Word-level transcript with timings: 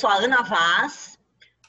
sou 0.00 0.08
a 0.08 0.14
Ana 0.14 0.42
Vaz. 0.42 1.18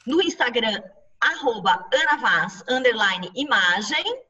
No 0.06 0.22
Instagram, 0.22 0.82
arroba 1.20 1.86
Ana 1.92 2.16
Vaz, 2.16 2.64
underline 2.66 3.30
imagem. 3.34 4.22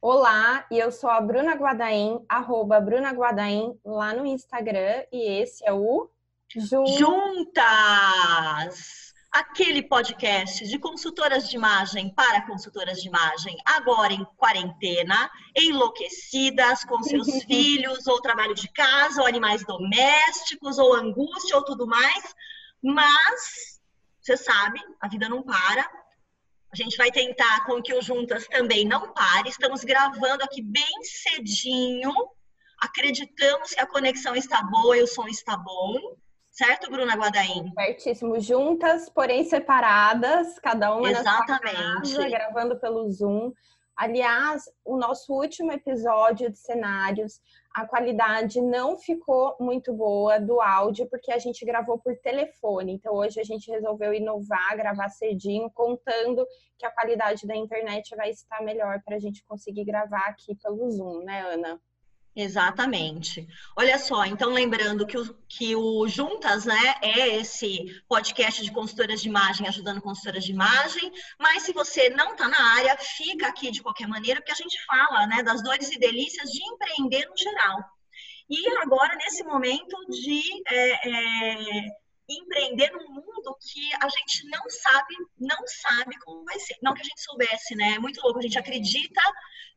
Olá, 0.00 0.64
e 0.70 0.78
eu 0.78 0.90
sou 0.90 1.10
a 1.10 1.20
Bruna 1.20 1.52
Guadaim, 1.54 2.24
arroba 2.26 2.80
Bruna 2.80 3.10
Guadaim, 3.10 3.78
lá 3.84 4.14
no 4.14 4.24
Instagram. 4.24 5.04
E 5.12 5.42
esse 5.42 5.62
é 5.66 5.72
o 5.72 6.08
Juntas! 6.98 7.92
aquele 9.32 9.82
podcast 9.82 10.66
de 10.66 10.78
consultoras 10.78 11.48
de 11.48 11.56
imagem 11.56 12.12
para 12.14 12.46
consultoras 12.46 13.00
de 13.00 13.08
imagem, 13.08 13.56
agora 13.64 14.12
em 14.12 14.26
quarentena, 14.36 15.30
enlouquecidas 15.56 16.84
com 16.84 17.02
seus 17.02 17.26
filhos, 17.44 18.06
ou 18.06 18.20
trabalho 18.20 18.54
de 18.54 18.68
casa, 18.68 19.22
ou 19.22 19.26
animais 19.26 19.64
domésticos, 19.64 20.78
ou 20.78 20.94
angústia, 20.94 21.56
ou 21.56 21.64
tudo 21.64 21.86
mais. 21.86 22.34
Mas, 22.82 23.80
você 24.20 24.36
sabe, 24.36 24.80
a 25.00 25.08
vida 25.08 25.28
não 25.28 25.42
para. 25.42 25.88
A 26.72 26.76
gente 26.76 26.96
vai 26.96 27.10
tentar 27.10 27.64
com 27.66 27.82
que 27.82 27.94
o 27.94 28.02
Juntas 28.02 28.46
também 28.48 28.86
não 28.86 29.12
pare. 29.12 29.48
Estamos 29.48 29.84
gravando 29.84 30.42
aqui 30.42 30.62
bem 30.62 31.04
cedinho. 31.04 32.12
Acreditamos 32.80 33.72
que 33.72 33.80
a 33.80 33.86
conexão 33.86 34.34
está 34.34 34.62
boa 34.62 34.96
e 34.96 35.02
o 35.02 35.06
som 35.06 35.28
está 35.28 35.56
bom. 35.56 36.16
Certo, 36.50 36.90
Bruna 36.90 37.14
Guadaim? 37.14 37.72
Certíssimo. 37.74 38.40
Juntas, 38.40 39.08
porém 39.08 39.44
separadas, 39.44 40.58
cada 40.58 40.94
uma 40.94 41.10
Exatamente. 41.10 41.74
na 41.74 42.04
sua 42.04 42.16
casa, 42.16 42.28
gravando 42.28 42.80
pelo 42.80 43.10
Zoom. 43.10 43.52
Aliás, 43.96 44.64
o 44.84 44.96
nosso 44.96 45.32
último 45.32 45.72
episódio 45.72 46.50
de 46.50 46.58
cenários, 46.58 47.40
a 47.74 47.86
qualidade 47.86 48.60
não 48.60 48.98
ficou 48.98 49.56
muito 49.58 49.92
boa 49.92 50.38
do 50.38 50.60
áudio, 50.60 51.08
porque 51.08 51.32
a 51.32 51.38
gente 51.38 51.64
gravou 51.64 51.98
por 51.98 52.16
telefone. 52.18 52.92
Então, 52.92 53.14
hoje 53.14 53.40
a 53.40 53.44
gente 53.44 53.70
resolveu 53.70 54.12
inovar, 54.12 54.76
gravar 54.76 55.08
cedinho, 55.08 55.70
contando 55.70 56.46
que 56.78 56.84
a 56.84 56.90
qualidade 56.90 57.46
da 57.46 57.56
internet 57.56 58.14
vai 58.14 58.30
estar 58.30 58.62
melhor 58.62 59.00
para 59.04 59.16
a 59.16 59.18
gente 59.18 59.44
conseguir 59.44 59.84
gravar 59.84 60.26
aqui 60.26 60.54
pelo 60.56 60.90
Zoom, 60.90 61.24
né, 61.24 61.40
Ana? 61.42 61.80
Exatamente. 62.34 63.46
Olha 63.76 63.98
só, 63.98 64.24
então 64.24 64.50
lembrando 64.50 65.06
que 65.06 65.18
o, 65.18 65.34
que 65.46 65.76
o 65.76 66.08
Juntas, 66.08 66.64
né, 66.64 66.94
é 67.02 67.36
esse 67.36 68.02
podcast 68.08 68.62
de 68.64 68.72
consultoras 68.72 69.20
de 69.20 69.28
imagem 69.28 69.68
ajudando 69.68 70.00
consultoras 70.00 70.42
de 70.42 70.50
imagem, 70.50 71.12
mas 71.38 71.64
se 71.64 71.74
você 71.74 72.08
não 72.08 72.32
está 72.32 72.48
na 72.48 72.74
área, 72.76 72.96
fica 72.96 73.46
aqui 73.48 73.70
de 73.70 73.82
qualquer 73.82 74.08
maneira, 74.08 74.40
porque 74.40 74.52
a 74.52 74.56
gente 74.56 74.82
fala, 74.86 75.26
né, 75.26 75.42
das 75.42 75.62
dores 75.62 75.90
e 75.90 75.98
delícias 75.98 76.50
de 76.50 76.60
empreender 76.72 77.28
no 77.28 77.36
geral. 77.36 77.78
E 78.48 78.68
agora, 78.78 79.14
nesse 79.16 79.44
momento 79.44 79.96
de 80.08 80.42
é, 80.68 81.08
é, 81.08 81.86
empreender 82.34 82.90
num 82.92 83.08
mundo 83.08 83.56
que 83.60 83.94
a 83.94 84.08
gente 84.08 84.48
não 84.48 84.62
sabe, 84.68 85.14
não 85.38 85.66
sabe 85.66 86.18
como 86.20 86.44
vai 86.44 86.58
ser. 86.58 86.76
Não 86.82 86.94
que 86.94 87.00
a 87.00 87.04
gente 87.04 87.22
soubesse, 87.22 87.74
né? 87.74 87.94
É 87.94 87.98
muito 87.98 88.20
louco, 88.22 88.38
a 88.38 88.42
gente 88.42 88.58
acredita. 88.58 89.20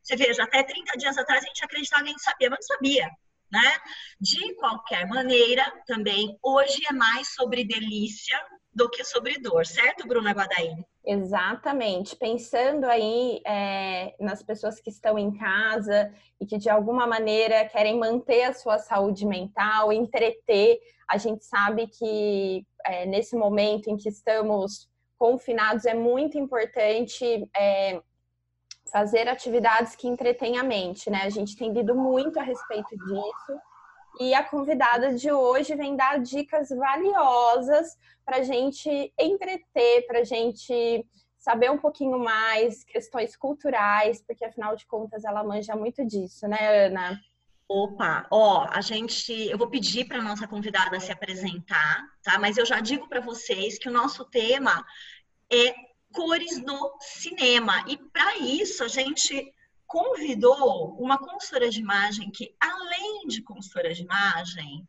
Você 0.02 0.16
veja, 0.16 0.42
até 0.42 0.62
30 0.62 0.96
dias 0.98 1.18
atrás 1.18 1.44
a 1.44 1.46
gente 1.46 1.64
acreditava 1.64 2.02
que 2.02 2.08
a 2.08 2.12
gente 2.12 2.22
sabia, 2.22 2.50
mas 2.50 2.58
não 2.60 2.76
sabia, 2.76 3.10
né? 3.50 3.78
De 4.20 4.54
qualquer 4.56 5.06
maneira, 5.08 5.64
também, 5.86 6.38
hoje 6.42 6.80
é 6.88 6.92
mais 6.92 7.34
sobre 7.34 7.64
delícia 7.64 8.38
do 8.76 8.90
que 8.90 9.02
sobre 9.02 9.38
dor, 9.38 9.64
certo, 9.64 10.06
Bruna 10.06 10.32
Guadaim? 10.32 10.84
Exatamente. 11.02 12.14
Pensando 12.14 12.84
aí 12.84 13.40
é, 13.46 14.14
nas 14.20 14.42
pessoas 14.42 14.78
que 14.78 14.90
estão 14.90 15.18
em 15.18 15.32
casa 15.34 16.12
e 16.38 16.44
que 16.44 16.58
de 16.58 16.68
alguma 16.68 17.06
maneira 17.06 17.64
querem 17.64 17.98
manter 17.98 18.42
a 18.42 18.52
sua 18.52 18.78
saúde 18.78 19.24
mental, 19.24 19.90
entreter, 19.90 20.78
a 21.08 21.16
gente 21.16 21.42
sabe 21.46 21.86
que 21.86 22.66
é, 22.84 23.06
nesse 23.06 23.34
momento 23.34 23.88
em 23.88 23.96
que 23.96 24.10
estamos 24.10 24.90
confinados 25.18 25.86
é 25.86 25.94
muito 25.94 26.36
importante 26.36 27.48
é, 27.56 28.02
fazer 28.92 29.26
atividades 29.26 29.96
que 29.96 30.06
entretêm 30.06 30.58
a 30.58 30.62
mente, 30.62 31.08
né? 31.08 31.22
A 31.22 31.30
gente 31.30 31.56
tem 31.56 31.72
lido 31.72 31.94
muito 31.94 32.38
a 32.38 32.42
respeito 32.42 32.90
disso. 32.90 33.58
E 34.18 34.34
a 34.34 34.42
convidada 34.42 35.14
de 35.14 35.30
hoje 35.30 35.74
vem 35.74 35.96
dar 35.96 36.18
dicas 36.18 36.68
valiosas 36.70 37.96
para 38.24 38.42
gente 38.42 39.12
entreter, 39.18 40.06
para 40.06 40.24
gente 40.24 41.06
saber 41.38 41.70
um 41.70 41.78
pouquinho 41.78 42.18
mais, 42.18 42.82
questões 42.82 43.36
culturais, 43.36 44.22
porque 44.26 44.44
afinal 44.44 44.74
de 44.74 44.86
contas 44.86 45.24
ela 45.24 45.44
manja 45.44 45.76
muito 45.76 46.04
disso, 46.04 46.48
né, 46.48 46.86
Ana? 46.86 47.20
Opa, 47.68 48.26
ó, 48.30 48.66
a 48.70 48.80
gente, 48.80 49.32
eu 49.32 49.58
vou 49.58 49.68
pedir 49.68 50.06
para 50.06 50.22
nossa 50.22 50.46
convidada 50.46 50.98
se 50.98 51.12
apresentar, 51.12 52.04
tá? 52.22 52.38
Mas 52.38 52.56
eu 52.56 52.64
já 52.64 52.80
digo 52.80 53.08
para 53.08 53.20
vocês 53.20 53.78
que 53.78 53.88
o 53.88 53.92
nosso 53.92 54.24
tema 54.24 54.84
é 55.52 55.74
cores 56.12 56.60
no 56.62 56.96
cinema. 57.00 57.84
E 57.88 57.96
para 57.96 58.38
isso 58.38 58.82
a 58.82 58.88
gente 58.88 59.52
convidou 59.86 60.96
uma 60.98 61.18
consultora 61.18 61.70
de 61.70 61.80
imagem 61.80 62.30
que, 62.30 62.54
além 62.60 63.26
de 63.26 63.42
consultora 63.42 63.92
de 63.92 64.02
imagem, 64.02 64.86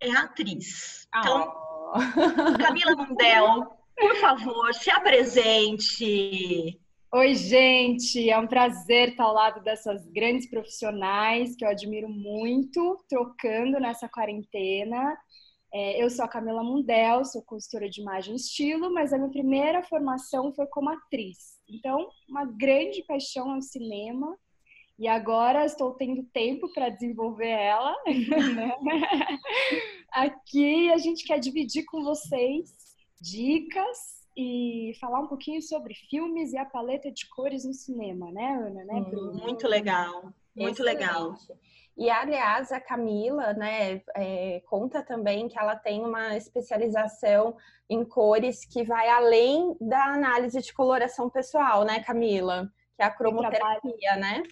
é 0.00 0.10
atriz. 0.12 1.08
Então, 1.16 1.52
oh. 1.94 2.58
Camila 2.58 2.96
Mundel, 2.96 3.76
por 3.96 4.16
favor, 4.16 4.74
se 4.74 4.90
apresente. 4.90 6.80
Oi, 7.14 7.34
gente, 7.34 8.30
é 8.30 8.38
um 8.38 8.46
prazer 8.46 9.10
estar 9.10 9.24
ao 9.24 9.34
lado 9.34 9.62
dessas 9.62 10.06
grandes 10.08 10.48
profissionais 10.48 11.54
que 11.54 11.64
eu 11.64 11.68
admiro 11.68 12.08
muito, 12.08 13.04
trocando 13.08 13.78
nessa 13.78 14.08
quarentena. 14.08 15.14
É, 15.74 16.02
eu 16.02 16.10
sou 16.10 16.24
a 16.24 16.28
Camila 16.28 16.62
Mundel, 16.62 17.24
sou 17.24 17.42
consultora 17.42 17.88
de 17.88 18.02
imagem 18.02 18.34
e 18.34 18.36
estilo, 18.36 18.92
mas 18.92 19.12
a 19.12 19.16
minha 19.16 19.30
primeira 19.30 19.82
formação 19.82 20.52
foi 20.52 20.66
como 20.66 20.90
atriz. 20.90 21.58
Então, 21.68 22.10
uma 22.28 22.44
grande 22.44 23.02
paixão 23.04 23.54
é 23.54 23.58
o 23.58 23.62
cinema. 23.62 24.36
E 24.98 25.08
agora 25.08 25.64
estou 25.64 25.94
tendo 25.94 26.22
tempo 26.24 26.70
para 26.74 26.90
desenvolver 26.90 27.48
ela. 27.48 27.96
Né? 28.82 29.38
Aqui 30.12 30.92
a 30.92 30.98
gente 30.98 31.24
quer 31.24 31.38
dividir 31.38 31.84
com 31.86 32.04
vocês 32.04 32.74
dicas 33.20 34.22
e 34.36 34.92
falar 35.00 35.20
um 35.20 35.26
pouquinho 35.26 35.62
sobre 35.62 35.94
filmes 35.94 36.52
e 36.52 36.58
a 36.58 36.64
paleta 36.64 37.10
de 37.10 37.28
cores 37.30 37.64
no 37.64 37.72
cinema, 37.72 38.30
né, 38.30 38.54
Ana? 38.54 38.84
Né, 38.84 39.00
Bruno? 39.00 39.34
Muito 39.34 39.66
legal, 39.66 40.22
muito 40.54 40.82
Excelente. 40.82 40.82
legal. 40.82 41.36
E, 41.96 42.08
aliás, 42.08 42.72
a 42.72 42.80
Camila, 42.80 43.52
né, 43.52 44.02
é, 44.16 44.62
conta 44.66 45.02
também 45.02 45.48
que 45.48 45.58
ela 45.58 45.76
tem 45.76 46.02
uma 46.04 46.36
especialização 46.36 47.54
em 47.88 48.04
cores 48.04 48.64
que 48.64 48.82
vai 48.82 49.08
além 49.10 49.76
da 49.80 50.06
análise 50.06 50.60
de 50.60 50.72
coloração 50.72 51.28
pessoal, 51.28 51.84
né, 51.84 52.02
Camila? 52.02 52.70
Que 52.96 53.02
é 53.02 53.06
a 53.06 53.10
cromoterapia, 53.10 54.16
né? 54.16 54.42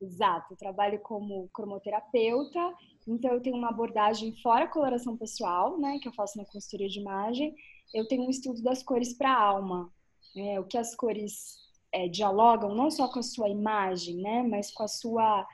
Exato, 0.00 0.54
eu 0.54 0.56
trabalho 0.56 1.00
como 1.00 1.48
cromoterapeuta, 1.52 2.72
então 3.06 3.32
eu 3.32 3.40
tenho 3.40 3.56
uma 3.56 3.70
abordagem 3.70 4.34
fora 4.40 4.68
coloração 4.68 5.16
pessoal, 5.16 5.78
né, 5.78 5.98
que 6.00 6.08
eu 6.08 6.12
faço 6.12 6.38
na 6.38 6.44
consultoria 6.44 6.88
de 6.88 7.00
imagem. 7.00 7.54
Eu 7.92 8.06
tenho 8.06 8.22
um 8.22 8.30
estudo 8.30 8.62
das 8.62 8.82
cores 8.82 9.12
para 9.16 9.32
a 9.32 9.42
alma, 9.42 9.92
né, 10.36 10.60
o 10.60 10.64
que 10.64 10.78
as 10.78 10.94
cores 10.94 11.56
é, 11.92 12.06
dialogam 12.06 12.74
não 12.74 12.90
só 12.90 13.10
com 13.10 13.18
a 13.18 13.22
sua 13.22 13.48
imagem, 13.48 14.16
né, 14.18 14.42
mas 14.42 14.70
com 14.70 14.84
a 14.84 14.88
sua 14.88 15.46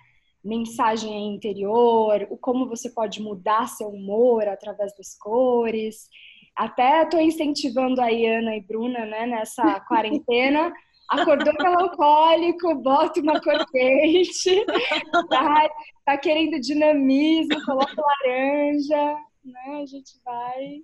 mensagem 0.44 1.34
interior, 1.34 2.26
o 2.30 2.36
como 2.36 2.68
você 2.68 2.90
pode 2.90 3.22
mudar 3.22 3.66
seu 3.68 3.88
humor 3.88 4.46
através 4.46 4.94
das 4.96 5.16
cores. 5.16 6.08
Até 6.54 7.02
estou 7.02 7.20
incentivando 7.20 8.00
a 8.00 8.06
Ana 8.06 8.56
e 8.56 8.60
Bruna, 8.60 9.06
né, 9.06 9.26
nessa 9.26 9.80
quarentena. 9.88 10.72
Acordou 11.08 11.52
melancólico, 11.58 12.74
bota 12.76 13.20
uma 13.20 13.40
cor 13.40 13.64
quente, 13.70 14.64
tá, 15.28 15.68
tá 16.04 16.16
querendo 16.16 16.58
dinamismo, 16.58 17.62
coloca 17.64 17.94
laranja, 18.00 19.16
né? 19.44 19.80
A 19.82 19.86
gente 19.86 20.12
vai 20.24 20.82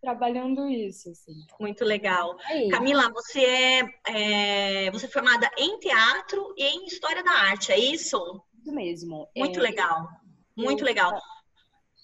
trabalhando 0.00 0.68
isso. 0.68 1.10
Assim. 1.10 1.34
Muito 1.60 1.84
legal. 1.84 2.36
É 2.48 2.68
Camila, 2.68 3.10
você 3.12 3.44
é, 3.44 4.86
é, 4.86 4.90
você 4.90 5.06
é 5.06 5.10
formada 5.10 5.48
em 5.56 5.78
teatro 5.78 6.52
e 6.56 6.64
em 6.64 6.86
história 6.86 7.22
da 7.22 7.30
arte, 7.30 7.70
é 7.70 7.78
isso? 7.78 8.42
Isso 8.60 8.72
mesmo. 8.74 9.28
Muito 9.36 9.58
é, 9.58 9.62
legal. 9.62 10.08
Muito 10.56 10.84
legal. 10.84 11.20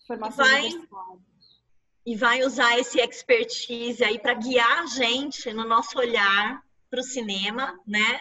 Formação 0.06 0.44
vai, 0.44 0.70
e 2.04 2.16
vai 2.16 2.42
usar 2.42 2.78
esse 2.78 3.00
expertise 3.00 4.02
aí 4.02 4.18
para 4.18 4.34
guiar 4.34 4.84
a 4.84 4.86
gente 4.86 5.52
no 5.52 5.64
nosso 5.64 5.98
olhar 5.98 6.62
para 6.88 7.00
o 7.00 7.04
cinema, 7.04 7.78
né? 7.86 8.20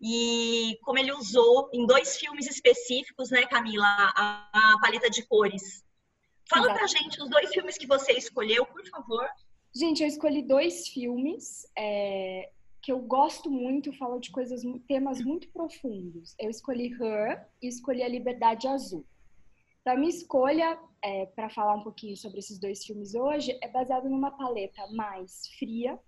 E 0.00 0.78
como 0.82 0.98
ele 0.98 1.12
usou 1.12 1.68
em 1.72 1.86
dois 1.86 2.16
filmes 2.16 2.46
específicos, 2.46 3.30
né, 3.30 3.46
Camila, 3.46 3.86
a, 3.86 4.48
a 4.52 4.78
paleta 4.80 5.10
de 5.10 5.22
cores. 5.26 5.84
Fala 6.48 6.66
Exato. 6.66 6.78
pra 6.78 6.86
gente 6.86 7.22
os 7.22 7.28
dois 7.28 7.50
filmes 7.50 7.78
que 7.78 7.86
você 7.86 8.12
escolheu, 8.12 8.66
por 8.66 8.86
favor. 8.88 9.26
Gente, 9.74 10.02
eu 10.02 10.06
escolhi 10.06 10.42
dois 10.42 10.88
filmes. 10.88 11.66
É, 11.76 12.50
que 12.84 12.92
eu 12.92 13.00
gosto 13.00 13.50
muito, 13.50 13.96
fala 13.96 14.20
de 14.20 14.30
coisas, 14.30 14.62
temas 14.86 15.18
muito 15.22 15.48
profundos. 15.48 16.34
Eu 16.38 16.50
escolhi 16.50 16.92
Her 16.92 17.48
e 17.62 17.66
escolhi 17.66 18.02
A 18.02 18.08
Liberdade 18.08 18.68
Azul. 18.68 19.06
Então, 19.80 19.94
a 19.94 19.96
minha 19.96 20.10
escolha 20.10 20.78
é, 21.02 21.24
para 21.26 21.48
falar 21.48 21.76
um 21.76 21.82
pouquinho 21.82 22.14
sobre 22.14 22.40
esses 22.40 22.58
dois 22.58 22.84
filmes 22.84 23.14
hoje 23.14 23.58
é 23.62 23.68
baseada 23.68 24.06
numa 24.06 24.30
paleta 24.30 24.86
mais 24.92 25.48
fria, 25.58 25.98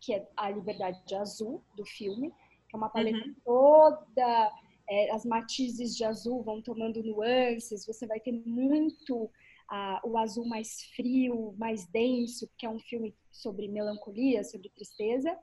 que 0.00 0.14
é 0.14 0.26
a 0.34 0.48
Liberdade 0.48 1.14
Azul 1.14 1.62
do 1.76 1.84
filme, 1.84 2.30
que 2.68 2.74
é 2.74 2.76
uma 2.76 2.88
paleta 2.88 3.18
uhum. 3.18 3.34
toda 3.44 4.52
é, 4.88 5.10
as 5.10 5.26
matizes 5.26 5.94
de 5.94 6.04
azul 6.04 6.42
vão 6.42 6.62
tomando 6.62 7.02
nuances, 7.02 7.86
você 7.86 8.06
vai 8.06 8.20
ter 8.20 8.32
muito 8.32 9.30
ah, 9.70 10.00
o 10.04 10.16
azul 10.18 10.46
mais 10.46 10.84
frio, 10.94 11.54
mais 11.58 11.86
denso, 11.86 12.50
que 12.56 12.66
é 12.66 12.68
um 12.68 12.78
filme 12.78 13.14
sobre 13.30 13.68
melancolia, 13.68 14.44
sobre 14.44 14.68
tristeza, 14.70 15.36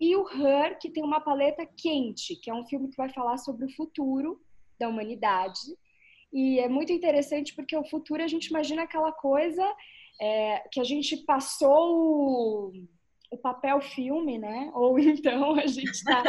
e 0.00 0.16
o 0.16 0.26
Her, 0.26 0.78
que 0.78 0.90
tem 0.90 1.04
uma 1.04 1.20
paleta 1.20 1.66
quente, 1.76 2.34
que 2.36 2.50
é 2.50 2.54
um 2.54 2.66
filme 2.66 2.88
que 2.88 2.96
vai 2.96 3.10
falar 3.10 3.36
sobre 3.36 3.66
o 3.66 3.76
futuro 3.76 4.40
da 4.78 4.88
humanidade. 4.88 5.60
E 6.32 6.58
é 6.58 6.68
muito 6.68 6.92
interessante 6.92 7.54
porque 7.54 7.76
o 7.76 7.84
futuro 7.84 8.22
a 8.22 8.28
gente 8.28 8.46
imagina 8.46 8.82
aquela 8.82 9.12
coisa 9.12 9.62
é, 10.20 10.64
que 10.72 10.80
a 10.80 10.84
gente 10.84 11.18
passou 11.18 12.72
o 13.30 13.36
papel 13.36 13.80
filme, 13.80 14.38
né? 14.38 14.70
Ou 14.74 14.98
então 14.98 15.54
a 15.54 15.66
gente 15.66 15.90
está 15.90 16.22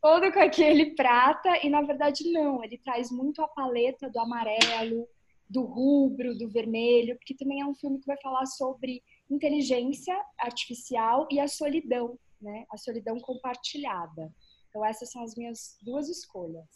todo 0.00 0.32
com 0.32 0.40
aquele 0.40 0.94
prata 0.94 1.64
e 1.64 1.68
na 1.68 1.82
verdade 1.82 2.30
não, 2.30 2.62
ele 2.62 2.78
traz 2.78 3.10
muito 3.10 3.42
a 3.42 3.48
paleta 3.48 4.08
do 4.08 4.20
amarelo, 4.20 5.06
do 5.48 5.62
rubro, 5.62 6.36
do 6.36 6.48
vermelho, 6.48 7.16
porque 7.16 7.34
também 7.34 7.60
é 7.60 7.66
um 7.66 7.74
filme 7.74 7.98
que 7.98 8.06
vai 8.06 8.16
falar 8.20 8.46
sobre 8.46 9.02
inteligência 9.30 10.16
artificial 10.38 11.26
e 11.30 11.38
a 11.38 11.48
solidão, 11.48 12.18
né? 12.40 12.64
A 12.70 12.76
solidão 12.76 13.18
compartilhada. 13.20 14.32
Então 14.68 14.84
essas 14.84 15.10
são 15.10 15.22
as 15.22 15.34
minhas 15.36 15.78
duas 15.82 16.08
escolhas. 16.08 16.66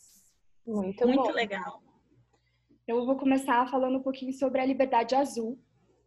Muito, 0.66 1.06
muito 1.06 1.30
legal. 1.32 1.82
Então 2.82 2.98
eu 2.98 3.06
vou 3.06 3.16
começar 3.16 3.68
falando 3.70 3.98
um 3.98 4.02
pouquinho 4.02 4.32
sobre 4.32 4.60
a 4.60 4.64
Liberdade 4.64 5.14
Azul. 5.14 5.58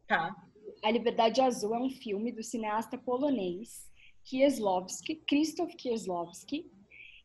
Tá. 0.08 0.36
A 0.84 0.92
Liberdade 0.92 1.42
Azul 1.42 1.74
é 1.76 1.80
um 1.80 1.90
filme 1.90 2.32
do 2.32 2.44
cineasta 2.44 2.98
polonês 2.98 3.90
Kieslowski, 4.26 5.16
Krzysztof 5.28 5.76
Kieslowski, 5.76 6.72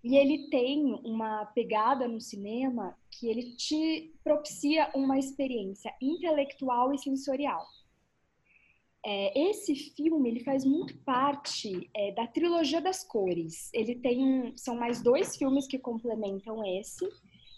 e 0.03 0.17
ele 0.17 0.49
tem 0.49 0.95
uma 1.05 1.47
pegada 1.47 2.07
no 2.07 2.21
cinema 2.21 2.97
que 3.11 3.29
ele 3.29 3.57
te 3.57 4.15
propicia 4.23 4.91
uma 4.95 5.19
experiência 5.19 5.93
intelectual 6.01 6.93
e 6.93 6.99
sensorial. 6.99 7.67
É, 9.11 9.49
esse 9.49 9.75
filme 9.75 10.29
ele 10.29 10.45
faz 10.45 10.67
muito 10.67 10.95
parte 10.99 11.89
é, 11.97 12.13
da 12.13 12.27
trilogia 12.27 12.79
das 12.79 13.03
cores. 13.03 13.71
Ele 13.73 13.95
tem 13.95 14.53
são 14.55 14.77
mais 14.77 15.03
dois 15.03 15.35
filmes 15.35 15.67
que 15.67 15.79
complementam 15.79 16.63
esse 16.63 17.09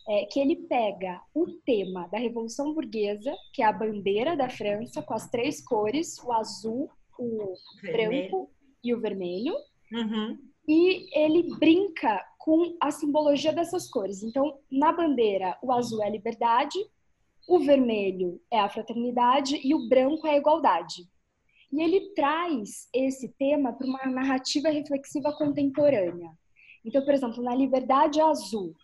é, 0.09 0.27
que 0.27 0.39
ele 0.39 0.55
pega 0.55 1.21
o 1.35 1.49
tema 1.67 2.07
da 2.07 2.19
Revolução 2.19 2.73
Burguesa, 2.73 3.35
que 3.53 3.63
é 3.63 3.67
a 3.67 3.73
bandeira 3.73 4.37
da 4.37 4.49
França, 4.49 5.03
com 5.03 5.13
as 5.13 5.29
três 5.29 5.61
cores, 5.61 6.23
o 6.23 6.31
azul, 6.33 6.89
o 7.19 7.55
vermelho. 7.83 8.29
branco 8.29 8.51
e 8.85 8.95
o 8.95 9.01
vermelho, 9.01 9.55
uhum. 9.93 10.39
e 10.69 11.19
ele 11.19 11.53
brinca 11.59 12.25
com 12.39 12.77
a 12.81 12.93
simbologia 12.93 13.53
dessas 13.53 13.91
cores. 13.91 14.23
Então, 14.23 14.57
na 14.71 14.93
bandeira, 14.93 15.59
o 15.63 15.73
azul 15.73 16.01
é 16.01 16.07
a 16.07 16.11
liberdade, 16.11 16.79
o 17.49 17.59
vermelho 17.59 18.41
é 18.53 18.61
a 18.61 18.71
fraternidade 18.71 19.61
e 19.65 19.75
o 19.75 19.89
branco 19.89 20.29
é 20.29 20.31
a 20.31 20.39
igualdade. 20.39 21.09
E 21.73 21.83
ele 21.83 22.13
traz 22.15 22.89
esse 22.93 23.29
tema 23.39 23.73
para 23.73 23.87
uma 23.87 24.07
narrativa 24.07 24.71
reflexiva 24.71 25.33
contemporânea. 25.37 26.31
Então, 26.85 27.05
por 27.05 27.15
exemplo, 27.15 27.43
na 27.43 27.55
Liberdade 27.55 28.21
Azul, 28.21 28.75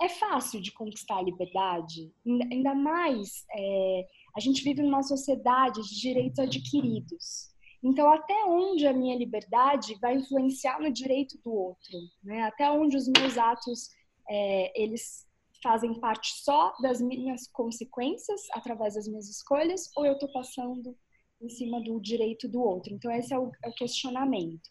é 0.00 0.08
fácil 0.08 0.60
de 0.62 0.72
conquistar 0.72 1.18
a 1.18 1.22
liberdade, 1.22 2.10
ainda 2.50 2.74
mais 2.74 3.44
é, 3.54 4.06
a 4.34 4.40
gente 4.40 4.64
vive 4.64 4.82
numa 4.82 5.02
sociedade 5.02 5.82
de 5.82 6.00
direitos 6.00 6.38
adquiridos. 6.38 7.50
Então, 7.82 8.10
até 8.10 8.44
onde 8.44 8.86
a 8.86 8.92
minha 8.92 9.16
liberdade 9.16 9.98
vai 10.00 10.16
influenciar 10.16 10.80
no 10.80 10.90
direito 10.90 11.38
do 11.42 11.52
outro? 11.52 11.98
Né? 12.22 12.42
Até 12.42 12.70
onde 12.70 12.96
os 12.96 13.08
meus 13.08 13.36
atos 13.36 13.90
é, 14.28 14.82
eles 14.82 15.26
fazem 15.62 15.98
parte 16.00 16.32
só 16.42 16.72
das 16.80 17.00
minhas 17.00 17.46
consequências 17.48 18.40
através 18.52 18.94
das 18.94 19.06
minhas 19.06 19.28
escolhas 19.28 19.90
ou 19.96 20.06
eu 20.06 20.14
estou 20.14 20.32
passando 20.32 20.96
em 21.40 21.48
cima 21.48 21.80
do 21.80 22.00
direito 22.00 22.48
do 22.48 22.62
outro? 22.62 22.92
Então, 22.92 23.10
esse 23.12 23.32
é 23.32 23.38
o, 23.38 23.50
é 23.64 23.68
o 23.68 23.74
questionamento. 23.74 24.70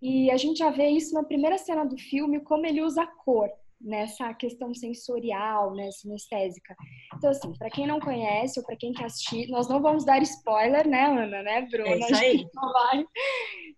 E 0.00 0.30
a 0.30 0.36
gente 0.36 0.58
já 0.58 0.70
vê 0.70 0.88
isso 0.88 1.14
na 1.14 1.24
primeira 1.24 1.56
cena 1.58 1.84
do 1.84 1.96
filme, 1.96 2.40
como 2.40 2.66
ele 2.66 2.82
usa 2.82 3.02
a 3.02 3.06
cor 3.06 3.50
nessa 3.80 4.32
questão 4.34 4.74
sensorial, 4.74 5.74
né, 5.74 5.90
sinestésica. 5.90 6.74
Então, 7.14 7.30
assim, 7.30 7.52
para 7.54 7.70
quem 7.70 7.86
não 7.86 8.00
conhece 8.00 8.58
ou 8.58 8.64
para 8.64 8.76
quem 8.76 8.92
quer 8.92 9.04
assistir, 9.04 9.48
nós 9.48 9.68
não 9.68 9.80
vamos 9.80 10.04
dar 10.04 10.22
spoiler, 10.22 10.88
né, 10.88 11.06
Ana, 11.06 11.42
né, 11.42 11.62
Bruna? 11.70 11.90
É 11.90 11.98
isso 11.98 12.14
aí. 12.14 12.26
A 12.26 12.36
gente 12.36 12.50
vai 12.54 13.04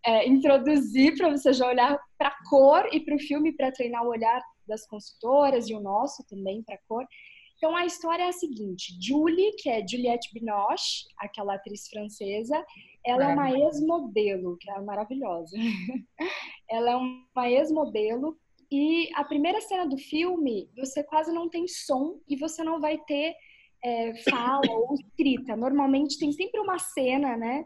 é, 0.06 0.29
introduzir 0.29 1.17
para 1.17 1.31
você 1.31 1.53
já 1.53 1.67
olhar 1.67 1.99
para 2.17 2.29
a 2.29 2.37
cor 2.49 2.88
e 2.93 3.00
para 3.00 3.17
o 3.17 3.21
filme 3.21 3.53
para 3.53 3.73
treinar 3.73 4.05
o 4.05 4.09
olhar 4.09 4.41
das 4.67 4.87
consultoras 4.87 5.69
e 5.69 5.75
o 5.75 5.81
nosso 5.81 6.25
também 6.29 6.62
para 6.62 6.76
a 6.76 6.81
cor. 6.87 7.05
Então, 7.59 7.77
a 7.77 7.85
história 7.85 8.23
é 8.23 8.29
a 8.29 8.33
seguinte: 8.33 8.97
Julie, 9.03 9.53
que 9.59 9.69
é 9.69 9.87
Juliette 9.87 10.33
Binoche, 10.33 11.07
aquela 11.19 11.55
atriz 11.55 11.89
francesa, 11.89 12.65
ela 13.05 13.25
é 13.25 13.35
uma 13.35 13.51
ex-modelo, 13.51 14.57
que 14.59 14.71
é 14.71 14.81
maravilhosa. 14.81 15.57
ela 16.71 16.91
é 16.93 16.97
uma 16.97 17.51
ex-modelo 17.51 18.39
e 18.71 19.09
a 19.15 19.25
primeira 19.25 19.61
cena 19.61 19.87
do 19.87 19.97
filme, 19.97 20.71
você 20.77 21.03
quase 21.03 21.33
não 21.33 21.49
tem 21.49 21.67
som 21.67 22.21
e 22.29 22.37
você 22.37 22.63
não 22.63 22.81
vai 22.81 22.99
ter 22.99 23.35
é, 23.83 24.15
fala 24.23 24.71
ou 24.71 24.95
escrita. 24.95 25.57
Normalmente 25.57 26.19
tem 26.19 26.31
sempre 26.33 26.61
uma 26.61 26.79
cena, 26.79 27.37
né? 27.37 27.65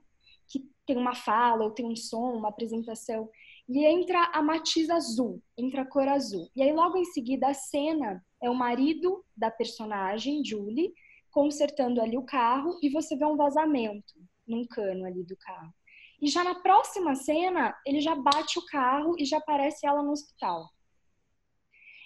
Que 0.48 0.60
tem 0.86 0.96
uma 0.96 1.14
fala 1.14 1.64
ou 1.64 1.72
tem 1.72 1.84
um 1.84 1.96
som, 1.96 2.34
uma 2.34 2.50
apresentação. 2.50 3.28
E 3.72 3.86
entra 3.86 4.30
a 4.34 4.42
matiz 4.42 4.90
azul, 4.90 5.42
entra 5.56 5.80
a 5.80 5.86
cor 5.86 6.06
azul. 6.06 6.46
E 6.54 6.62
aí 6.62 6.72
logo 6.72 6.98
em 6.98 7.06
seguida 7.06 7.48
a 7.48 7.54
cena 7.54 8.22
é 8.42 8.50
o 8.50 8.54
marido 8.54 9.24
da 9.34 9.50
personagem, 9.50 10.44
Julie, 10.44 10.92
consertando 11.30 11.98
ali 11.98 12.18
o 12.18 12.24
carro 12.24 12.78
e 12.82 12.90
você 12.90 13.16
vê 13.16 13.24
um 13.24 13.36
vazamento 13.36 14.12
num 14.46 14.66
cano 14.66 15.06
ali 15.06 15.24
do 15.24 15.34
carro. 15.38 15.72
E 16.20 16.28
já 16.28 16.44
na 16.44 16.56
próxima 16.56 17.14
cena, 17.14 17.74
ele 17.86 18.00
já 18.02 18.14
bate 18.14 18.58
o 18.58 18.66
carro 18.66 19.14
e 19.18 19.24
já 19.24 19.38
aparece 19.38 19.86
ela 19.86 20.02
no 20.02 20.12
hospital. 20.12 20.68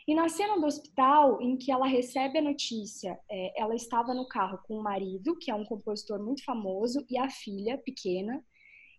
E 0.06 0.14
na 0.14 0.28
cena 0.28 0.56
do 0.60 0.66
hospital, 0.66 1.42
em 1.42 1.56
que 1.56 1.72
ela 1.72 1.86
recebe 1.86 2.38
a 2.38 2.42
notícia, 2.42 3.18
é, 3.28 3.60
ela 3.60 3.74
estava 3.74 4.14
no 4.14 4.28
carro 4.28 4.60
com 4.68 4.78
o 4.78 4.82
marido, 4.82 5.36
que 5.36 5.50
é 5.50 5.54
um 5.54 5.64
compositor 5.64 6.22
muito 6.22 6.44
famoso, 6.44 7.04
e 7.10 7.18
a 7.18 7.28
filha 7.28 7.76
pequena. 7.76 8.40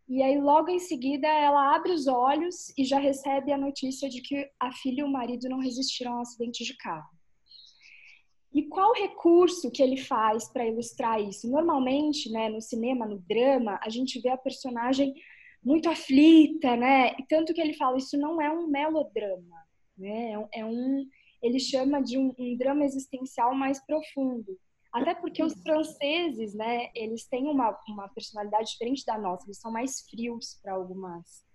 E 0.08 0.24
aí, 0.24 0.40
logo 0.40 0.70
em 0.70 0.80
seguida, 0.80 1.28
ela 1.28 1.76
abre 1.76 1.92
os 1.92 2.08
olhos 2.08 2.74
e 2.78 2.86
já 2.86 2.98
recebe 2.98 3.52
a 3.52 3.58
notícia 3.58 4.10
de 4.10 4.22
que 4.22 4.50
a 4.60 4.72
filha 4.72 5.02
e 5.02 5.04
o 5.04 5.12
marido 5.12 5.50
não 5.50 5.60
resistiram 5.60 6.14
ao 6.14 6.22
acidente 6.22 6.64
de 6.64 6.78
carro. 6.78 7.10
E 8.54 8.64
qual 8.64 8.94
recurso 8.94 9.70
que 9.70 9.84
ele 9.84 9.98
faz 9.98 10.48
para 10.52 10.66
ilustrar 10.66 11.22
isso? 11.22 11.50
Normalmente, 11.50 12.32
né, 12.32 12.48
no 12.48 12.62
cinema, 12.62 13.06
no 13.06 13.20
drama, 13.20 13.80
a 13.84 13.90
gente 13.90 14.20
vê 14.22 14.30
a 14.30 14.38
personagem 14.38 15.14
muito 15.62 15.90
aflita, 15.90 16.76
né? 16.78 17.14
E 17.20 17.26
tanto 17.28 17.54
que 17.54 17.60
ele 17.60 17.74
fala, 17.74 17.98
isso 17.98 18.18
não 18.18 18.42
é 18.42 18.50
um 18.50 18.68
melodrama 18.68 19.68
né? 19.98 20.34
É, 20.54 20.60
é 20.60 20.66
um, 20.66 21.06
ele 21.42 21.60
chama 21.60 22.02
de 22.02 22.18
um, 22.18 22.34
um 22.38 22.56
drama 22.56 22.86
existencial 22.86 23.56
mais 23.56 23.84
profundo. 23.86 24.58
Até 24.94 25.14
porque 25.16 25.44
os 25.44 25.54
franceses, 25.62 26.54
né, 26.54 26.90
eles 26.96 27.28
têm 27.28 27.48
uma, 27.48 27.78
uma 27.88 28.08
personalidade 28.10 28.72
diferente 28.72 29.06
da 29.06 29.18
nossa, 29.18 29.46
eles 29.46 29.60
são 29.60 29.72
mais 29.72 30.02
frios 30.10 30.60
para 30.62 30.74
algumas 30.74 31.46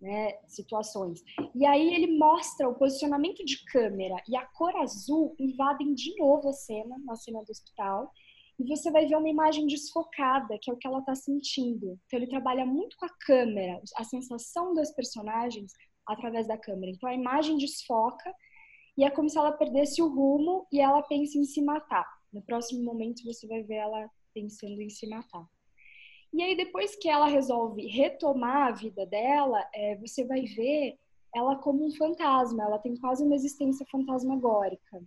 né, 0.00 0.38
situações. 0.46 1.22
E 1.54 1.64
aí 1.64 1.94
ele 1.94 2.18
mostra 2.18 2.68
o 2.68 2.74
posicionamento 2.74 3.44
de 3.44 3.64
câmera 3.64 4.16
e 4.28 4.36
a 4.36 4.44
cor 4.46 4.74
azul 4.76 5.34
invadem 5.38 5.94
de 5.94 6.14
novo 6.16 6.48
a 6.48 6.52
cena, 6.52 6.96
na 7.04 7.16
cena 7.16 7.42
do 7.42 7.50
hospital, 7.50 8.12
e 8.58 8.64
você 8.66 8.90
vai 8.90 9.06
ver 9.06 9.16
uma 9.16 9.28
imagem 9.28 9.66
desfocada, 9.66 10.58
que 10.60 10.70
é 10.70 10.72
o 10.72 10.76
que 10.76 10.86
ela 10.86 11.00
está 11.00 11.14
sentindo. 11.14 11.98
Então 12.06 12.18
ele 12.18 12.26
trabalha 12.26 12.64
muito 12.64 12.96
com 12.96 13.04
a 13.04 13.14
câmera, 13.26 13.80
a 13.96 14.04
sensação 14.04 14.72
das 14.74 14.94
personagens 14.94 15.72
através 16.06 16.46
da 16.46 16.56
câmera. 16.56 16.92
Então 16.92 17.08
a 17.08 17.14
imagem 17.14 17.58
desfoca 17.58 18.34
e 18.96 19.04
é 19.04 19.10
como 19.10 19.28
se 19.28 19.36
ela 19.36 19.52
perdesse 19.52 20.00
o 20.00 20.08
rumo 20.08 20.66
e 20.72 20.80
ela 20.80 21.02
pensa 21.02 21.38
em 21.38 21.44
se 21.44 21.60
matar. 21.60 22.06
No 22.36 22.42
próximo 22.42 22.84
momento 22.84 23.24
você 23.24 23.46
vai 23.46 23.62
ver 23.62 23.76
ela 23.76 24.10
pensando 24.34 24.80
em 24.82 24.90
se 24.90 25.08
matar. 25.08 25.46
E 26.34 26.42
aí 26.42 26.54
depois 26.54 26.94
que 26.94 27.08
ela 27.08 27.26
resolve 27.26 27.86
retomar 27.86 28.68
a 28.68 28.72
vida 28.72 29.06
dela, 29.06 29.66
é, 29.74 29.96
você 29.96 30.22
vai 30.22 30.42
ver 30.42 30.98
ela 31.34 31.56
como 31.56 31.86
um 31.86 31.90
fantasma. 31.96 32.62
Ela 32.62 32.78
tem 32.78 32.94
quase 32.96 33.24
uma 33.24 33.34
existência 33.34 33.86
fantasmagórica. 33.90 35.02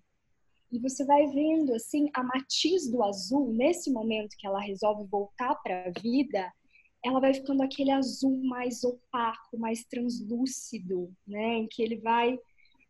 E 0.72 0.80
você 0.80 1.06
vai 1.06 1.28
vendo 1.28 1.76
assim 1.76 2.10
a 2.16 2.24
matiz 2.24 2.90
do 2.90 3.04
azul 3.04 3.54
nesse 3.54 3.92
momento 3.92 4.36
que 4.36 4.48
ela 4.48 4.60
resolve 4.60 5.08
voltar 5.08 5.54
para 5.62 5.86
a 5.86 6.02
vida 6.02 6.52
ela 7.04 7.20
vai 7.20 7.34
ficando 7.34 7.64
aquele 7.64 7.92
azul 7.92 8.44
mais 8.44 8.84
opaco, 8.84 9.58
mais 9.58 9.86
translúcido, 9.86 11.14
né? 11.26 11.60
Em 11.60 11.68
que 11.68 11.82
ele 11.82 11.98
vai 11.98 12.38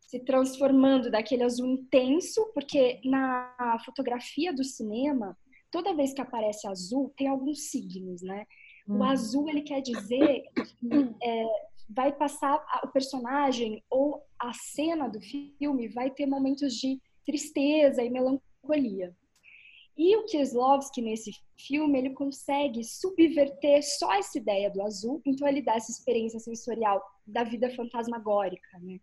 se 0.10 0.20
transformando 0.22 1.12
daquele 1.12 1.44
azul 1.44 1.68
intenso, 1.68 2.44
porque 2.52 3.00
na 3.06 3.78
fotografia 3.86 4.52
do 4.52 4.64
cinema, 4.64 5.38
toda 5.70 5.94
vez 5.94 6.14
que 6.14 6.22
aparece 6.22 6.68
azul, 6.68 7.14
tem 7.16 7.28
alguns 7.28 7.70
signos, 7.70 8.24
né? 8.24 8.48
Hum. 8.88 8.98
O 8.98 9.04
azul, 9.04 9.48
ele 9.48 9.62
quer 9.62 9.82
dizer 9.82 10.46
que 10.56 11.16
é, 11.24 11.46
vai 11.88 12.12
passar 12.12 12.60
o 12.84 12.88
personagem 12.88 13.84
ou 13.88 14.20
a 14.40 14.52
cena 14.52 15.08
do 15.08 15.22
filme 15.22 15.88
vai 15.90 16.10
ter 16.10 16.26
momentos 16.26 16.74
de 16.74 17.00
tristeza 17.24 18.02
e 18.02 18.10
melancolia. 18.10 19.16
E 19.96 20.18
o 20.18 20.26
Kieslowski, 20.26 21.04
nesse 21.04 21.32
filme, 21.56 22.00
ele 22.00 22.16
consegue 22.16 22.84
subverter 22.84 23.84
só 23.84 24.12
essa 24.14 24.40
ideia 24.40 24.72
do 24.72 24.82
azul, 24.82 25.22
então 25.24 25.48
ele 25.48 25.62
dá 25.62 25.76
essa 25.76 25.92
experiência 25.92 26.40
sensorial 26.40 27.00
da 27.28 27.44
vida 27.44 27.70
fantasmagórica, 27.76 28.80
né? 28.80 29.00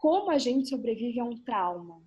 Como 0.00 0.30
a 0.30 0.38
gente 0.38 0.70
sobrevive 0.70 1.20
a 1.20 1.24
um 1.24 1.36
trauma 1.44 2.02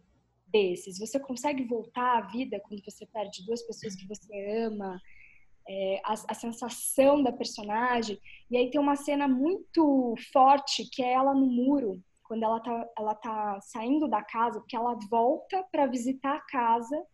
desses? 0.48 0.98
Você 0.98 1.20
consegue 1.20 1.64
voltar 1.64 2.18
à 2.18 2.22
vida 2.22 2.60
quando 2.62 2.84
você 2.84 3.06
perde 3.06 3.46
duas 3.46 3.62
pessoas 3.62 3.96
que 3.96 4.08
você 4.08 4.64
ama? 4.64 5.00
É, 5.70 6.02
a, 6.04 6.14
a, 6.14 6.34
sensação 6.34 7.22
da 7.22 7.32
personagem. 7.32 8.20
E 8.50 8.58
aí 8.58 8.72
tem 8.72 8.82
uma 8.82 8.96
cena 8.96 9.28
muito 9.28 10.16
forte 10.34 10.90
que 10.90 11.04
é 11.04 11.14
ela 11.14 11.36
no 11.36 11.46
muro, 11.46 12.04
quando 12.24 12.44
ela 12.44 12.60
tá, 12.60 12.90
ela 12.98 13.14
tá 13.14 13.62
saindo 13.62 14.08
da 14.08 14.24
casa, 14.24 14.60
porque 14.60 14.76
ela 14.76 14.98
volta 15.08 15.64
para 15.72 15.86
visitar 15.86 16.36
a 16.36 16.46
casa 16.48 17.06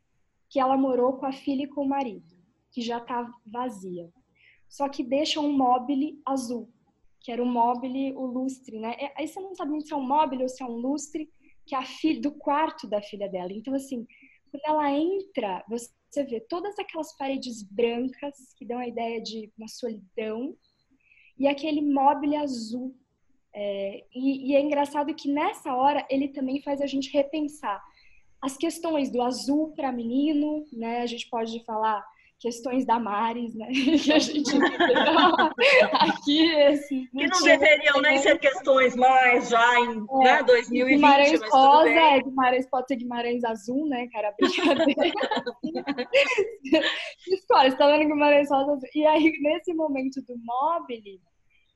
que 0.49 0.61
ela 0.61 0.77
morou 0.77 1.17
com 1.17 1.25
a 1.25 1.33
filha 1.33 1.63
e 1.63 1.67
com 1.67 1.81
o 1.81 1.89
marido, 1.89 2.37
que 2.71 2.81
já 2.81 3.01
tá 3.01 3.29
vazia. 3.45 4.09
Só 4.69 4.87
que 4.87 5.03
deixa 5.03 5.41
um 5.41 5.51
mobile 5.51 6.21
azul, 6.25 6.71
que 7.21 7.31
era 7.31 7.43
um 7.43 7.51
mobile, 7.51 8.13
o 8.15 8.25
lustre, 8.25 8.79
né? 8.79 8.95
É, 8.99 9.13
aí 9.17 9.27
você 9.27 9.39
não 9.39 9.53
sabe 9.55 9.81
se 9.81 9.93
é 9.93 9.95
um 9.95 10.05
mobile 10.05 10.43
ou 10.43 10.49
se 10.49 10.63
é 10.63 10.65
um 10.65 10.77
lustre, 10.77 11.29
que 11.65 11.75
é 11.75 11.77
a 11.77 11.85
filha, 11.85 12.21
do 12.21 12.31
quarto 12.31 12.87
da 12.87 13.01
filha 13.01 13.27
dela. 13.29 13.51
Então, 13.51 13.73
assim, 13.73 14.07
quando 14.49 14.63
ela 14.65 14.91
entra, 14.91 15.63
você 15.67 16.23
vê 16.23 16.39
todas 16.39 16.77
aquelas 16.79 17.15
paredes 17.15 17.61
brancas 17.63 18.53
que 18.57 18.65
dão 18.65 18.79
a 18.79 18.87
ideia 18.87 19.21
de 19.21 19.51
uma 19.57 19.67
solidão 19.67 20.55
e 21.37 21.47
aquele 21.47 21.81
mobile 21.81 22.35
azul. 22.37 22.95
É, 23.53 24.05
e, 24.13 24.51
e 24.51 24.55
é 24.55 24.61
engraçado 24.61 25.13
que 25.13 25.31
nessa 25.31 25.75
hora 25.75 26.05
ele 26.09 26.29
também 26.29 26.61
faz 26.61 26.81
a 26.81 26.85
gente 26.85 27.11
repensar 27.11 27.83
as 28.41 28.55
questões 28.55 29.11
do 29.11 29.21
azul 29.21 29.73
para 29.75 29.91
menino, 29.91 30.65
né? 30.71 31.01
A 31.01 31.05
gente 31.05 31.29
pode 31.29 31.63
falar 31.65 32.05
questões 32.39 32.85
da 32.85 32.99
Maris, 32.99 33.53
né? 33.53 33.67
Que 34.03 34.13
a 34.13 34.19
gente 34.19 34.51
aqui 35.93 36.49
esse, 36.51 37.07
que 37.07 37.27
não 37.27 37.41
deveriam 37.41 38.01
nem 38.01 38.17
ser 38.19 38.39
questões 38.39 38.95
mais 38.95 39.49
já 39.49 39.79
em 39.81 40.05
é, 40.21 40.23
né, 40.23 40.43
2020. 40.43 40.95
Guimarães 40.95 41.41
rosa, 41.51 41.89
é, 41.89 42.21
Guimarães 42.21 42.65
pode 42.69 42.87
ser 42.87 42.95
Guimarães 42.95 43.43
azul, 43.43 43.87
né, 43.87 44.07
cara? 44.07 44.33
Brincadeira. 44.39 45.11
História, 47.27 47.71
você 47.71 47.77
tá 47.77 47.87
vendo 47.87 48.07
Guimarães 48.07 48.49
rosa 48.49 48.79
E 48.95 49.05
aí, 49.05 49.31
nesse 49.41 49.73
momento 49.73 50.21
do 50.21 50.35
mobile, 50.37 51.21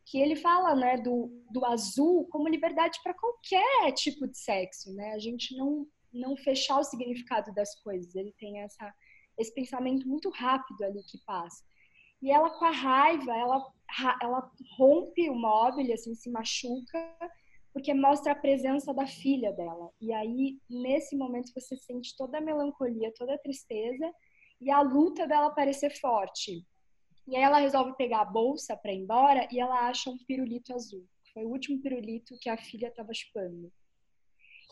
que 0.06 0.20
ele 0.20 0.36
fala, 0.36 0.76
né, 0.76 0.98
do, 0.98 1.30
do 1.52 1.66
azul 1.66 2.26
como 2.30 2.48
liberdade 2.48 3.00
para 3.04 3.14
qualquer 3.14 3.92
tipo 3.94 4.28
de 4.28 4.38
sexo, 4.38 4.94
né? 4.94 5.12
A 5.14 5.20
gente 5.20 5.56
não 5.58 5.86
não 6.14 6.38
fechar 6.38 6.78
o 6.80 6.84
significado 6.84 7.52
das 7.54 7.74
coisas. 7.82 8.14
Ele 8.14 8.32
tem 8.38 8.62
essa 8.62 8.94
esse 9.38 9.54
pensamento 9.54 10.08
muito 10.08 10.30
rápido 10.30 10.84
ali 10.84 11.04
que 11.04 11.18
passa. 11.26 11.64
E 12.22 12.32
ela, 12.32 12.50
com 12.52 12.66
a 12.66 12.72
raiva, 12.72 13.36
ela, 13.36 13.62
ela 14.22 14.52
rompe 14.78 15.30
o 15.30 15.36
móvel, 15.36 15.94
assim, 15.94 16.16
se 16.16 16.30
machuca, 16.30 17.18
porque 17.74 17.94
mostra 17.94 18.32
a 18.32 18.36
presença 18.36 18.94
da 18.94 19.06
filha 19.06 19.52
dela. 19.52 19.90
E 20.00 20.14
aí, 20.14 20.58
nesse 20.70 21.18
momento, 21.18 21.52
você 21.54 21.76
sente 21.76 22.16
toda 22.16 22.38
a 22.38 22.42
melancolia, 22.42 23.12
toda 23.18 23.34
a 23.34 23.40
tristeza 23.40 24.10
e 24.62 24.72
a 24.72 24.82
luta 24.82 25.28
dela 25.28 25.50
parecer 25.50 25.90
forte. 26.00 26.66
E 27.28 27.36
aí 27.36 27.42
ela 27.42 27.60
resolve 27.60 27.96
pegar 27.96 28.22
a 28.22 28.26
bolsa 28.26 28.76
para 28.76 28.94
ir 28.94 29.00
embora 29.00 29.48
e 29.52 29.60
ela 29.60 29.88
acha 29.88 30.10
um 30.10 30.18
pirulito 30.26 30.74
azul. 30.74 31.06
Foi 31.34 31.46
o 31.46 31.50
último 31.50 31.82
pirulito 31.82 32.38
que 32.40 32.50
a 32.50 32.58
filha 32.58 32.88
estava 32.88 33.14
chupando. 33.14 33.72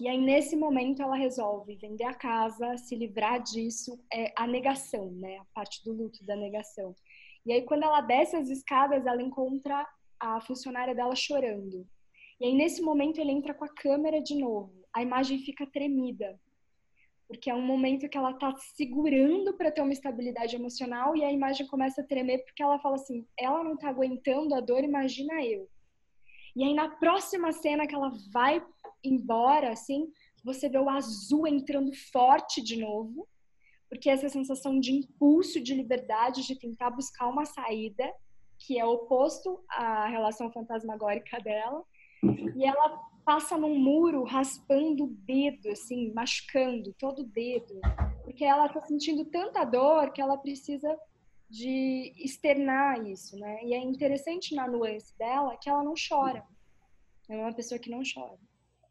E 0.01 0.08
aí, 0.08 0.17
nesse 0.17 0.55
momento, 0.55 1.00
ela 1.00 1.15
resolve 1.15 1.75
vender 1.75 2.05
a 2.05 2.13
casa, 2.15 2.75
se 2.75 2.96
livrar 2.96 3.39
disso, 3.39 4.03
é 4.12 4.34
a 4.36 4.48
negação, 4.48 5.12
né? 5.12 5.38
A 5.38 5.46
parte 5.53 5.84
do 5.86 5.93
luto 5.93 6.25
da 6.25 6.36
negação. 6.36 6.96
E 7.46 7.53
aí, 7.53 7.62
quando 7.62 7.84
ela 7.84 8.01
desce 8.01 8.36
as 8.36 8.50
escadas, 8.50 9.05
ela 9.05 9.22
encontra 9.22 9.88
a 10.20 10.41
funcionária 10.41 10.96
dela 10.96 11.15
chorando. 11.15 11.88
E 12.39 12.46
aí, 12.46 12.55
nesse 12.55 12.81
momento, 12.81 13.20
ele 13.20 13.31
entra 13.31 13.53
com 13.53 13.63
a 13.63 13.75
câmera 13.75 14.20
de 14.20 14.34
novo. 14.34 14.74
A 14.91 15.03
imagem 15.03 15.38
fica 15.38 15.67
tremida, 15.67 16.36
porque 17.27 17.51
é 17.51 17.53
um 17.53 17.62
momento 17.62 18.10
que 18.10 18.17
ela 18.17 18.34
tá 18.34 18.55
segurando 18.75 19.53
para 19.53 19.70
ter 19.70 19.84
uma 19.84 19.93
estabilidade 19.93 20.55
emocional 20.55 21.15
e 21.15 21.24
a 21.24 21.31
imagem 21.31 21.67
começa 21.67 22.01
a 22.01 22.08
tremer 22.08 22.39
porque 22.43 22.63
ela 22.63 22.79
fala 22.79 22.96
assim: 22.96 23.24
ela 23.38 23.63
não 23.63 23.77
tá 23.77 23.89
aguentando 23.89 24.55
a 24.55 24.62
dor, 24.62 24.84
imagina 24.84 25.46
eu. 25.46 25.70
E 26.55 26.63
aí, 26.63 26.74
na 26.74 26.89
próxima 26.89 27.51
cena 27.51 27.86
que 27.86 27.93
ela 27.93 28.12
vai 28.34 28.65
embora, 29.03 29.72
assim, 29.72 30.12
você 30.43 30.70
vê 30.70 30.77
o 30.77 30.89
azul 30.89 31.48
entrando 31.48 31.93
forte 32.12 32.62
de 32.62 32.77
novo, 32.77 33.27
porque 33.89 34.10
essa 34.10 34.29
sensação 34.29 34.79
de 34.79 34.93
impulso, 34.93 35.62
de 35.62 35.74
liberdade, 35.74 36.46
de 36.46 36.58
tentar 36.58 36.91
buscar 36.91 37.27
uma 37.27 37.46
saída, 37.46 38.12
que 38.58 38.79
é 38.79 38.86
oposto 38.86 39.63
à 39.70 40.08
relação 40.08 40.51
fantasmagórica 40.51 41.39
dela, 41.39 41.84
e 42.55 42.63
ela 42.63 43.01
passa 43.25 43.58
num 43.58 43.77
muro 43.77 44.24
raspando 44.24 45.05
o 45.05 45.08
dedo, 45.08 45.70
assim, 45.70 46.12
machucando 46.13 46.93
todo 46.98 47.20
o 47.20 47.25
dedo, 47.27 47.79
porque 48.24 48.46
ela 48.46 48.70
tá 48.70 48.81
sentindo 48.81 49.25
tanta 49.25 49.63
dor 49.63 50.12
que 50.12 50.22
ela 50.22 50.38
precisa 50.38 50.98
de 51.50 52.13
externar 52.17 53.05
isso, 53.05 53.38
né? 53.38 53.63
E 53.65 53.74
é 53.74 53.79
interessante 53.79 54.55
na 54.55 54.67
nuance 54.67 55.15
dela 55.17 55.58
que 55.58 55.70
ela 55.70 55.84
não 55.84 55.93
chora. 55.96 56.46
É 57.29 57.36
uma 57.36 57.53
pessoa 57.53 57.79
que 57.79 57.89
não 57.89 58.01
chora. 58.01 58.39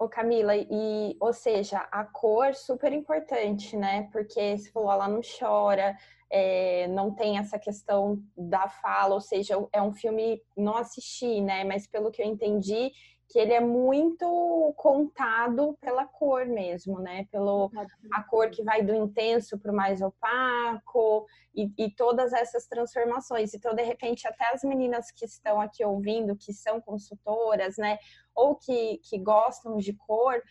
Ô 0.01 0.09
Camila, 0.09 0.57
e 0.57 1.15
ou 1.21 1.31
seja, 1.31 1.87
a 1.93 2.03
cor 2.07 2.55
super 2.55 2.91
importante, 2.91 3.77
né? 3.77 4.09
Porque 4.11 4.57
você 4.57 4.71
falou, 4.71 4.91
ela 4.91 5.07
não 5.07 5.21
chora, 5.21 5.95
é, 6.31 6.87
não 6.89 7.15
tem 7.15 7.37
essa 7.37 7.59
questão 7.59 8.19
da 8.35 8.67
fala, 8.67 9.15
ou 9.15 9.21
seja, 9.21 9.57
é 9.71 9.83
um 9.83 9.93
filme 9.93 10.43
não 10.57 10.79
assisti, 10.79 11.43
né? 11.43 11.65
Mas 11.65 11.87
pelo 11.87 12.11
que 12.11 12.23
eu 12.23 12.27
entendi, 12.27 12.91
que 13.31 13.39
ele 13.39 13.53
é 13.53 13.61
muito 13.61 14.75
contado 14.77 15.77
pela 15.81 16.05
cor 16.05 16.47
mesmo, 16.47 16.99
né? 16.99 17.27
Pelo 17.31 17.71
a 18.13 18.23
cor 18.25 18.51
que 18.51 18.63
vai 18.65 18.83
do 18.83 18.95
intenso 18.95 19.57
para 19.57 19.71
o 19.71 19.77
mais 19.77 20.03
opaco 20.03 21.27
e, 21.55 21.71
e, 21.79 21.91
todas 21.95 22.33
essas 22.33 22.67
transformações. 22.67 23.55
Então, 23.55 23.75
de 23.75 23.83
repente, 23.83 24.27
até 24.27 24.53
as 24.53 24.65
meninas 24.65 25.13
que 25.13 25.25
estão 25.25 25.61
aqui 25.61 25.85
ouvindo, 25.85 26.35
que 26.35 26.53
são 26.53 26.81
consultoras, 26.81 27.77
né? 27.77 27.99
Ou 28.35 28.57
que, 28.57 28.99
que 29.09 29.19
gostam 29.19 29.77
de 29.77 29.93
cor, 29.95 30.43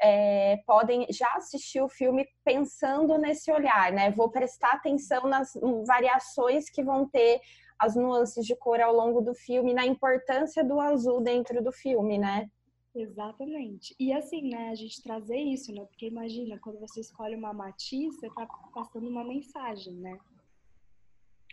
é, 0.00 0.58
podem 0.66 1.06
já 1.10 1.28
assistir 1.34 1.80
o 1.80 1.88
filme 1.88 2.26
pensando 2.44 3.18
nesse 3.18 3.50
olhar, 3.50 3.92
né? 3.92 4.10
Vou 4.10 4.30
prestar 4.30 4.72
atenção 4.72 5.26
nas 5.26 5.52
variações 5.86 6.70
que 6.70 6.82
vão 6.82 7.08
ter 7.08 7.40
as 7.78 7.94
nuances 7.94 8.44
de 8.44 8.56
cor 8.56 8.80
ao 8.80 8.92
longo 8.92 9.20
do 9.20 9.34
filme, 9.34 9.72
na 9.72 9.86
importância 9.86 10.64
do 10.64 10.80
azul 10.80 11.20
dentro 11.20 11.62
do 11.62 11.72
filme, 11.72 12.18
né? 12.18 12.50
Exatamente. 12.94 13.94
E 13.98 14.12
assim, 14.12 14.48
né, 14.48 14.70
a 14.70 14.74
gente 14.74 15.02
trazer 15.02 15.38
isso, 15.38 15.72
né? 15.72 15.84
Porque 15.84 16.06
imagina, 16.06 16.58
quando 16.58 16.80
você 16.80 17.00
escolhe 17.00 17.36
uma 17.36 17.52
matiz, 17.52 18.16
você 18.16 18.28
tá 18.30 18.46
passando 18.74 19.08
uma 19.08 19.24
mensagem, 19.24 19.94
né? 19.94 20.18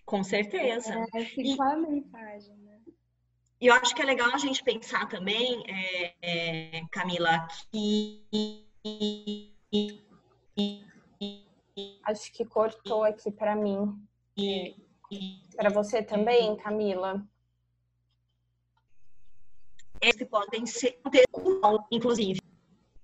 Com 0.05 0.23
certeza. 0.23 0.93
É, 1.13 1.19
assim, 1.19 1.41
e, 1.41 1.55
qual 1.55 1.69
é 1.69 1.73
a 1.73 1.77
mensagem, 1.77 2.55
né? 2.57 2.81
E 3.59 3.67
eu 3.67 3.73
acho 3.73 3.95
que 3.95 4.01
é 4.01 4.05
legal 4.05 4.29
a 4.33 4.37
gente 4.37 4.63
pensar 4.63 5.07
também, 5.07 5.63
é, 5.67 6.13
é, 6.21 6.85
Camila, 6.91 7.47
que. 7.71 8.27
Acho 12.03 12.31
que 12.33 12.45
cortou 12.45 13.03
aqui 13.03 13.31
para 13.31 13.55
mim. 13.55 13.97
E, 14.37 14.75
para 15.55 15.69
você 15.69 16.03
também, 16.03 16.55
Camila? 16.57 17.25
Esse 20.01 20.25
podem 20.25 20.65
ser, 20.65 20.99
inclusive. 21.91 22.39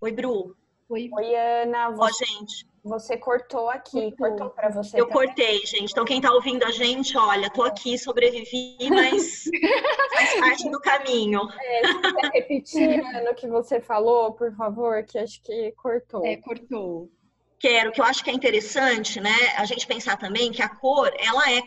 Oi, 0.02 0.12
Bru. 0.12 0.56
Oi, 0.90 1.10
Oi 1.12 1.36
Ana. 1.36 1.92
Você, 1.92 2.24
Ó, 2.26 2.40
gente. 2.40 2.71
Você 2.84 3.16
cortou 3.16 3.70
aqui, 3.70 4.12
cortou 4.18 4.50
para 4.50 4.70
você. 4.70 5.00
Eu 5.00 5.08
também. 5.08 5.28
cortei, 5.28 5.66
gente. 5.66 5.92
Então, 5.92 6.04
quem 6.04 6.18
está 6.18 6.32
ouvindo 6.34 6.64
a 6.64 6.72
gente, 6.72 7.16
olha, 7.18 7.50
tô 7.50 7.64
aqui, 7.64 7.98
sobrevivi, 7.98 8.78
mas 8.90 9.44
faz 10.16 10.40
parte 10.40 10.70
do 10.70 10.80
caminho. 10.80 11.42
É, 11.60 11.82
você 11.82 12.28
repetir, 12.34 13.06
Ana, 13.16 13.32
o 13.32 13.36
que 13.36 13.48
você 13.48 13.80
falou, 13.80 14.34
por 14.34 14.56
favor, 14.56 15.04
que 15.04 15.20
acho 15.20 15.42
que 15.44 15.72
cortou. 15.74 16.26
É, 16.26 16.38
cortou 16.38 17.10
quero, 17.60 17.92
que 17.92 18.02
eu 18.02 18.06
acho 18.06 18.24
que 18.24 18.32
é 18.32 18.34
interessante, 18.34 19.22
né, 19.22 19.36
a 19.56 19.66
gente 19.66 19.86
pensar 19.86 20.18
também 20.18 20.52
que 20.52 20.64
a 20.64 20.68
cor, 20.68 21.14
ela 21.16 21.44
é 21.52 21.62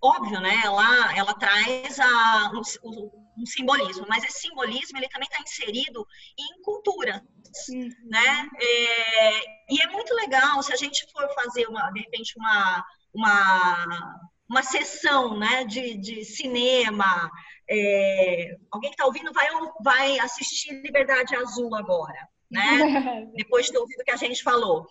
óbvio, 0.00 0.40
né? 0.40 0.60
Ela, 0.64 1.16
ela 1.16 1.34
traz 1.34 1.98
a, 1.98 2.52
um, 2.84 3.10
um 3.38 3.46
simbolismo, 3.46 4.06
mas 4.08 4.24
esse 4.24 4.40
simbolismo 4.40 4.98
ele 4.98 5.08
também 5.08 5.28
está 5.30 5.42
inserido 5.42 6.06
em 6.38 6.62
cultura, 6.62 7.22
uhum. 7.70 7.88
né? 8.04 8.48
É, 8.60 9.38
e 9.70 9.80
é 9.80 9.86
muito 9.88 10.14
legal 10.14 10.62
se 10.62 10.72
a 10.72 10.76
gente 10.76 11.06
for 11.12 11.28
fazer 11.34 11.66
uma, 11.68 11.90
de 11.90 12.00
repente 12.00 12.34
uma 12.36 12.84
uma, 13.14 14.20
uma 14.48 14.62
sessão, 14.62 15.38
né, 15.38 15.64
de, 15.64 15.96
de 15.96 16.24
cinema. 16.24 17.30
É, 17.70 18.56
alguém 18.70 18.90
que 18.90 18.94
está 18.94 19.06
ouvindo 19.06 19.32
vai 19.32 19.48
vai 19.82 20.18
assistir 20.18 20.72
Liberdade 20.82 21.34
Azul 21.36 21.74
agora, 21.74 22.28
né? 22.50 22.60
Depois 23.34 23.66
de 23.66 23.72
ter 23.72 23.78
ouvido 23.78 24.00
o 24.00 24.04
que 24.04 24.10
a 24.10 24.16
gente 24.16 24.42
falou 24.42 24.86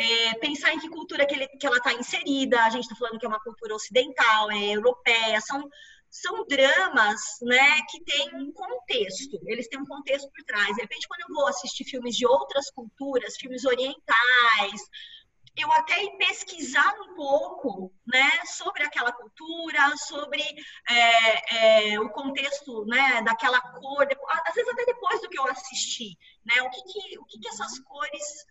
é, 0.00 0.34
pensar 0.38 0.72
em 0.72 0.78
que 0.78 0.88
cultura 0.88 1.26
que, 1.26 1.34
ele, 1.34 1.46
que 1.46 1.66
ela 1.66 1.76
está 1.76 1.92
inserida. 1.92 2.62
A 2.62 2.70
gente 2.70 2.84
está 2.84 2.96
falando 2.96 3.18
que 3.18 3.26
é 3.26 3.28
uma 3.28 3.40
cultura 3.40 3.74
ocidental, 3.74 4.50
é 4.50 4.74
europeia, 4.74 5.40
são, 5.40 5.68
são 6.10 6.44
dramas 6.46 7.20
né, 7.42 7.80
que 7.88 8.02
têm 8.04 8.34
um 8.34 8.52
contexto, 8.52 9.38
eles 9.46 9.68
têm 9.68 9.80
um 9.80 9.86
contexto 9.86 10.28
por 10.30 10.44
trás. 10.44 10.74
De 10.74 10.82
repente, 10.82 11.06
quando 11.06 11.20
eu 11.20 11.34
vou 11.34 11.46
assistir 11.46 11.84
filmes 11.84 12.16
de 12.16 12.26
outras 12.26 12.70
culturas, 12.70 13.36
filmes 13.36 13.64
orientais, 13.64 14.82
eu 15.56 15.70
até 15.72 16.02
ir 16.02 16.16
pesquisar 16.16 16.94
um 17.00 17.14
pouco 17.14 17.92
né, 18.06 18.28
sobre 18.44 18.82
aquela 18.82 19.12
cultura, 19.12 19.96
sobre 19.96 20.42
é, 20.88 21.92
é, 21.92 22.00
o 22.00 22.08
contexto 22.10 22.84
né, 22.86 23.22
daquela 23.22 23.60
cor, 23.60 24.06
às 24.46 24.54
vezes 24.54 24.72
até 24.72 24.84
depois 24.86 25.20
do 25.20 25.28
que 25.28 25.38
eu 25.38 25.46
assisti, 25.46 26.16
né, 26.44 26.62
o 26.62 26.70
que, 26.70 26.82
que, 26.82 27.18
o 27.18 27.24
que, 27.24 27.38
que 27.38 27.48
essas 27.48 27.78
cores 27.80 28.46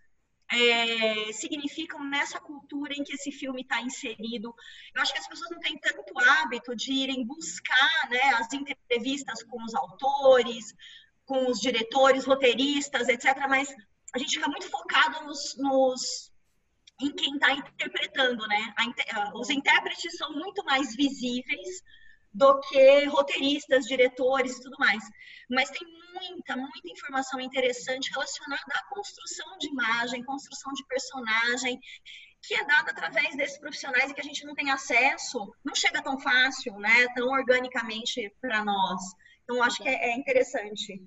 é, 0.51 1.32
significam 1.32 2.03
nessa 2.03 2.39
cultura 2.39 2.94
em 2.94 3.03
que 3.03 3.13
esse 3.13 3.32
filme 3.32 3.62
está 3.62 3.82
inserido. 3.82 4.53
Eu 4.96 5.01
acho 5.01 5.13
que 5.13 5.20
as 5.20 5.27
pessoas 5.27 5.51
não 5.51 5.60
têm 5.60 5.77
tanto 5.77 6.18
hábito 6.20 6.75
de 6.75 6.91
irem 6.91 7.25
buscar 7.25 8.10
né, 8.10 8.22
as 8.36 8.51
entrevistas 8.53 9.44
com 9.44 9.63
os 9.63 9.75
autores, 9.75 10.74
com 11.25 11.50
os 11.50 11.60
diretores, 11.60 12.25
roteiristas, 12.25 13.08
etc. 13.08 13.38
Mas 13.48 13.74
a 14.13 14.18
gente 14.18 14.36
fica 14.36 14.50
muito 14.50 14.70
focado 14.70 15.25
nos, 15.25 15.56
nos 15.58 16.32
em 17.01 17.12
quem 17.13 17.36
está 17.36 17.53
interpretando, 17.53 18.46
né? 18.48 18.74
os 19.36 19.50
intérpretes 19.50 20.18
são 20.18 20.34
muito 20.34 20.65
mais 20.65 20.96
visíveis 20.96 21.82
do 22.34 22.60
que 22.62 23.06
roteiristas, 23.06 23.86
diretores 23.86 24.58
e 24.58 24.62
tudo 24.62 24.78
mais. 24.80 25.04
Mas 25.50 25.70
tem 25.70 25.88
muita, 26.14 26.56
muita 26.56 26.90
informação 26.90 27.40
interessante 27.40 28.12
relacionada 28.12 28.62
à 28.76 28.90
construção 28.94 29.58
de 29.58 29.68
imagem, 29.68 30.24
construção 30.24 30.72
de 30.74 30.86
personagem, 30.86 31.80
que 32.42 32.54
é 32.54 32.66
dada 32.66 32.92
através 32.92 33.36
desses 33.36 33.58
profissionais 33.58 34.10
e 34.10 34.14
que 34.14 34.22
a 34.22 34.24
gente 34.24 34.46
não 34.46 34.56
tem 34.56 34.72
acesso, 34.72 35.54
não 35.64 35.76
chega 35.76 36.02
tão 36.02 36.18
fácil, 36.20 36.78
né, 36.78 37.08
tão 37.16 37.28
organicamente 37.30 38.34
para 38.40 38.64
nós. 38.64 39.02
Então, 39.44 39.62
acho 39.64 39.82
que 39.82 39.90
é, 39.90 40.12
é 40.12 40.16
interessante. 40.16 41.04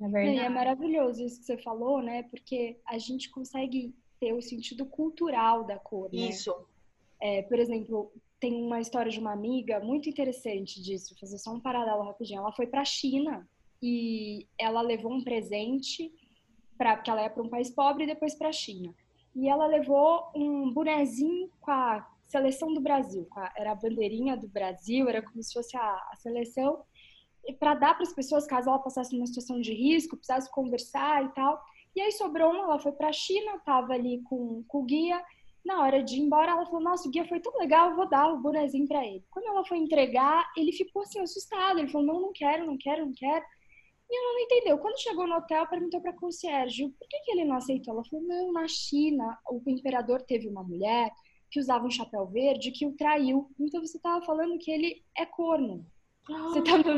É, 0.00 0.08
verdade. 0.08 0.38
é 0.38 0.48
maravilhoso 0.48 1.24
isso 1.24 1.40
que 1.40 1.46
você 1.46 1.58
falou, 1.58 2.00
né, 2.02 2.22
porque 2.24 2.80
a 2.86 2.98
gente 2.98 3.30
consegue 3.30 3.94
ter 4.18 4.32
o 4.32 4.40
sentido 4.40 4.86
cultural 4.86 5.64
da 5.64 5.78
cor, 5.78 6.08
né? 6.12 6.28
Isso. 6.28 6.54
É, 7.20 7.42
por 7.42 7.58
exemplo, 7.58 8.12
tem 8.42 8.60
uma 8.60 8.80
história 8.80 9.08
de 9.08 9.20
uma 9.20 9.30
amiga 9.30 9.78
muito 9.78 10.08
interessante 10.08 10.82
disso, 10.82 11.14
fazer 11.20 11.38
só 11.38 11.52
um 11.52 11.60
paralelo 11.60 12.02
rapidinho. 12.02 12.40
Ela 12.40 12.50
foi 12.50 12.66
para 12.66 12.80
a 12.80 12.84
China 12.84 13.48
e 13.80 14.48
ela 14.58 14.82
levou 14.82 15.12
um 15.12 15.22
presente 15.22 16.12
para 16.76 16.96
porque 16.96 17.08
ela 17.08 17.22
ia 17.22 17.30
para 17.30 17.40
um 17.40 17.48
país 17.48 17.70
pobre 17.70 18.02
e 18.02 18.06
depois 18.08 18.34
para 18.34 18.48
a 18.48 18.52
China. 18.52 18.92
E 19.32 19.48
ela 19.48 19.64
levou 19.66 20.28
um 20.34 20.72
bonezinho 20.72 21.48
com 21.60 21.70
a 21.70 22.04
seleção 22.26 22.74
do 22.74 22.80
Brasil, 22.80 23.28
a, 23.36 23.52
era 23.56 23.70
a 23.70 23.76
bandeirinha 23.76 24.36
do 24.36 24.48
Brasil, 24.48 25.08
era 25.08 25.22
como 25.22 25.40
se 25.40 25.52
fosse 25.52 25.76
a, 25.76 26.08
a 26.10 26.16
seleção 26.16 26.82
e 27.44 27.52
para 27.52 27.76
dar 27.76 27.94
para 27.94 28.02
as 28.02 28.12
pessoas 28.12 28.44
caso 28.44 28.68
ela 28.68 28.78
passasse 28.80 29.14
numa 29.14 29.26
situação 29.26 29.60
de 29.60 29.72
risco, 29.72 30.16
precisasse 30.16 30.50
conversar 30.50 31.24
e 31.24 31.28
tal. 31.28 31.62
E 31.94 32.00
aí 32.00 32.10
sobrou 32.10 32.50
uma, 32.50 32.64
ela 32.64 32.78
foi 32.80 32.90
para 32.90 33.08
a 33.08 33.12
China, 33.12 33.54
estava 33.54 33.92
ali 33.92 34.20
com, 34.22 34.64
com 34.66 34.78
o 34.78 34.84
guia 34.84 35.22
na 35.64 35.80
hora 35.82 36.02
de 36.02 36.16
ir 36.16 36.20
embora, 36.20 36.52
ela 36.52 36.66
falou: 36.66 36.80
Nossa, 36.80 37.08
o 37.08 37.10
guia 37.10 37.26
foi 37.26 37.40
tão 37.40 37.56
legal, 37.58 37.90
eu 37.90 37.96
vou 37.96 38.08
dar 38.08 38.32
o 38.32 38.40
bonezinho 38.40 38.86
para 38.86 39.04
ele. 39.06 39.24
Quando 39.30 39.46
ela 39.46 39.64
foi 39.64 39.78
entregar, 39.78 40.50
ele 40.56 40.72
ficou 40.72 41.02
assim, 41.02 41.20
assustado. 41.20 41.78
Ele 41.78 41.88
falou: 41.88 42.06
Não, 42.06 42.20
não 42.20 42.32
quero, 42.32 42.66
não 42.66 42.76
quero, 42.76 43.06
não 43.06 43.12
quero. 43.12 43.44
E 44.10 44.16
ela 44.16 44.32
não 44.34 44.40
entendeu. 44.40 44.78
Quando 44.78 45.00
chegou 45.00 45.26
no 45.26 45.36
hotel, 45.36 45.66
perguntou 45.66 46.00
para 46.00 46.10
a 46.10 46.18
concierge: 46.18 46.88
Por 46.88 47.08
que, 47.08 47.20
que 47.20 47.30
ele 47.30 47.44
não 47.44 47.56
aceitou? 47.56 47.94
Ela 47.94 48.04
falou: 48.04 48.26
Não, 48.26 48.52
na 48.52 48.66
China, 48.66 49.38
o 49.48 49.62
imperador 49.66 50.22
teve 50.22 50.48
uma 50.48 50.64
mulher 50.64 51.10
que 51.50 51.60
usava 51.60 51.86
um 51.86 51.90
chapéu 51.90 52.26
verde 52.26 52.72
que 52.72 52.86
o 52.86 52.96
traiu. 52.96 53.48
Então 53.60 53.80
você 53.80 53.98
estava 53.98 54.24
falando 54.24 54.58
que 54.58 54.70
ele 54.70 55.04
é 55.16 55.24
corno. 55.24 55.86
Você 56.26 56.58
estava. 56.60 56.94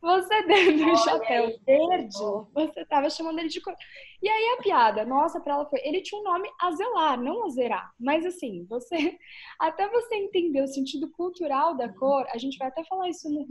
Você 0.00 0.42
dando 0.46 0.92
um 0.92 0.96
chapéu 0.96 1.58
verde, 1.64 2.18
você 2.52 2.84
tava 2.84 3.10
chamando 3.10 3.38
ele 3.38 3.48
de 3.48 3.60
cor. 3.60 3.74
E 4.22 4.28
aí 4.28 4.56
a 4.56 4.62
piada, 4.62 5.04
nossa, 5.04 5.40
para 5.40 5.54
ela 5.54 5.66
foi, 5.66 5.80
ele 5.82 6.02
tinha 6.02 6.20
um 6.20 6.24
nome 6.24 6.48
Azelar, 6.60 7.20
não 7.20 7.46
Azerar. 7.46 7.92
Mas 7.98 8.24
assim, 8.24 8.64
você 8.68 8.96
até 9.58 9.88
você 9.88 10.14
entender 10.16 10.62
o 10.62 10.68
sentido 10.68 11.10
cultural 11.10 11.76
da 11.76 11.88
cor, 11.88 12.26
a 12.30 12.38
gente 12.38 12.58
vai 12.58 12.68
até 12.68 12.84
falar 12.84 13.08
isso 13.08 13.28
no 13.30 13.46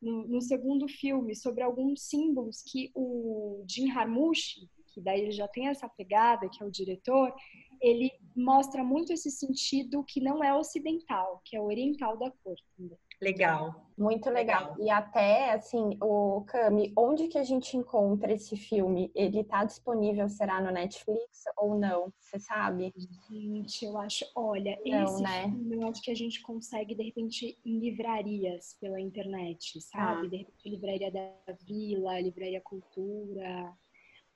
no, 0.00 0.28
no 0.28 0.40
segundo 0.40 0.88
filme, 0.88 1.34
sobre 1.34 1.62
alguns 1.62 2.02
símbolos 2.02 2.62
que 2.62 2.90
o 2.94 3.64
Jim 3.68 3.90
Harmushi, 3.90 4.68
que 4.94 5.00
daí 5.00 5.22
ele 5.22 5.32
já 5.32 5.48
tem 5.48 5.68
essa 5.68 5.88
pegada, 5.88 6.48
que 6.48 6.62
é 6.62 6.66
o 6.66 6.70
diretor, 6.70 7.34
ele 7.80 8.10
mostra 8.34 8.82
muito 8.82 9.12
esse 9.12 9.30
sentido 9.30 10.04
que 10.04 10.20
não 10.20 10.42
é 10.42 10.54
ocidental, 10.54 11.40
que 11.44 11.56
é 11.56 11.60
oriental 11.60 12.16
da 12.16 12.30
cor 12.30 12.56
também. 12.76 12.98
Legal. 13.20 13.88
Muito 13.98 14.30
legal. 14.30 14.74
legal. 14.74 14.80
E 14.80 14.90
até, 14.90 15.52
assim, 15.52 15.98
o 16.00 16.42
Cami, 16.46 16.92
onde 16.96 17.26
que 17.26 17.36
a 17.36 17.42
gente 17.42 17.76
encontra 17.76 18.32
esse 18.32 18.56
filme? 18.56 19.10
Ele 19.12 19.42
tá 19.42 19.64
disponível, 19.64 20.28
será 20.28 20.60
no 20.60 20.70
Netflix 20.70 21.42
ou 21.56 21.76
não? 21.76 22.12
Você 22.20 22.38
sabe? 22.38 22.94
Gente, 23.28 23.84
eu 23.84 23.98
acho, 23.98 24.24
olha, 24.36 24.78
não, 24.86 25.02
esse 25.02 25.22
né? 25.22 25.42
filme 25.42 25.76
eu 25.76 25.88
acho 25.88 26.00
que 26.00 26.12
a 26.12 26.14
gente 26.14 26.40
consegue, 26.42 26.94
de 26.94 27.02
repente, 27.02 27.58
em 27.64 27.80
livrarias 27.80 28.76
pela 28.80 29.00
internet, 29.00 29.80
sabe? 29.80 30.26
Ah. 30.26 30.30
De 30.30 30.36
repente, 30.36 30.68
livraria 30.68 31.10
da 31.10 31.52
Vila, 31.66 32.20
livraria 32.20 32.60
Cultura. 32.60 33.76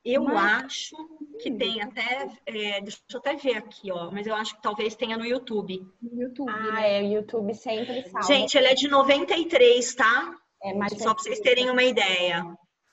Eu 0.05 0.25
mas... 0.25 0.65
acho 0.65 0.97
que 1.41 1.51
tem 1.51 1.81
até. 1.81 2.29
É, 2.47 2.81
deixa 2.81 2.99
eu 3.13 3.19
até 3.19 3.37
ver 3.37 3.57
aqui, 3.57 3.91
ó. 3.93 4.11
Mas 4.11 4.27
eu 4.27 4.35
acho 4.35 4.57
que 4.57 4.63
talvez 4.63 4.97
tenha 4.97 5.17
no 5.17 5.25
YouTube. 5.25 5.87
No 6.01 6.23
YouTube. 6.23 6.51
Ah, 6.51 6.73
né? 6.73 6.99
é, 6.99 7.03
o 7.03 7.13
YouTube 7.13 7.55
sempre 7.55 8.03
salva. 8.09 8.27
Gente, 8.27 8.59
ele 8.59 8.67
é 8.67 8.75
de 8.75 8.89
93, 8.89 9.95
tá? 9.95 10.35
É, 10.63 10.75
mas 10.75 10.93
Só 10.93 11.11
é 11.11 11.15
para 11.15 11.23
vocês 11.23 11.41
terem 11.41 11.71
uma 11.71 11.83
ideia. 11.83 12.45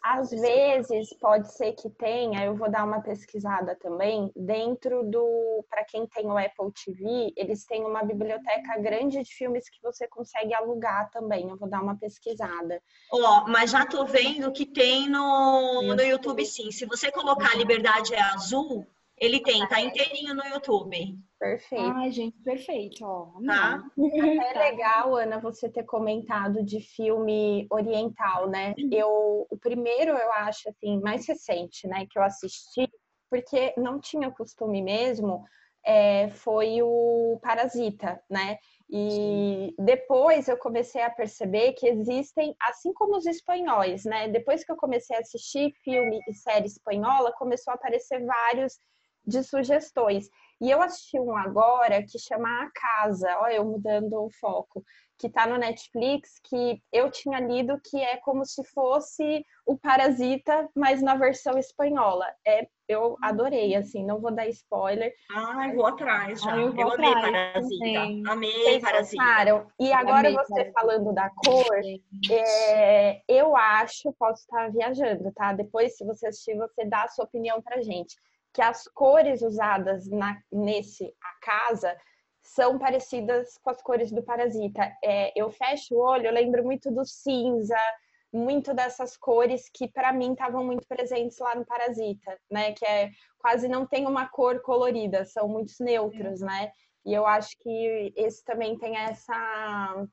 Às 0.01 0.29
vezes 0.31 1.13
pode 1.19 1.53
ser 1.53 1.73
que 1.73 1.89
tenha, 1.89 2.45
eu 2.45 2.55
vou 2.55 2.71
dar 2.71 2.85
uma 2.85 3.01
pesquisada 3.01 3.75
também, 3.75 4.31
dentro 4.33 5.03
do, 5.03 5.65
para 5.69 5.83
quem 5.83 6.07
tem 6.07 6.25
o 6.25 6.38
Apple 6.38 6.71
TV, 6.85 7.33
eles 7.35 7.65
têm 7.65 7.85
uma 7.85 8.03
biblioteca 8.03 8.79
grande 8.79 9.21
de 9.21 9.33
filmes 9.33 9.69
que 9.69 9.81
você 9.83 10.07
consegue 10.07 10.53
alugar 10.53 11.09
também. 11.12 11.49
Eu 11.49 11.57
vou 11.57 11.69
dar 11.69 11.81
uma 11.81 11.97
pesquisada. 11.97 12.81
Ó, 13.12 13.17
oh, 13.17 13.49
mas 13.49 13.71
já 13.71 13.85
tô 13.85 14.05
vendo 14.05 14.51
que 14.53 14.65
tem 14.65 15.09
no, 15.09 15.81
no 15.81 16.01
YouTube 16.01 16.45
sim. 16.45 16.71
Se 16.71 16.85
você 16.85 17.12
colocar 17.12 17.57
Liberdade 17.57 18.13
é 18.13 18.21
Azul, 18.21 18.88
ele 19.19 19.41
tem, 19.41 19.67
tá 19.67 19.82
inteirinho 19.82 20.34
no 20.34 20.45
YouTube. 20.45 21.17
Perfeito. 21.39 21.84
Ai, 21.95 22.12
gente, 22.12 22.38
perfeito, 22.41 23.05
ó. 23.05 23.32
Tá? 23.45 23.84
É 23.97 24.60
legal, 24.60 25.15
Ana, 25.15 25.39
você 25.39 25.69
ter 25.69 25.84
comentado 25.84 26.63
de 26.63 26.82
filme 26.82 27.67
oriental, 27.69 28.49
né? 28.49 28.73
Eu, 28.91 29.47
o 29.49 29.58
primeiro, 29.58 30.12
eu 30.12 30.34
acho, 30.34 30.69
assim, 30.69 30.99
mais 31.01 31.27
recente, 31.27 31.88
né, 31.88 32.05
que 32.10 32.19
eu 32.19 32.23
assisti, 32.23 32.89
porque 33.29 33.73
não 33.77 33.99
tinha 33.99 34.32
costume 34.32 34.82
mesmo, 34.82 35.45
é, 35.86 36.29
foi 36.29 36.82
o 36.82 37.39
Parasita, 37.41 38.21
né? 38.29 38.58
E 38.89 39.73
depois 39.77 40.47
eu 40.47 40.58
comecei 40.58 41.01
a 41.01 41.10
perceber 41.10 41.73
que 41.73 41.88
existem, 41.88 42.55
assim 42.62 42.91
como 42.91 43.15
os 43.15 43.25
espanhóis, 43.25 44.03
né? 44.03 44.27
Depois 44.27 44.63
que 44.63 44.71
eu 44.71 44.75
comecei 44.75 45.15
a 45.15 45.19
assistir 45.19 45.71
filme 45.84 46.19
e 46.27 46.34
série 46.34 46.65
espanhola, 46.65 47.32
começou 47.34 47.71
a 47.71 47.75
aparecer 47.75 48.25
vários 48.25 48.79
de 49.29 49.43
sugestões. 49.43 50.27
E 50.61 50.69
eu 50.69 50.81
assisti 50.81 51.17
um 51.17 51.37
agora 51.37 52.03
que 52.03 52.19
chama 52.19 52.49
A 52.63 52.69
Casa, 52.71 53.37
olha 53.39 53.53
eu 53.55 53.65
mudando 53.65 54.21
o 54.21 54.29
foco, 54.29 54.83
que 55.17 55.27
está 55.27 55.47
no 55.47 55.57
Netflix, 55.57 56.39
que 56.43 56.81
eu 56.91 57.09
tinha 57.09 57.39
lido 57.39 57.79
que 57.81 57.97
é 58.01 58.17
como 58.17 58.45
se 58.45 58.61
fosse 58.65 59.45
o 59.65 59.77
Parasita, 59.77 60.67
mas 60.75 61.01
na 61.01 61.15
versão 61.15 61.57
espanhola. 61.57 62.25
É, 62.45 62.67
eu 62.89 63.15
adorei, 63.21 63.73
assim, 63.75 64.05
não 64.05 64.19
vou 64.19 64.31
dar 64.31 64.47
spoiler. 64.47 65.13
Ai, 65.31 65.73
vou 65.73 65.85
atrás 65.85 66.41
já. 66.41 66.57
eu, 66.57 66.75
eu 66.75 66.91
amei 66.91 67.13
Parasita. 67.13 67.77
Também. 67.77 68.23
Amei 68.27 68.51
Vocês 68.51 68.83
Parasita. 68.83 69.23
Gostaram? 69.23 69.67
E 69.79 69.93
agora 69.93 70.27
amei, 70.27 70.33
você 70.33 70.53
parasita. 70.53 70.79
falando 70.79 71.13
da 71.13 71.29
cor, 71.29 71.81
é, 72.31 73.21
eu 73.29 73.55
acho, 73.55 74.11
posso 74.19 74.41
estar 74.41 74.69
viajando, 74.71 75.31
tá? 75.31 75.53
Depois, 75.53 75.95
se 75.95 76.03
você 76.03 76.27
assistir, 76.27 76.57
você 76.57 76.83
dá 76.83 77.03
a 77.03 77.07
sua 77.07 77.23
opinião 77.23 77.61
pra 77.61 77.81
gente 77.81 78.17
que 78.53 78.62
as 78.62 78.88
cores 78.88 79.41
usadas 79.41 80.07
na, 80.09 80.38
nesse 80.51 81.05
a 81.05 81.45
casa 81.45 81.95
são 82.41 82.79
parecidas 82.79 83.57
com 83.62 83.69
as 83.69 83.81
cores 83.81 84.12
do 84.12 84.23
Parasita. 84.23 84.91
É, 85.03 85.31
eu 85.39 85.51
fecho 85.51 85.95
o 85.95 85.99
olho, 85.99 86.27
eu 86.27 86.33
lembro 86.33 86.63
muito 86.63 86.91
do 86.91 87.05
cinza, 87.05 87.77
muito 88.33 88.73
dessas 88.73 89.17
cores 89.17 89.69
que 89.73 89.88
para 89.88 90.13
mim 90.13 90.31
estavam 90.31 90.63
muito 90.63 90.88
presentes 90.88 91.38
lá 91.39 91.55
no 91.55 91.65
Parasita, 91.65 92.39
né? 92.49 92.73
Que 92.73 92.85
é 92.85 93.12
quase 93.38 93.67
não 93.67 93.85
tem 93.85 94.07
uma 94.07 94.27
cor 94.27 94.62
colorida, 94.62 95.25
são 95.25 95.47
muitos 95.47 95.79
neutros, 95.79 96.41
né? 96.41 96.71
E 97.05 97.13
eu 97.13 97.25
acho 97.25 97.57
que 97.59 98.13
esse 98.15 98.43
também 98.43 98.77
tem 98.77 98.97
essa 98.97 100.05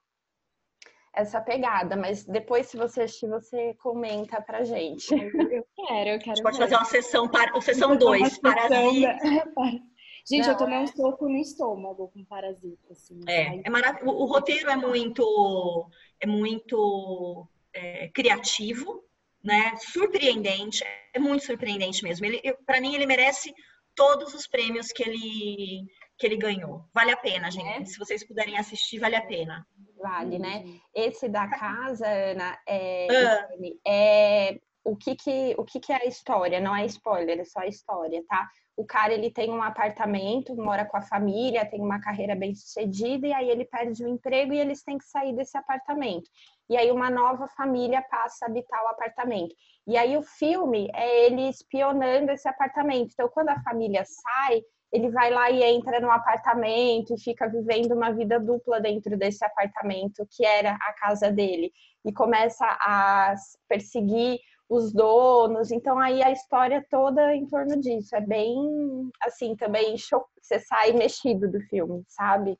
essa 1.16 1.40
pegada, 1.40 1.96
mas 1.96 2.24
depois 2.24 2.66
se 2.66 2.76
você 2.76 3.02
assistir, 3.02 3.26
você 3.26 3.74
comenta 3.74 4.40
pra 4.40 4.62
gente. 4.64 5.12
Eu 5.14 5.66
quero, 5.74 6.10
eu 6.10 6.18
quero. 6.18 6.32
A 6.32 6.34
gente 6.34 6.42
pode 6.42 6.58
fazer 6.58 6.76
uma 6.76 6.84
sessão 6.84 7.26
para 7.26 7.58
sessão 7.62 7.96
2, 7.96 8.38
Parasita. 8.38 9.16
Gente, 10.28 10.46
não, 10.46 10.54
eu 10.54 10.58
tomei 10.58 10.78
um 10.78 10.86
soco 10.88 11.28
no 11.28 11.36
estômago 11.36 12.08
com 12.08 12.24
parasita. 12.24 12.92
Assim, 12.92 13.20
é, 13.28 13.60
é 13.64 13.70
marav 13.70 14.02
o, 14.02 14.10
o, 14.10 14.24
roteiro 14.24 14.68
é 14.68 14.74
muito, 14.74 15.88
é 16.20 16.26
muito 16.26 17.48
é, 17.72 18.08
criativo, 18.08 19.04
né? 19.42 19.76
Surpreendente, 19.76 20.82
é 21.14 21.18
muito 21.20 21.44
surpreendente 21.44 22.02
mesmo. 22.02 22.26
Ele, 22.26 22.40
para 22.66 22.80
mim, 22.80 22.96
ele 22.96 23.06
merece 23.06 23.54
todos 23.94 24.34
os 24.34 24.48
prêmios 24.48 24.88
que 24.88 25.04
ele 25.04 25.86
que 26.18 26.26
ele 26.26 26.36
ganhou. 26.36 26.84
Vale 26.94 27.10
a 27.12 27.16
pena, 27.16 27.50
gente. 27.50 27.82
É. 27.82 27.84
Se 27.84 27.98
vocês 27.98 28.26
puderem 28.26 28.56
assistir, 28.58 28.98
vale 28.98 29.16
a 29.16 29.26
pena. 29.26 29.66
Vale, 29.98 30.38
né? 30.38 30.64
Esse 30.94 31.28
da 31.28 31.48
casa, 31.48 32.06
Ana, 32.06 32.58
é, 32.66 33.06
ah. 33.10 33.48
é 33.86 34.60
o 34.84 34.96
que 34.96 35.16
que 35.16 35.54
o 35.58 35.64
que 35.64 35.80
que 35.80 35.92
é 35.92 35.96
a 35.96 36.06
história? 36.06 36.60
Não 36.60 36.76
é 36.76 36.86
spoiler, 36.86 37.40
é 37.40 37.44
só 37.44 37.60
a 37.60 37.66
história, 37.66 38.22
tá? 38.28 38.48
o 38.76 38.84
cara 38.84 39.14
ele 39.14 39.30
tem 39.30 39.50
um 39.50 39.62
apartamento, 39.62 40.54
mora 40.54 40.84
com 40.84 40.98
a 40.98 41.02
família, 41.02 41.64
tem 41.64 41.80
uma 41.80 41.98
carreira 41.98 42.36
bem 42.36 42.54
sucedida 42.54 43.26
e 43.26 43.32
aí 43.32 43.48
ele 43.48 43.64
perde 43.64 44.04
o 44.04 44.08
emprego 44.08 44.52
e 44.52 44.58
eles 44.58 44.82
têm 44.82 44.98
que 44.98 45.06
sair 45.06 45.34
desse 45.34 45.56
apartamento. 45.56 46.28
E 46.68 46.76
aí 46.76 46.90
uma 46.90 47.08
nova 47.08 47.48
família 47.48 48.02
passa 48.02 48.44
a 48.44 48.48
habitar 48.48 48.84
o 48.84 48.88
apartamento. 48.88 49.54
E 49.86 49.96
aí 49.96 50.14
o 50.16 50.22
filme 50.22 50.90
é 50.94 51.26
ele 51.26 51.48
espionando 51.48 52.30
esse 52.30 52.46
apartamento. 52.46 53.12
Então 53.14 53.30
quando 53.30 53.48
a 53.48 53.62
família 53.62 54.04
sai, 54.04 54.62
ele 54.92 55.10
vai 55.10 55.30
lá 55.30 55.50
e 55.50 55.62
entra 55.62 56.00
no 56.00 56.10
apartamento 56.10 57.14
e 57.14 57.20
fica 57.20 57.48
vivendo 57.48 57.92
uma 57.92 58.12
vida 58.12 58.38
dupla 58.38 58.80
dentro 58.80 59.16
desse 59.16 59.44
apartamento 59.44 60.26
que 60.30 60.44
era 60.44 60.72
a 60.72 60.92
casa 60.94 61.30
dele 61.30 61.72
e 62.04 62.12
começa 62.12 62.64
a 62.64 63.34
perseguir 63.68 64.38
os 64.68 64.92
donos. 64.92 65.70
Então 65.70 65.98
aí 65.98 66.22
a 66.22 66.30
história 66.30 66.84
toda 66.90 67.34
em 67.34 67.46
torno 67.46 67.80
disso 67.80 68.14
é 68.16 68.20
bem 68.20 69.10
assim 69.22 69.56
também 69.56 69.96
você 70.40 70.60
sai 70.60 70.92
mexido 70.92 71.50
do 71.50 71.60
filme, 71.62 72.04
sabe? 72.08 72.56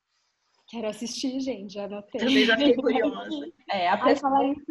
Quero 0.69 0.89
assistir, 0.89 1.39
gente, 1.41 1.75
já 1.75 1.85
anotei. 1.85 2.21
Também 2.21 2.45
já 2.45 2.57
fiquei 2.57 2.75
curiosa. 2.75 3.29
É, 3.71 3.89
a 3.89 3.99
pessoa 3.99 4.45
isso, 4.45 4.65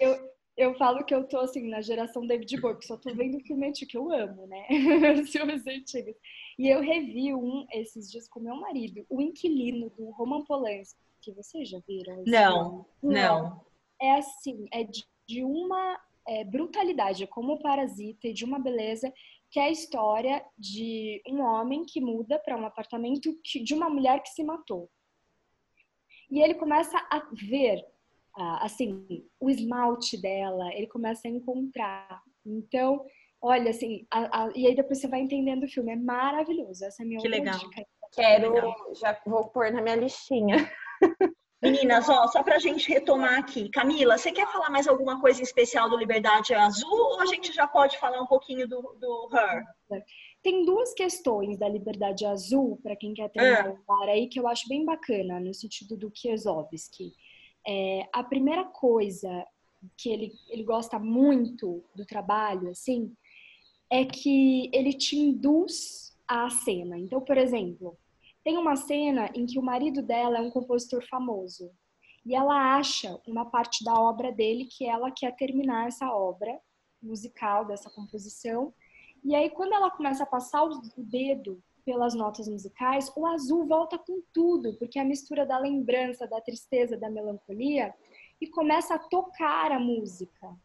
eu, 0.00 0.16
eu 0.56 0.74
falo 0.76 1.04
que 1.04 1.14
eu 1.14 1.24
tô 1.24 1.38
assim 1.40 1.68
na 1.68 1.80
geração 1.80 2.26
David 2.26 2.60
Bowie, 2.60 2.82
só 2.82 2.96
tô 2.96 3.14
vendo 3.14 3.40
filme 3.40 3.68
antigo 3.68 3.90
que 3.90 3.98
eu 3.98 4.10
amo, 4.12 4.46
né? 4.46 4.66
Filmes 5.30 5.66
antigos. 5.66 6.16
E 6.58 6.68
eu 6.68 6.80
revi 6.80 7.34
um 7.34 7.66
esses 7.70 8.10
dias 8.10 8.26
com 8.28 8.40
meu 8.40 8.56
marido, 8.56 9.04
O 9.10 9.20
Inquilino 9.20 9.90
do 9.90 10.10
Roman 10.10 10.44
Polanski, 10.44 10.98
que 11.20 11.32
vocês 11.32 11.68
já 11.68 11.78
viram? 11.86 12.24
Não, 12.26 12.86
não. 13.02 13.60
É 14.00 14.12
assim, 14.12 14.66
é 14.72 14.84
de, 14.84 15.04
de 15.26 15.44
uma 15.44 16.00
é, 16.26 16.44
brutalidade, 16.44 17.26
como 17.26 17.60
parasita 17.60 18.28
e 18.28 18.32
de 18.32 18.44
uma 18.44 18.58
beleza, 18.58 19.12
que 19.50 19.60
é 19.60 19.64
a 19.64 19.70
história 19.70 20.44
de 20.58 21.22
um 21.26 21.40
homem 21.40 21.84
que 21.84 22.00
muda 22.00 22.38
para 22.38 22.56
um 22.56 22.66
apartamento 22.66 23.34
de 23.42 23.74
uma 23.74 23.88
mulher 23.88 24.22
que 24.22 24.30
se 24.30 24.42
matou. 24.42 24.90
E 26.30 26.40
ele 26.40 26.54
começa 26.54 26.98
a 27.10 27.28
ver, 27.32 27.84
assim, 28.60 29.24
o 29.38 29.48
esmalte 29.48 30.20
dela, 30.20 30.74
ele 30.74 30.88
começa 30.88 31.28
a 31.28 31.30
encontrar. 31.30 32.22
Então, 32.44 33.04
olha, 33.46 33.70
assim, 33.70 34.06
a, 34.10 34.44
a, 34.44 34.50
e 34.54 34.66
aí 34.66 34.74
depois 34.74 35.00
você 35.00 35.08
vai 35.08 35.20
entendendo 35.20 35.64
o 35.64 35.68
filme. 35.68 35.92
É 35.92 35.96
maravilhoso. 35.96 36.84
Essa 36.84 37.02
é 37.02 37.04
a 37.04 37.08
minha 37.08 37.20
que 37.20 37.28
legal. 37.28 37.58
dica. 37.58 37.86
Quero, 38.14 38.54
já 38.94 39.18
vou 39.26 39.48
pôr 39.48 39.72
na 39.72 39.82
minha 39.82 39.96
listinha. 39.96 40.70
Meninas, 41.62 42.08
ó, 42.08 42.28
só 42.28 42.42
para 42.42 42.56
a 42.56 42.58
gente 42.58 42.88
retomar 42.88 43.38
aqui. 43.38 43.70
Camila, 43.70 44.18
você 44.18 44.30
quer 44.30 44.46
falar 44.52 44.68
mais 44.68 44.86
alguma 44.86 45.20
coisa 45.20 45.42
especial 45.42 45.88
do 45.88 45.96
Liberdade 45.96 46.54
Azul 46.54 46.90
ou 46.90 47.20
a 47.20 47.26
gente 47.26 47.52
já 47.52 47.66
pode 47.66 47.98
falar 47.98 48.20
um 48.20 48.26
pouquinho 48.26 48.68
do, 48.68 48.80
do 49.00 49.28
Her? 49.32 49.64
Tem 50.42 50.64
duas 50.64 50.92
questões 50.92 51.58
da 51.58 51.68
Liberdade 51.68 52.26
Azul, 52.26 52.78
para 52.82 52.94
quem 52.94 53.14
quer 53.14 53.30
treinar 53.30 53.66
é. 53.66 53.70
o 53.70 54.02
aí, 54.02 54.28
que 54.28 54.38
eu 54.38 54.46
acho 54.46 54.68
bem 54.68 54.84
bacana, 54.84 55.40
no 55.40 55.52
sentido 55.54 55.96
do 55.96 56.10
Kiesowski. 56.10 57.12
É, 57.66 58.06
a 58.12 58.22
primeira 58.22 58.64
coisa 58.64 59.44
que 59.96 60.10
ele, 60.10 60.32
ele 60.48 60.62
gosta 60.62 60.98
muito 60.98 61.82
do 61.94 62.04
trabalho, 62.04 62.68
assim, 62.70 63.12
é 63.90 64.04
que 64.04 64.70
ele 64.72 64.92
te 64.92 65.16
induz 65.16 66.16
à 66.26 66.48
cena. 66.50 66.98
Então, 66.98 67.20
por 67.20 67.38
exemplo, 67.38 67.96
tem 68.44 68.58
uma 68.58 68.76
cena 68.76 69.30
em 69.34 69.46
que 69.46 69.58
o 69.58 69.62
marido 69.62 70.02
dela 70.02 70.38
é 70.38 70.40
um 70.40 70.50
compositor 70.50 71.04
famoso 71.08 71.70
e 72.24 72.34
ela 72.34 72.76
acha 72.76 73.20
uma 73.26 73.44
parte 73.44 73.84
da 73.84 73.94
obra 73.94 74.32
dele 74.32 74.66
que 74.66 74.84
ela 74.84 75.10
quer 75.10 75.34
terminar 75.36 75.86
essa 75.86 76.12
obra 76.12 76.58
musical 77.00 77.64
dessa 77.64 77.88
composição. 77.90 78.74
E 79.24 79.34
aí 79.34 79.50
quando 79.50 79.72
ela 79.72 79.90
começa 79.90 80.24
a 80.24 80.26
passar 80.26 80.64
o 80.64 80.80
dedo 80.96 81.62
pelas 81.84 82.14
notas 82.14 82.48
musicais, 82.48 83.12
o 83.16 83.24
azul 83.26 83.64
volta 83.64 83.96
com 83.96 84.20
tudo, 84.32 84.76
porque 84.76 84.98
é 84.98 85.02
a 85.02 85.04
mistura 85.04 85.46
da 85.46 85.56
lembrança, 85.56 86.26
da 86.26 86.40
tristeza, 86.40 86.96
da 86.96 87.08
melancolia 87.08 87.94
e 88.40 88.48
começa 88.48 88.96
a 88.96 88.98
tocar 88.98 89.70
a 89.70 89.78
música. 89.78 90.56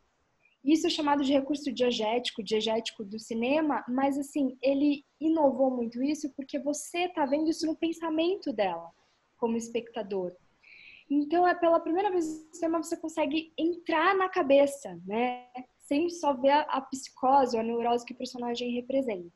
Isso 0.64 0.86
é 0.86 0.90
chamado 0.90 1.24
de 1.24 1.34
recurso 1.34 1.72
diegético, 1.72 2.44
diegético 2.44 3.04
do 3.04 3.18
cinema, 3.18 3.84
mas 3.88 4.18
assim, 4.18 4.58
ele 4.62 5.04
inovou 5.20 5.72
muito 5.72 6.04
isso 6.04 6.32
porque 6.36 6.60
você 6.60 7.06
está 7.06 7.26
vendo 7.26 7.50
isso 7.50 7.66
no 7.66 7.76
pensamento 7.76 8.54
dela, 8.54 8.92
como 9.38 9.58
espectador. 9.58 10.32
Então, 11.10 11.46
é 11.48 11.54
pela 11.56 11.80
primeira 11.80 12.12
vez 12.12 12.26
no 12.26 12.56
cinema 12.56 12.82
você 12.82 12.96
consegue 12.96 13.52
entrar 13.58 14.16
na 14.16 14.30
cabeça, 14.30 14.98
né? 15.06 15.46
Sem 15.80 16.10
só 16.10 16.34
ver 16.34 16.52
a, 16.52 16.80
psicose 16.80 17.56
ou 17.56 17.62
a 17.62 17.66
neurose 17.66 18.06
que 18.06 18.14
o 18.14 18.18
personagem 18.18 18.72
representa. 18.72 19.30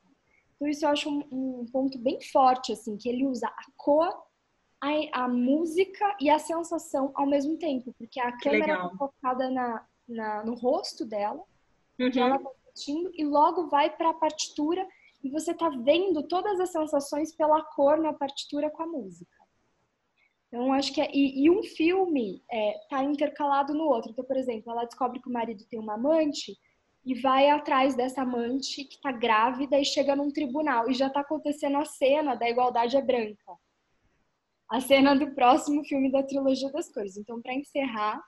Então, 0.56 0.70
isso 0.70 0.86
eu 0.86 0.90
acho 0.90 1.10
um, 1.10 1.26
um 1.32 1.66
ponto 1.66 1.98
bem 1.98 2.22
forte, 2.22 2.72
assim, 2.72 2.96
que 2.96 3.10
ele 3.10 3.26
usa 3.26 3.48
a 3.48 3.66
cor, 3.76 4.08
a, 4.80 5.24
a 5.24 5.28
música 5.28 6.16
e 6.22 6.30
a 6.30 6.40
sensação 6.40 7.12
ao 7.14 7.26
mesmo 7.26 7.58
tempo, 7.58 7.94
porque 7.98 8.22
a 8.22 8.32
câmera 8.38 8.76
está 8.76 8.90
focada 8.98 9.50
na, 9.50 9.86
na, 10.08 10.44
no 10.44 10.56
rosto 10.56 11.06
dela, 11.06 11.44
uhum. 12.00 12.12
ela 12.16 12.36
está 12.36 12.50
sentindo, 12.74 13.12
e 13.14 13.26
logo 13.26 13.68
vai 13.68 13.96
para 13.96 14.10
a 14.10 14.14
partitura 14.14 14.86
e 15.24 15.30
você 15.30 15.52
está 15.52 15.70
vendo 15.70 16.28
todas 16.28 16.60
as 16.60 16.72
sensações 16.72 17.36
pela 17.36 17.64
cor 17.64 17.98
na 17.98 18.14
partitura 18.14 18.70
com 18.70 18.84
a 18.84 18.88
música. 18.88 19.36
Então, 20.48 20.72
acho 20.72 20.94
que 20.94 21.02
é. 21.02 21.10
E, 21.12 21.44
e 21.44 21.50
um 21.50 21.64
filme 21.64 22.36
está 22.36 22.56
é, 22.56 22.80
tá 22.90 23.04
intercalado 23.04 23.74
no 23.74 23.86
outro. 23.86 24.12
Então, 24.12 24.24
por 24.24 24.38
exemplo, 24.38 24.72
ela 24.72 24.86
descobre 24.86 25.20
que 25.20 25.28
o 25.28 25.34
marido 25.34 25.66
tem 25.66 25.80
uma 25.80 25.96
amante 25.96 26.56
e 27.04 27.20
vai 27.20 27.50
atrás 27.50 27.96
dessa 27.96 28.22
amante 28.22 28.84
que 28.86 28.96
está 28.96 29.12
grávida 29.12 29.80
e 29.80 29.86
chega 29.86 30.16
num 30.16 30.30
tribunal. 30.30 30.90
E 30.90 30.94
já 30.94 31.08
está 31.08 31.22
acontecendo 31.22 31.78
a 31.78 31.86
cena 31.86 32.36
da 32.36 32.50
igualdade 32.50 32.96
é 32.96 33.02
branca. 33.02 33.58
A 34.70 34.80
cena 34.80 35.16
do 35.16 35.32
próximo 35.36 35.84
filme 35.84 36.12
da 36.12 36.24
trilogia 36.24 36.72
das 36.72 36.92
cores. 36.92 37.18
Então, 37.18 37.42
para 37.42 37.54
encerrar, 37.54 38.24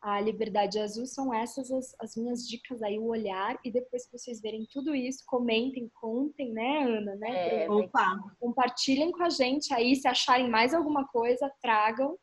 a 0.00 0.20
Liberdade 0.20 0.78
Azul 0.78 1.06
são 1.06 1.34
essas 1.34 1.70
as, 1.70 1.94
as, 2.00 2.16
minhas 2.16 2.46
dicas 2.46 2.82
aí, 2.82 2.98
o 2.98 3.06
olhar, 3.06 3.58
e 3.64 3.70
depois 3.70 4.06
que 4.06 4.16
vocês 4.16 4.40
verem 4.40 4.66
tudo 4.70 4.94
isso, 4.94 5.24
comentem, 5.26 5.90
contem, 5.94 6.52
né, 6.52 6.84
Ana, 6.84 7.16
né? 7.16 7.64
É, 7.64 7.70
opa. 7.70 8.18
Compartilhem 8.38 9.10
com 9.10 9.22
a 9.22 9.30
gente 9.30 9.74
aí, 9.74 9.96
se 9.96 10.06
acharem 10.06 10.48
mais 10.48 10.72
alguma 10.72 11.06
coisa, 11.08 11.52
tragam, 11.60 12.16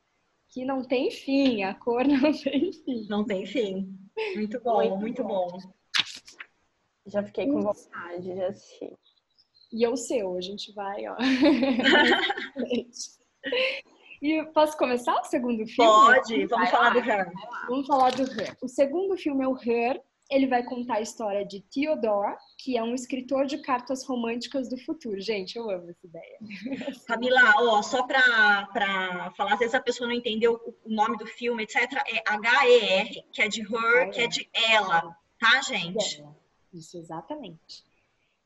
que 0.49 0.63
não 0.63 0.83
tem 0.83 1.11
fim, 1.11 1.63
a 1.63 1.73
cor 1.73 2.03
não 2.07 2.31
tem 2.31 2.71
fim. 2.71 3.07
Não 3.09 3.25
tem 3.25 3.45
fim. 3.45 3.93
Muito 4.35 4.61
bom, 4.61 4.77
muito, 4.77 4.99
muito 4.99 5.23
bom. 5.23 5.47
bom. 5.47 5.59
Já 7.07 7.23
fiquei 7.23 7.45
com 7.45 7.61
vontade 7.61 8.23
de 8.23 8.41
assistir. 8.41 8.93
E 9.71 9.83
eu 9.83 9.97
seu, 9.97 10.37
a 10.37 10.41
gente 10.41 10.71
vai, 10.73 11.07
ó. 11.07 11.15
E 14.21 14.43
posso 14.53 14.77
começar 14.77 15.13
o 15.19 15.23
segundo 15.23 15.65
filme? 15.65 15.89
Pode, 15.89 16.45
vamos 16.47 16.69
falar 16.69 16.89
do 16.91 16.99
Her. 16.99 17.31
Vamos 17.67 17.87
falar 17.87 18.11
do 18.11 18.23
Her. 18.23 18.57
O 18.61 18.67
segundo 18.67 19.17
filme 19.17 19.43
é 19.43 19.47
o 19.47 19.57
Her. 19.57 20.01
Ele 20.29 20.47
vai 20.47 20.63
contar 20.63 20.95
a 20.95 21.01
história 21.01 21.45
de 21.45 21.61
Theodore, 21.61 22.35
que 22.57 22.75
é 22.75 22.81
um 22.81 22.95
escritor 22.95 23.45
de 23.45 23.59
cartas 23.59 24.03
românticas 24.07 24.67
do 24.67 24.77
futuro. 24.83 25.21
Gente, 25.21 25.55
eu 25.55 25.69
amo 25.69 25.91
essa 25.91 26.07
ideia. 26.07 26.39
Camila, 27.05 27.53
ó, 27.57 27.81
só 27.83 28.01
para 28.07 28.67
falar, 29.37 29.53
às 29.53 29.59
vezes 29.59 29.75
a 29.75 29.79
pessoa 29.79 30.07
não 30.07 30.15
entendeu 30.15 30.59
o 30.83 30.89
nome 30.89 31.15
do 31.17 31.27
filme, 31.27 31.61
etc. 31.61 31.77
É 32.07 32.23
H-E-R, 32.25 33.23
que 33.31 33.41
é 33.41 33.47
de 33.47 33.61
Her, 33.61 34.09
que 34.09 34.21
é 34.21 34.27
de 34.27 34.49
ela, 34.71 35.15
tá, 35.39 35.61
gente? 35.61 36.23
Isso, 36.73 36.97
exatamente. 36.97 37.85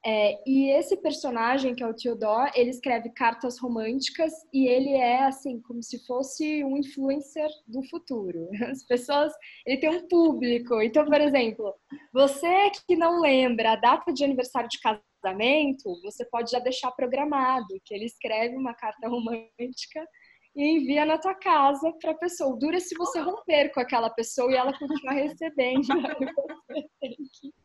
É, 0.06 0.40
e 0.48 0.70
esse 0.72 0.96
personagem, 0.98 1.76
que 1.76 1.84
é 1.84 1.88
o 1.88 1.94
Theodore, 1.94 2.52
ele 2.56 2.70
escreve 2.70 3.10
cartas 3.10 3.60
românticas 3.60 4.32
e 4.54 4.66
ele 4.66 4.92
é, 4.92 5.24
assim, 5.24 5.62
como 5.62 5.84
se 5.84 6.06
fosse 6.06 6.64
um 6.64 6.78
influencer 6.78 7.50
do 7.68 7.84
futuro. 7.90 8.48
As 8.72 8.84
pessoas, 8.86 9.34
ele 9.66 9.78
tem 9.78 9.90
um 9.90 10.08
público. 10.08 10.82
Então, 10.82 11.06
por 11.06 11.20
exemplo, 11.20 11.76
você 12.14 12.72
que 12.88 12.96
não 12.96 13.20
lembra 13.20 13.74
a 13.74 13.76
data 13.76 14.14
de 14.14 14.24
aniversário 14.24 14.70
de 14.70 14.80
casamento, 14.80 16.00
você 16.02 16.24
pode 16.26 16.52
já 16.52 16.60
deixar 16.60 16.92
programado 16.92 17.68
que 17.84 17.94
ele 17.94 18.06
escreve 18.06 18.56
uma 18.56 18.74
carta 18.74 19.08
romântica 19.08 20.08
e 20.56 20.78
envia 20.78 21.06
na 21.06 21.18
tua 21.18 21.36
casa 21.36 21.92
para 22.02 22.12
a 22.12 22.18
pessoa. 22.18 22.58
Dura 22.58 22.80
se 22.80 22.96
você 22.96 23.20
romper 23.20 23.72
com 23.72 23.80
aquela 23.80 24.10
pessoa 24.10 24.52
e 24.52 24.56
ela 24.56 24.78
continuar 24.78 25.14
recebendo. 25.14 25.88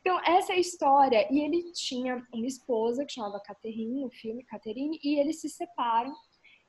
então, 0.00 0.20
essa 0.24 0.52
é 0.52 0.56
a 0.56 0.60
história. 0.60 1.26
E 1.30 1.40
ele 1.40 1.72
tinha 1.72 2.22
uma 2.32 2.46
esposa 2.46 3.04
que 3.04 3.14
chamava 3.14 3.40
Catherine, 3.40 4.02
no 4.02 4.10
filme 4.10 4.44
Catherine, 4.44 4.98
e 5.02 5.18
eles 5.18 5.40
se 5.40 5.48
separam. 5.48 6.12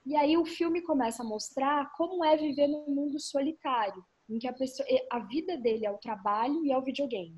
E 0.05 0.15
aí 0.15 0.37
o 0.37 0.45
filme 0.45 0.81
começa 0.81 1.23
a 1.23 1.25
mostrar 1.25 1.91
como 1.95 2.23
é 2.23 2.35
viver 2.37 2.67
num 2.67 2.89
mundo 2.89 3.19
solitário, 3.19 4.03
em 4.29 4.39
que 4.39 4.47
a 4.47 4.53
pessoa, 4.53 4.87
a 5.11 5.19
vida 5.19 5.57
dele 5.57 5.85
é 5.85 5.91
o 5.91 5.97
trabalho 5.97 6.65
e 6.65 6.71
é 6.71 6.77
o 6.77 6.83
videogame. 6.83 7.37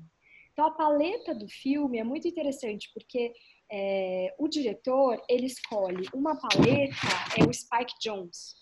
Então 0.52 0.66
a 0.66 0.70
paleta 0.70 1.34
do 1.34 1.48
filme 1.48 1.98
é 1.98 2.04
muito 2.04 2.28
interessante 2.28 2.90
porque 2.94 3.32
é, 3.72 4.34
o 4.38 4.46
diretor 4.48 5.20
ele 5.28 5.46
escolhe 5.46 6.06
uma 6.14 6.38
paleta, 6.38 6.94
é 7.38 7.44
o 7.44 7.52
Spike 7.52 7.94
Jones, 8.00 8.54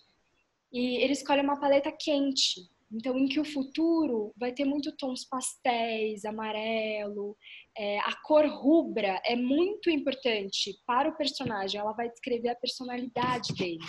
e 0.73 0.99
ele 0.99 1.15
escolhe 1.15 1.43
uma 1.43 1.59
paleta 1.59 1.91
quente, 1.91 2.71
então, 2.93 3.17
em 3.17 3.29
que 3.29 3.39
o 3.39 3.45
futuro 3.45 4.33
vai 4.37 4.53
ter 4.53 4.65
muito 4.65 4.97
tons 4.97 5.25
pastéis, 5.25 6.25
amarelo, 6.25 7.37
é, 7.77 7.99
a 8.01 8.15
cor 8.25 8.47
rubra 8.47 9.21
é 9.25 9.37
muito 9.37 9.91
importante 9.91 10.75
para 10.87 11.09
o 11.09 11.17
personagem, 11.17 11.81
ela 11.81 11.93
vai 11.93 12.09
descrever 12.09 12.49
a 12.49 12.57
personalidade 12.57 13.55
dele. 13.55 13.85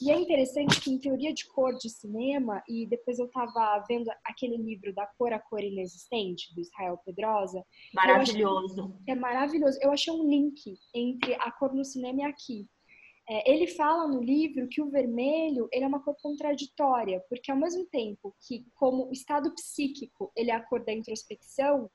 E 0.00 0.10
é 0.10 0.16
interessante 0.16 0.80
que, 0.80 0.90
em 0.90 0.98
teoria 0.98 1.32
de 1.32 1.46
cor 1.48 1.74
de 1.76 1.88
cinema, 1.90 2.62
e 2.68 2.86
depois 2.86 3.18
eu 3.18 3.26
estava 3.26 3.84
vendo 3.88 4.08
aquele 4.24 4.56
livro 4.56 4.94
da 4.94 5.06
Cor 5.18 5.32
a 5.32 5.38
Cor 5.38 5.60
Inexistente, 5.60 6.54
do 6.54 6.60
Israel 6.60 6.98
Pedrosa. 7.04 7.64
Maravilhoso. 7.94 8.96
é 9.06 9.14
maravilhoso. 9.14 9.78
Eu 9.82 9.92
achei 9.92 10.12
um 10.12 10.28
link 10.28 10.78
entre 10.94 11.34
a 11.34 11.50
cor 11.50 11.74
no 11.74 11.84
cinema 11.84 12.20
e 12.20 12.24
aqui. 12.24 12.66
É, 13.30 13.52
ele 13.52 13.66
fala 13.66 14.08
no 14.08 14.22
livro 14.22 14.68
que 14.68 14.80
o 14.80 14.88
vermelho 14.88 15.68
ele 15.70 15.84
é 15.84 15.88
uma 15.88 16.02
cor 16.02 16.16
contraditória, 16.22 17.22
porque 17.28 17.50
ao 17.50 17.58
mesmo 17.58 17.84
tempo 17.86 18.34
que, 18.46 18.64
como 18.74 19.10
estado 19.12 19.52
psíquico, 19.54 20.32
ele 20.34 20.50
é 20.50 20.54
a 20.54 20.64
cor 20.64 20.82
da 20.82 20.94
introspecção, 20.94 21.90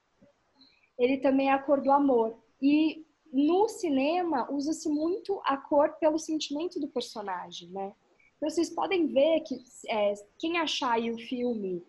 ele 0.98 1.18
também 1.18 1.50
é 1.50 1.54
a 1.54 1.60
cor 1.60 1.82
do 1.82 1.92
amor. 1.92 2.38
E 2.62 3.06
no 3.32 3.68
cinema 3.68 4.50
usa-se 4.52 4.88
muito 4.90 5.42
a 5.46 5.58
cor 5.58 5.94
pelo 6.00 6.20
sentimento 6.20 6.80
do 6.80 6.88
personagem, 6.88 7.70
né? 7.70 7.94
Então 8.38 8.50
vocês 8.50 8.70
podem 8.70 9.08
ver 9.08 9.42
que 9.42 9.56
é, 9.90 10.14
quem 10.38 10.58
achar 10.58 11.00
o 11.00 11.18
filme, 11.18 11.84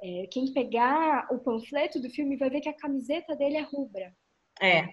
é, 0.00 0.26
quem 0.30 0.52
pegar 0.52 1.26
o 1.30 1.38
panfleto 1.38 2.00
do 2.00 2.08
filme 2.10 2.36
vai 2.36 2.48
ver 2.48 2.60
que 2.60 2.68
a 2.68 2.76
camiseta 2.76 3.34
dele 3.34 3.56
é 3.56 3.62
rubra. 3.62 4.14
É. 4.60 4.84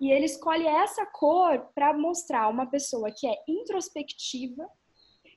E 0.00 0.10
ele 0.10 0.24
escolhe 0.24 0.66
essa 0.66 1.04
cor 1.06 1.68
para 1.74 1.92
mostrar 1.92 2.48
uma 2.48 2.66
pessoa 2.66 3.10
que 3.10 3.26
é 3.26 3.36
introspectiva, 3.46 4.68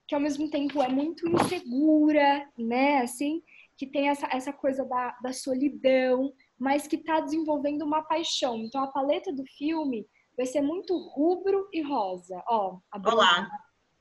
que 0.08 0.16
ao 0.16 0.22
mesmo 0.22 0.50
tempo 0.50 0.82
é 0.82 0.88
muito 0.88 1.28
insegura, 1.28 2.50
né? 2.58 3.00
Assim, 3.00 3.44
que 3.78 3.86
tem 3.86 4.10
essa, 4.10 4.28
essa 4.32 4.54
coisa 4.54 4.86
da, 4.86 5.12
da 5.22 5.34
solidão, 5.34 6.34
mas 6.58 6.88
que 6.88 6.96
está 6.96 7.20
desenvolvendo 7.20 7.84
uma 7.84 8.02
paixão. 8.02 8.58
Então 8.58 8.84
a 8.84 8.88
paleta 8.88 9.32
do 9.32 9.44
filme 9.58 10.06
vai 10.36 10.46
ser 10.46 10.62
muito 10.62 10.98
rubro 11.10 11.68
e 11.72 11.82
rosa. 11.82 12.42
Ó, 12.48 12.78
Olá. 13.06 13.48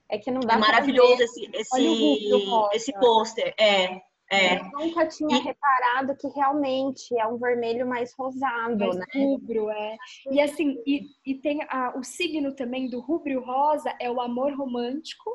É 0.08 0.18
que 0.18 0.30
não 0.30 0.40
dá 0.40 0.54
é 0.54 0.58
maravilhoso 0.58 1.22
esse 1.22 1.48
esse, 1.52 2.28
esse 2.72 2.92
pôster. 2.98 3.54
É. 3.58 4.00
É. 4.30 4.58
Eu 4.58 4.64
nunca 4.72 5.06
tinha 5.06 5.36
e... 5.36 5.40
reparado 5.40 6.16
que 6.16 6.26
realmente 6.28 7.16
é 7.18 7.26
um 7.26 7.36
vermelho 7.36 7.86
mais 7.86 8.12
rosado, 8.14 8.78
mais 8.78 8.96
né? 8.96 9.04
Rubro, 9.14 9.70
é. 9.70 9.96
E 10.30 10.40
assim, 10.40 10.82
e, 10.86 11.06
e 11.26 11.34
tem 11.34 11.62
a, 11.68 11.94
o 11.96 12.02
signo 12.02 12.54
também 12.54 12.88
do 12.88 13.00
rubro 13.00 13.44
rosa 13.44 13.94
é 14.00 14.10
o 14.10 14.20
amor 14.20 14.54
romântico 14.56 15.30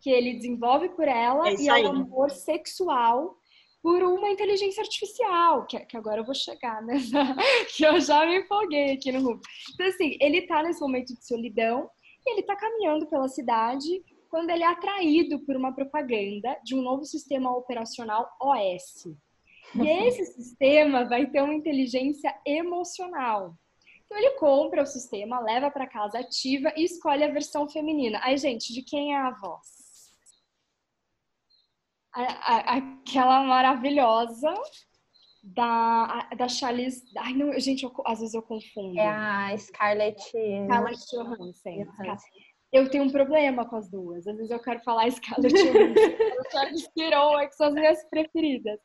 que 0.00 0.10
ele 0.10 0.34
desenvolve 0.34 0.90
por 0.90 1.06
ela 1.06 1.48
é 1.48 1.54
e 1.54 1.68
é 1.68 1.82
o 1.82 1.88
amor 1.88 2.30
sexual 2.30 3.36
por 3.84 4.02
uma 4.02 4.30
inteligência 4.30 4.80
artificial, 4.80 5.66
que, 5.66 5.78
que 5.80 5.94
agora 5.94 6.22
eu 6.22 6.24
vou 6.24 6.34
chegar 6.34 6.82
nessa, 6.82 7.20
que 7.76 7.84
eu 7.84 8.00
já 8.00 8.24
me 8.24 8.38
empolguei 8.38 8.92
aqui 8.92 9.12
no 9.12 9.20
rubro. 9.20 9.42
Então 9.74 9.86
assim, 9.86 10.16
ele 10.22 10.46
tá 10.46 10.62
nesse 10.62 10.80
momento 10.80 11.14
de 11.14 11.22
solidão 11.22 11.90
e 12.26 12.32
ele 12.32 12.42
tá 12.44 12.56
caminhando 12.56 13.06
pela 13.10 13.28
cidade 13.28 14.02
quando 14.30 14.48
ele 14.48 14.62
é 14.62 14.66
atraído 14.66 15.38
por 15.40 15.54
uma 15.54 15.74
propaganda 15.74 16.58
de 16.64 16.74
um 16.74 16.80
novo 16.80 17.04
sistema 17.04 17.54
operacional 17.54 18.26
OS. 18.40 19.04
E 19.74 19.86
esse 20.06 20.24
sistema 20.32 21.04
vai 21.04 21.26
ter 21.26 21.42
uma 21.42 21.54
inteligência 21.54 22.34
emocional. 22.46 23.54
Então 24.06 24.16
ele 24.16 24.30
compra 24.38 24.82
o 24.82 24.86
sistema, 24.86 25.40
leva 25.40 25.70
para 25.70 25.86
casa, 25.86 26.20
ativa 26.20 26.72
e 26.74 26.84
escolhe 26.84 27.22
a 27.22 27.30
versão 27.30 27.68
feminina. 27.68 28.18
Aí, 28.22 28.38
gente, 28.38 28.72
de 28.72 28.80
quem 28.80 29.12
é 29.12 29.18
a 29.18 29.30
voz? 29.30 29.83
A, 32.14 32.22
a, 32.22 32.76
aquela 32.76 33.42
maravilhosa 33.44 34.54
da, 35.42 36.28
da 36.36 36.48
Charlize. 36.48 37.02
Ai, 37.18 37.34
não, 37.34 37.58
gente, 37.58 37.84
eu, 37.84 37.92
às 38.06 38.20
vezes 38.20 38.34
eu 38.34 38.42
confundo. 38.42 38.98
É 38.98 39.08
a 39.08 39.56
Scarlett. 39.58 40.22
Scarlett 40.22 41.04
Johansson. 41.10 41.84
Johansson 41.96 42.26
eu 42.74 42.90
tenho 42.90 43.04
um 43.04 43.10
problema 43.10 43.64
com 43.64 43.76
as 43.76 43.88
duas. 43.88 44.26
Às 44.26 44.36
vezes 44.36 44.50
eu 44.50 44.58
quero 44.58 44.80
falar 44.80 45.08
Scarlett 45.08 45.54
Johansson, 45.54 46.50
Charlize 46.50 46.90
Theron, 46.92 47.38
é 47.38 47.46
que 47.46 47.54
são 47.54 47.68
as 47.68 47.74
minhas 47.74 48.04
preferidas. 48.10 48.80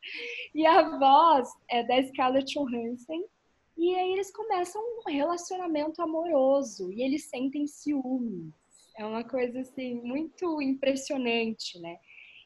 E 0.53 0.63
a 0.63 0.95
voz 0.99 1.49
é 1.67 1.81
da 1.83 2.01
Scarlett 2.03 2.53
Johansson. 2.53 3.23
E 3.75 3.95
aí 3.95 4.11
eles 4.11 4.31
começam 4.31 4.79
um 4.79 5.09
relacionamento 5.11 6.03
amoroso 6.03 6.93
e 6.93 7.01
eles 7.01 7.29
sentem 7.29 7.65
ciúmes. 7.65 8.53
É 8.95 9.03
uma 9.03 9.23
coisa 9.23 9.61
assim 9.61 9.95
muito 9.95 10.61
impressionante, 10.61 11.79
né? 11.79 11.97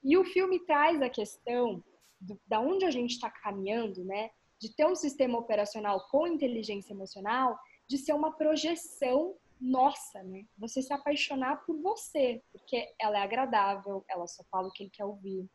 E 0.03 0.17
o 0.17 0.25
filme 0.25 0.59
traz 0.65 1.01
a 1.01 1.09
questão 1.09 1.83
do, 2.19 2.39
da 2.45 2.59
onde 2.59 2.85
a 2.85 2.91
gente 2.91 3.11
está 3.11 3.29
caminhando, 3.29 4.03
né? 4.03 4.29
De 4.59 4.73
ter 4.75 4.85
um 4.85 4.95
sistema 4.95 5.37
operacional 5.37 6.07
com 6.09 6.27
inteligência 6.27 6.93
emocional, 6.93 7.57
de 7.87 7.97
ser 7.97 8.13
uma 8.13 8.35
projeção 8.35 9.35
nossa, 9.59 10.21
né? 10.23 10.45
Você 10.57 10.81
se 10.81 10.93
apaixonar 10.93 11.65
por 11.65 11.81
você, 11.81 12.41
porque 12.51 12.93
ela 12.99 13.17
é 13.17 13.21
agradável, 13.21 14.03
ela 14.09 14.27
só 14.27 14.43
fala 14.51 14.67
o 14.67 14.71
que 14.71 14.83
ele 14.83 14.91
quer 14.91 15.05
ouvir. 15.05 15.47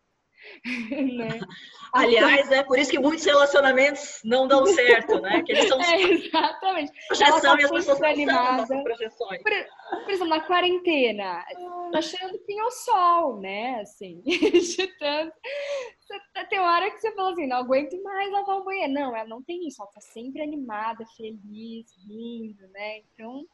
né? 1.17 1.39
Aliás, 1.93 2.51
é 2.51 2.63
por 2.63 2.79
isso 2.79 2.91
que 2.91 2.99
muitos 2.99 3.25
relacionamentos 3.25 4.21
não 4.25 4.47
dão 4.47 4.67
certo, 4.67 5.21
né? 5.21 5.43
Que 5.43 5.53
eles 5.53 5.69
são 5.69 5.81
é, 5.83 6.03
exatamente. 6.03 6.93
projeção 7.09 7.41
tá 7.41 7.61
e 7.61 7.65
as 7.65 7.71
pessoas 7.71 8.03
animadas. 8.03 8.69
projeções. 8.83 9.43
Por, 9.43 9.53
por, 10.05 10.11
exemplo, 10.11 10.29
na 10.29 10.41
quarentena, 10.41 11.45
tá 11.93 12.03
cheirando 12.03 12.39
pinho-sol, 12.41 13.41
né? 13.41 13.81
Assim, 13.81 14.21
de 14.23 14.87
tanto. 14.99 15.33
Tá, 16.35 16.45
tem 16.47 16.59
hora 16.59 16.91
que 16.91 17.01
você 17.01 17.15
fala 17.15 17.33
assim, 17.33 17.47
não 17.47 17.59
aguento 17.59 18.03
mais 18.03 18.31
lavar 18.31 18.57
o 18.59 18.65
banheiro. 18.65 18.93
Não, 18.93 19.17
ela 19.17 19.29
não 19.29 19.43
tem 19.43 19.67
isso, 19.67 19.83
ela 19.83 19.91
tá 19.91 20.01
sempre 20.01 20.43
animada, 20.43 21.05
feliz, 21.17 21.87
rindo, 22.07 22.67
né? 22.69 22.99
Então, 22.99 23.47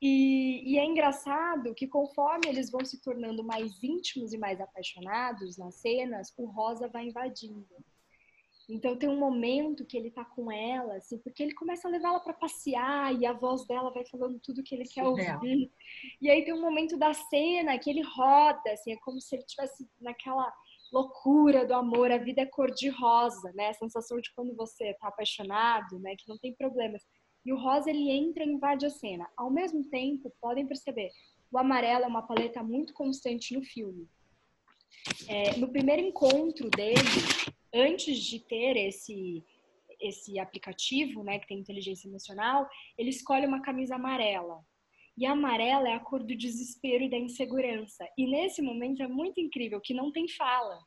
e, 0.00 0.74
e, 0.74 0.78
é 0.78 0.84
engraçado 0.84 1.74
que 1.74 1.88
conforme 1.88 2.48
eles 2.48 2.70
vão 2.70 2.84
se 2.84 3.00
tornando 3.00 3.42
mais 3.42 3.82
íntimos 3.82 4.32
e 4.32 4.38
mais 4.38 4.60
apaixonados 4.60 5.58
nas 5.58 5.74
cenas, 5.74 6.32
o 6.36 6.46
Rosa 6.46 6.88
vai 6.88 7.06
invadindo. 7.06 7.66
Então 8.68 8.96
tem 8.96 9.08
um 9.08 9.18
momento 9.18 9.86
que 9.86 9.96
ele 9.96 10.10
tá 10.10 10.24
com 10.24 10.52
ela, 10.52 10.96
assim, 10.96 11.18
porque 11.18 11.42
ele 11.42 11.54
começa 11.54 11.88
a 11.88 11.90
levá-la 11.90 12.20
para 12.20 12.34
passear 12.34 13.18
e 13.18 13.24
a 13.24 13.32
voz 13.32 13.66
dela 13.66 13.90
vai 13.90 14.04
falando 14.04 14.38
tudo 14.40 14.62
que 14.62 14.74
ele 14.74 14.84
quer 14.84 15.04
ouvir. 15.04 15.72
E 16.20 16.28
aí 16.28 16.44
tem 16.44 16.52
um 16.52 16.60
momento 16.60 16.96
da 16.96 17.14
cena 17.14 17.78
que 17.78 17.88
ele 17.88 18.02
roda, 18.02 18.70
assim, 18.70 18.92
é 18.92 18.96
como 18.98 19.20
se 19.20 19.34
ele 19.34 19.42
estivesse 19.42 19.88
naquela 19.98 20.52
loucura 20.92 21.66
do 21.66 21.74
amor, 21.74 22.10
a 22.10 22.18
vida 22.18 22.42
é 22.42 22.46
cor 22.46 22.70
de 22.70 22.88
rosa, 22.88 23.52
né? 23.54 23.68
A 23.68 23.74
sensação 23.74 24.20
de 24.20 24.32
quando 24.34 24.54
você 24.54 24.94
tá 24.94 25.08
apaixonado, 25.08 25.98
né, 25.98 26.14
que 26.16 26.28
não 26.28 26.38
tem 26.38 26.52
problemas. 26.54 27.02
E 27.44 27.52
o 27.52 27.56
rosa 27.56 27.90
ele 27.90 28.10
entra 28.10 28.44
e 28.44 28.48
invade 28.48 28.84
a 28.84 28.90
cena. 28.90 29.28
Ao 29.36 29.50
mesmo 29.50 29.84
tempo, 29.84 30.32
podem 30.40 30.66
perceber, 30.66 31.10
o 31.50 31.58
amarelo 31.58 32.04
é 32.04 32.08
uma 32.08 32.26
paleta 32.26 32.62
muito 32.62 32.92
constante 32.92 33.54
no 33.54 33.62
filme. 33.62 34.08
É, 35.28 35.56
no 35.56 35.68
primeiro 35.68 36.02
encontro 36.02 36.68
dele, 36.70 36.98
antes 37.72 38.18
de 38.18 38.40
ter 38.40 38.76
esse 38.76 39.44
esse 40.00 40.38
aplicativo, 40.38 41.24
né, 41.24 41.40
que 41.40 41.48
tem 41.48 41.58
inteligência 41.58 42.08
emocional, 42.08 42.68
ele 42.96 43.10
escolhe 43.10 43.46
uma 43.46 43.60
camisa 43.60 43.96
amarela. 43.96 44.64
E 45.16 45.26
a 45.26 45.32
amarela 45.32 45.88
é 45.88 45.94
a 45.94 46.00
cor 46.00 46.22
do 46.22 46.36
desespero 46.36 47.02
e 47.02 47.10
da 47.10 47.16
insegurança. 47.16 48.08
E 48.16 48.24
nesse 48.24 48.62
momento 48.62 49.02
é 49.02 49.08
muito 49.08 49.40
incrível 49.40 49.80
que 49.80 49.92
não 49.92 50.12
tem 50.12 50.28
fala. 50.28 50.78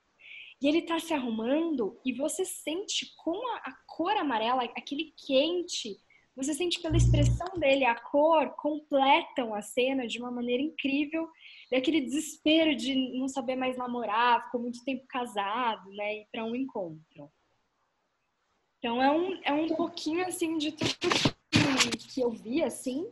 E 0.61 0.67
ele 0.67 0.83
tá 0.83 0.99
se 0.99 1.13
arrumando 1.13 1.99
e 2.05 2.13
você 2.13 2.45
sente 2.45 3.11
com 3.17 3.35
a, 3.55 3.57
a 3.57 3.75
cor 3.85 4.15
amarela, 4.15 4.63
aquele 4.63 5.13
quente, 5.27 5.97
você 6.35 6.53
sente 6.53 6.81
pela 6.81 6.95
expressão 6.95 7.47
dele, 7.57 7.83
a 7.83 7.95
cor, 7.95 8.51
completam 8.51 9.53
a 9.53 9.61
cena 9.61 10.07
de 10.07 10.19
uma 10.19 10.31
maneira 10.31 10.63
incrível. 10.63 11.27
E 11.71 11.75
aquele 11.75 12.01
desespero 12.01 12.75
de 12.75 12.95
não 13.17 13.27
saber 13.27 13.55
mais 13.55 13.77
namorar, 13.77 14.45
ficou 14.45 14.61
muito 14.61 14.83
tempo 14.83 15.05
casado, 15.07 15.89
né? 15.91 16.21
E 16.21 16.27
para 16.31 16.45
um 16.45 16.55
encontro. 16.55 17.29
Então 18.79 19.01
é 19.01 19.11
um, 19.11 19.39
é 19.43 19.53
um 19.53 19.67
pouquinho 19.75 20.25
assim 20.25 20.57
de 20.57 20.71
tudo 20.71 21.35
que, 21.51 21.97
que 21.97 22.21
eu 22.21 22.31
vi, 22.31 22.63
assim. 22.63 23.11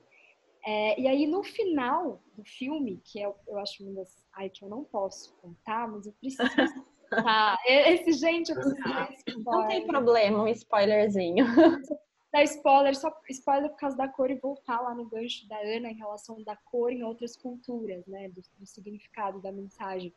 É, 0.65 0.99
e 0.99 1.07
aí 1.07 1.27
no 1.27 1.43
final 1.43 2.21
do 2.35 2.43
filme, 2.43 3.01
que 3.03 3.21
é, 3.21 3.33
eu 3.47 3.57
acho 3.59 3.83
uma 3.83 3.93
das. 3.95 4.25
Ai, 4.33 4.49
que 4.49 4.63
eu 4.63 4.69
não 4.69 4.83
posso 4.83 5.35
contar, 5.37 5.87
mas 5.87 6.05
eu 6.05 6.13
preciso. 6.13 6.43
Tá, 7.09 7.57
esse 7.65 8.13
gente, 8.13 8.51
eu 8.51 8.55
preciso 8.55 9.43
Não 9.43 9.67
tem 9.67 9.87
problema, 9.87 10.43
um 10.43 10.47
spoilerzinho. 10.47 11.43
dar 12.31 12.43
spoiler, 12.43 12.95
só 12.95 13.11
spoiler 13.29 13.69
por 13.69 13.77
causa 13.77 13.97
da 13.97 14.07
cor 14.07 14.29
e 14.29 14.35
voltar 14.35 14.81
lá 14.81 14.93
no 14.93 15.05
gancho 15.05 15.47
da 15.47 15.57
Ana 15.59 15.89
em 15.89 15.95
relação 15.95 16.41
da 16.43 16.55
cor 16.55 16.91
em 16.91 17.03
outras 17.03 17.35
culturas, 17.35 18.05
né, 18.05 18.29
do, 18.29 18.41
do 18.57 18.65
significado 18.65 19.41
da 19.41 19.51
mensagem. 19.51 20.13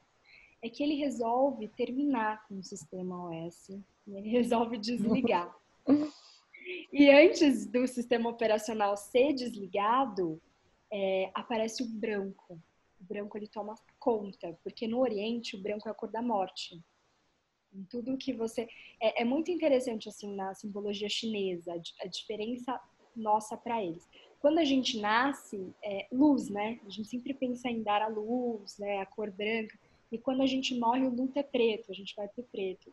É 0.61 0.69
que 0.69 0.83
ele 0.83 0.95
resolve 0.95 1.69
terminar 1.69 2.47
com 2.47 2.59
o 2.59 2.63
sistema 2.63 3.29
OS 3.29 3.71
ele 4.07 4.29
resolve 4.31 4.79
desligar. 4.79 5.55
e 6.93 7.11
antes 7.11 7.67
do 7.67 7.87
sistema 7.87 8.31
operacional 8.31 8.97
ser 8.97 9.33
desligado, 9.33 10.41
é, 10.91 11.31
aparece 11.35 11.83
o 11.83 11.87
branco. 11.87 12.61
O 13.01 13.05
branco 13.05 13.37
ele 13.37 13.49
toma 13.49 13.75
conta, 13.99 14.57
porque 14.63 14.87
no 14.87 15.01
Oriente 15.01 15.57
o 15.57 15.63
branco 15.63 15.89
é 15.89 15.91
a 15.91 15.95
cor 15.95 16.11
da 16.11 16.23
morte. 16.23 16.81
Em 17.75 17.85
tudo 17.85 18.17
que 18.17 18.33
você. 18.33 18.69
É, 19.01 19.23
é, 19.23 19.25
muito 19.25 19.51
interessante, 19.51 20.09
assim, 20.09 20.35
na 20.35 20.55
simbologia 20.55 21.09
chinesa, 21.09 21.75
a 22.01 22.07
diferença 22.07 22.81
nossa 23.17 23.57
para 23.57 23.83
eles. 23.83 24.07
Quando 24.41 24.59
a 24.59 24.65
gente 24.65 24.99
nasce, 24.99 25.73
é 25.83 26.07
luz, 26.13 26.49
né? 26.49 26.81
A 26.87 26.91
gente 26.91 27.09
sempre 27.09 27.33
pensa 27.33 27.69
em 27.69 27.83
dar 27.83 28.03
a 28.03 28.09
luz, 28.09 28.77
né? 28.79 28.99
A 28.99 29.07
cor 29.07 29.31
branca. 29.31 29.79
E 30.11 30.19
quando 30.19 30.43
a 30.43 30.47
gente 30.47 30.79
morre, 30.79 31.07
o 31.07 31.15
luto 31.15 31.39
é 31.39 31.43
preto, 31.43 31.91
a 31.91 31.95
gente 31.95 32.15
vai 32.15 32.29
pro 32.29 32.43
preto. 32.45 32.93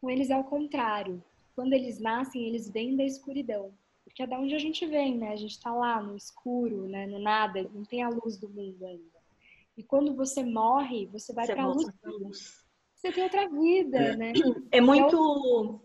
Com 0.00 0.08
eles 0.08 0.30
é 0.30 0.36
o 0.36 0.44
contrário. 0.44 1.22
Quando 1.54 1.72
eles 1.72 2.00
nascem, 2.00 2.46
eles 2.46 2.70
vêm 2.70 2.96
da 2.96 3.04
escuridão. 3.04 3.72
Porque 4.04 4.22
é 4.22 4.26
da 4.26 4.38
onde 4.38 4.54
a 4.54 4.58
gente 4.58 4.86
vem, 4.86 5.16
né? 5.18 5.30
A 5.30 5.36
gente 5.36 5.60
tá 5.60 5.74
lá 5.74 6.00
no 6.02 6.16
escuro, 6.16 6.88
né? 6.88 7.06
No 7.06 7.18
nada, 7.18 7.68
não 7.74 7.84
tem 7.84 8.02
a 8.02 8.08
luz 8.08 8.38
do 8.38 8.48
mundo 8.48 8.86
ainda. 8.86 9.14
E 9.76 9.82
quando 9.82 10.14
você 10.14 10.44
morre, 10.44 11.06
você 11.06 11.32
vai 11.32 11.46
para 11.46 11.64
a 11.64 11.66
luz. 11.66 12.63
Você 13.04 13.12
tem 13.12 13.24
outra 13.24 13.48
vida, 13.48 13.98
é. 13.98 14.16
né? 14.16 14.32
É 14.70 14.80
muito. 14.80 15.80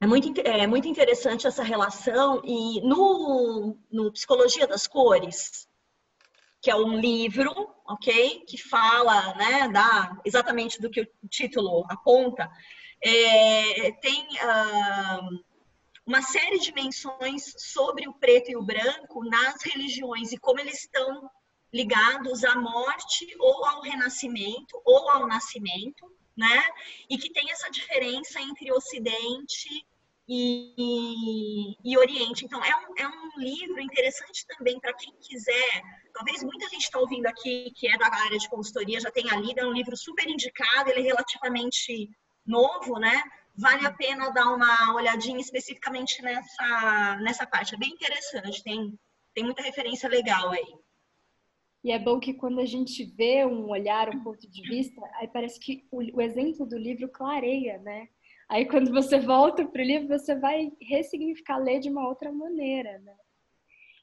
É 0.00 0.06
muito, 0.06 0.40
é 0.40 0.66
muito 0.66 0.88
interessante 0.88 1.46
essa 1.46 1.62
relação 1.62 2.42
e 2.44 2.80
no, 2.82 3.78
no 3.90 4.12
Psicologia 4.12 4.66
das 4.66 4.86
Cores, 4.86 5.66
que 6.60 6.70
é 6.70 6.76
um 6.76 6.98
livro, 6.98 7.50
ok, 7.86 8.44
que 8.46 8.58
fala, 8.58 9.34
né, 9.34 9.68
da, 9.68 10.20
exatamente 10.22 10.78
do 10.82 10.90
que 10.90 11.00
o 11.00 11.28
título 11.30 11.86
aponta, 11.88 12.50
é, 13.02 13.92
tem 13.92 14.26
uh, 14.26 15.44
uma 16.04 16.20
série 16.20 16.58
de 16.58 16.72
menções 16.74 17.54
sobre 17.56 18.06
o 18.06 18.12
preto 18.12 18.50
e 18.50 18.56
o 18.56 18.62
branco 18.62 19.24
nas 19.24 19.62
religiões 19.62 20.32
e 20.32 20.38
como 20.38 20.60
eles 20.60 20.80
estão 20.80 21.30
ligados 21.72 22.44
à 22.44 22.60
morte 22.60 23.26
ou 23.38 23.64
ao 23.64 23.80
renascimento 23.80 24.80
ou 24.84 25.08
ao 25.08 25.26
nascimento, 25.26 26.12
né? 26.36 26.68
E 27.08 27.16
que 27.16 27.32
tem 27.32 27.50
essa 27.50 27.70
diferença 27.70 28.40
entre 28.40 28.72
Ocidente 28.72 29.86
e, 30.28 31.76
e, 31.84 31.98
Oriente. 31.98 32.44
Então, 32.44 32.62
é 32.64 32.76
um, 32.76 32.94
é 32.98 33.08
um 33.08 33.38
livro 33.38 33.80
interessante 33.80 34.46
também 34.46 34.80
para 34.80 34.94
quem 34.94 35.12
quiser. 35.20 35.82
Talvez 36.12 36.42
muita 36.42 36.68
gente 36.68 36.84
está 36.84 36.98
ouvindo 36.98 37.26
aqui 37.26 37.70
que 37.76 37.86
é 37.88 37.96
da 37.98 38.06
área 38.06 38.38
de 38.38 38.48
consultoria 38.48 39.00
já 39.00 39.10
tenha 39.10 39.36
lido. 39.36 39.60
É 39.60 39.66
um 39.66 39.72
livro 39.72 39.96
super 39.96 40.28
indicado, 40.28 40.90
ele 40.90 41.00
é 41.00 41.02
relativamente 41.02 42.10
novo, 42.46 42.98
né? 42.98 43.22
Vale 43.56 43.86
a 43.86 43.92
pena 43.92 44.30
dar 44.30 44.52
uma 44.52 44.94
olhadinha 44.94 45.38
especificamente 45.38 46.20
nessa, 46.22 47.16
nessa 47.20 47.46
parte. 47.46 47.74
É 47.74 47.78
bem 47.78 47.90
interessante, 47.90 48.64
tem, 48.64 48.98
tem 49.32 49.44
muita 49.44 49.62
referência 49.62 50.08
legal 50.08 50.50
aí. 50.50 50.83
E 51.84 51.92
é 51.92 51.98
bom 51.98 52.18
que 52.18 52.32
quando 52.32 52.60
a 52.60 52.64
gente 52.64 53.04
vê 53.04 53.44
um 53.44 53.68
olhar, 53.68 54.08
um 54.08 54.24
ponto 54.24 54.48
de 54.48 54.62
vista, 54.62 55.02
aí 55.16 55.28
parece 55.28 55.60
que 55.60 55.86
o, 55.92 55.98
o 56.16 56.20
exemplo 56.22 56.64
do 56.64 56.78
livro 56.78 57.06
clareia, 57.10 57.76
né? 57.78 58.08
Aí 58.48 58.64
quando 58.64 58.90
você 58.90 59.20
volta 59.20 59.66
para 59.66 59.82
o 59.82 59.84
livro, 59.84 60.08
você 60.08 60.34
vai 60.34 60.72
ressignificar, 60.80 61.58
ler 61.58 61.80
de 61.80 61.90
uma 61.90 62.08
outra 62.08 62.32
maneira, 62.32 62.98
né? 63.00 63.14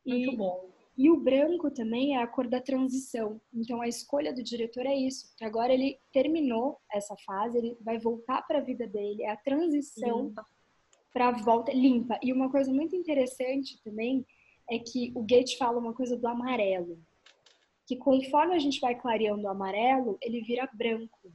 E, 0.05 0.13
Muito 0.13 0.37
bom. 0.37 0.69
E 0.95 1.09
o 1.09 1.17
branco 1.17 1.71
também 1.71 2.15
é 2.15 2.21
a 2.21 2.27
cor 2.27 2.47
da 2.47 2.61
transição. 2.61 3.41
Então 3.51 3.81
a 3.81 3.87
escolha 3.87 4.31
do 4.31 4.43
diretor 4.43 4.85
é 4.85 4.93
isso. 4.93 5.33
Que 5.35 5.43
agora 5.43 5.73
ele 5.73 5.97
terminou 6.13 6.79
essa 6.91 7.15
fase, 7.25 7.57
ele 7.57 7.75
vai 7.81 7.97
voltar 7.97 8.43
para 8.43 8.59
a 8.59 8.63
vida 8.63 8.85
dele, 8.85 9.23
é 9.23 9.31
a 9.31 9.37
transição 9.37 10.31
para 11.11 11.29
a 11.29 11.31
volta 11.31 11.73
limpa. 11.73 12.19
E 12.21 12.31
uma 12.31 12.51
coisa 12.51 12.71
muito 12.71 12.95
interessante 12.95 13.81
também 13.83 14.23
é 14.69 14.77
que 14.77 15.11
o 15.15 15.23
Gate 15.23 15.57
fala 15.57 15.79
uma 15.79 15.93
coisa 15.93 16.15
do 16.15 16.27
amarelo 16.27 16.99
que 17.91 17.97
conforme 17.97 18.55
a 18.55 18.59
gente 18.59 18.79
vai 18.79 18.97
clareando 18.97 19.43
o 19.43 19.49
amarelo, 19.49 20.17
ele 20.21 20.41
vira 20.41 20.69
branco. 20.73 21.33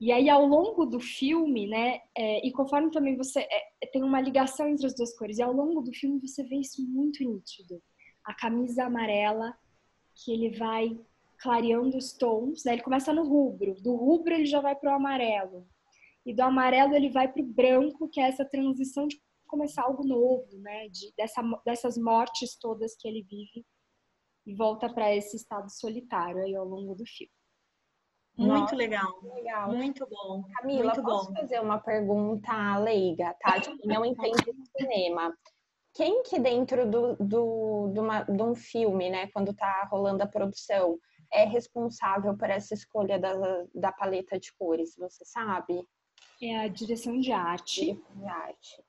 E 0.00 0.12
aí, 0.12 0.28
ao 0.28 0.46
longo 0.46 0.86
do 0.86 1.00
filme, 1.00 1.66
né, 1.66 2.02
é, 2.16 2.46
e 2.46 2.52
conforme 2.52 2.88
também 2.92 3.16
você 3.16 3.40
é, 3.40 3.86
tem 3.92 4.04
uma 4.04 4.20
ligação 4.20 4.68
entre 4.68 4.86
as 4.86 4.94
duas 4.94 5.12
cores, 5.18 5.38
e 5.38 5.42
ao 5.42 5.52
longo 5.52 5.82
do 5.82 5.92
filme 5.92 6.20
você 6.20 6.44
vê 6.44 6.54
isso 6.54 6.88
muito 6.88 7.28
nítido. 7.28 7.82
A 8.24 8.32
camisa 8.32 8.84
amarela, 8.84 9.58
que 10.14 10.32
ele 10.32 10.56
vai 10.56 10.96
clareando 11.36 11.96
os 11.96 12.12
tons, 12.12 12.62
né, 12.64 12.74
ele 12.74 12.82
começa 12.82 13.12
no 13.12 13.26
rubro, 13.26 13.74
do 13.82 13.96
rubro 13.96 14.34
ele 14.34 14.46
já 14.46 14.60
vai 14.60 14.76
para 14.76 14.92
o 14.92 14.94
amarelo, 14.94 15.66
e 16.24 16.32
do 16.32 16.42
amarelo 16.42 16.94
ele 16.94 17.10
vai 17.10 17.26
para 17.26 17.42
o 17.42 17.46
branco, 17.46 18.08
que 18.08 18.20
é 18.20 18.28
essa 18.28 18.44
transição 18.44 19.08
de 19.08 19.20
começar 19.48 19.82
algo 19.82 20.06
novo, 20.06 20.56
né, 20.58 20.88
de, 20.90 21.12
dessa, 21.16 21.42
dessas 21.66 21.98
mortes 21.98 22.56
todas 22.56 22.94
que 22.96 23.08
ele 23.08 23.24
vive 23.28 23.66
e 24.46 24.54
volta 24.54 24.92
para 24.92 25.14
esse 25.14 25.36
estado 25.36 25.70
solitário 25.70 26.42
aí 26.42 26.54
ao 26.54 26.66
longo 26.66 26.94
do 26.94 27.04
filme. 27.06 27.32
Muito 28.36 28.60
Nossa, 28.60 28.76
legal. 28.76 29.20
legal. 29.22 29.72
Muito 29.72 30.06
bom. 30.08 30.42
Camila, 30.56 30.92
muito 30.92 31.02
posso 31.02 31.28
bom. 31.28 31.40
fazer 31.40 31.60
uma 31.60 31.78
pergunta 31.78 32.78
leiga, 32.78 33.34
tá? 33.40 33.60
Quem 33.60 33.78
não 33.86 34.04
entende 34.04 34.42
de 34.44 34.70
cinema. 34.76 35.32
Quem 35.94 36.22
que 36.24 36.40
dentro 36.40 36.90
do, 36.90 37.16
do, 37.16 37.90
de, 37.92 38.00
uma, 38.00 38.24
de 38.24 38.42
um 38.42 38.54
filme, 38.56 39.08
né, 39.08 39.28
quando 39.28 39.54
tá 39.54 39.88
rolando 39.88 40.24
a 40.24 40.26
produção, 40.26 40.98
é 41.32 41.44
responsável 41.44 42.36
por 42.36 42.50
essa 42.50 42.74
escolha 42.74 43.18
da, 43.18 43.32
da 43.72 43.92
paleta 43.92 44.38
de 44.38 44.52
cores, 44.58 44.96
você 44.98 45.24
sabe? 45.24 45.86
É 46.42 46.58
a 46.58 46.68
direção 46.68 47.20
de 47.20 47.30
arte. 47.30 47.82
Direção 47.82 48.16
de 48.16 48.26
arte. 48.26 48.84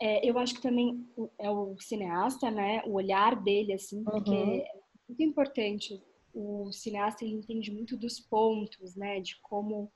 É, 0.00 0.30
eu 0.30 0.38
acho 0.38 0.54
que 0.54 0.62
também 0.62 1.06
é 1.38 1.50
o 1.50 1.76
cineasta, 1.78 2.50
né? 2.50 2.82
O 2.86 2.94
olhar 2.94 3.36
dele, 3.36 3.74
assim, 3.74 4.02
porque 4.02 4.30
uhum 4.30 4.77
muito 5.08 5.22
importante. 5.22 6.02
O 6.34 6.70
cineasta 6.70 7.24
ele 7.24 7.34
entende 7.34 7.72
muito 7.72 7.96
dos 7.96 8.20
pontos, 8.20 8.94
né? 8.94 9.20
De 9.20 9.40
como 9.40 9.90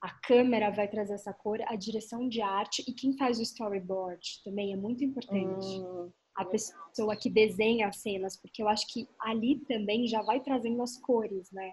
a 0.00 0.10
câmera 0.10 0.70
vai 0.70 0.88
trazer 0.88 1.14
essa 1.14 1.32
cor, 1.32 1.60
a 1.66 1.76
direção 1.76 2.28
de 2.28 2.40
arte 2.42 2.84
e 2.86 2.92
quem 2.92 3.16
faz 3.16 3.38
o 3.38 3.42
storyboard 3.42 4.42
também 4.44 4.72
é 4.72 4.76
muito 4.76 5.04
importante. 5.04 5.66
Hum, 5.66 6.10
a 6.34 6.44
pessoa 6.44 7.16
que 7.16 7.30
desenha 7.30 7.88
as 7.88 7.98
cenas, 7.98 8.36
porque 8.36 8.60
eu 8.60 8.68
acho 8.68 8.86
que 8.92 9.08
ali 9.20 9.60
também 9.60 10.06
já 10.06 10.20
vai 10.20 10.40
trazendo 10.40 10.82
as 10.82 10.98
cores, 10.98 11.50
né? 11.52 11.72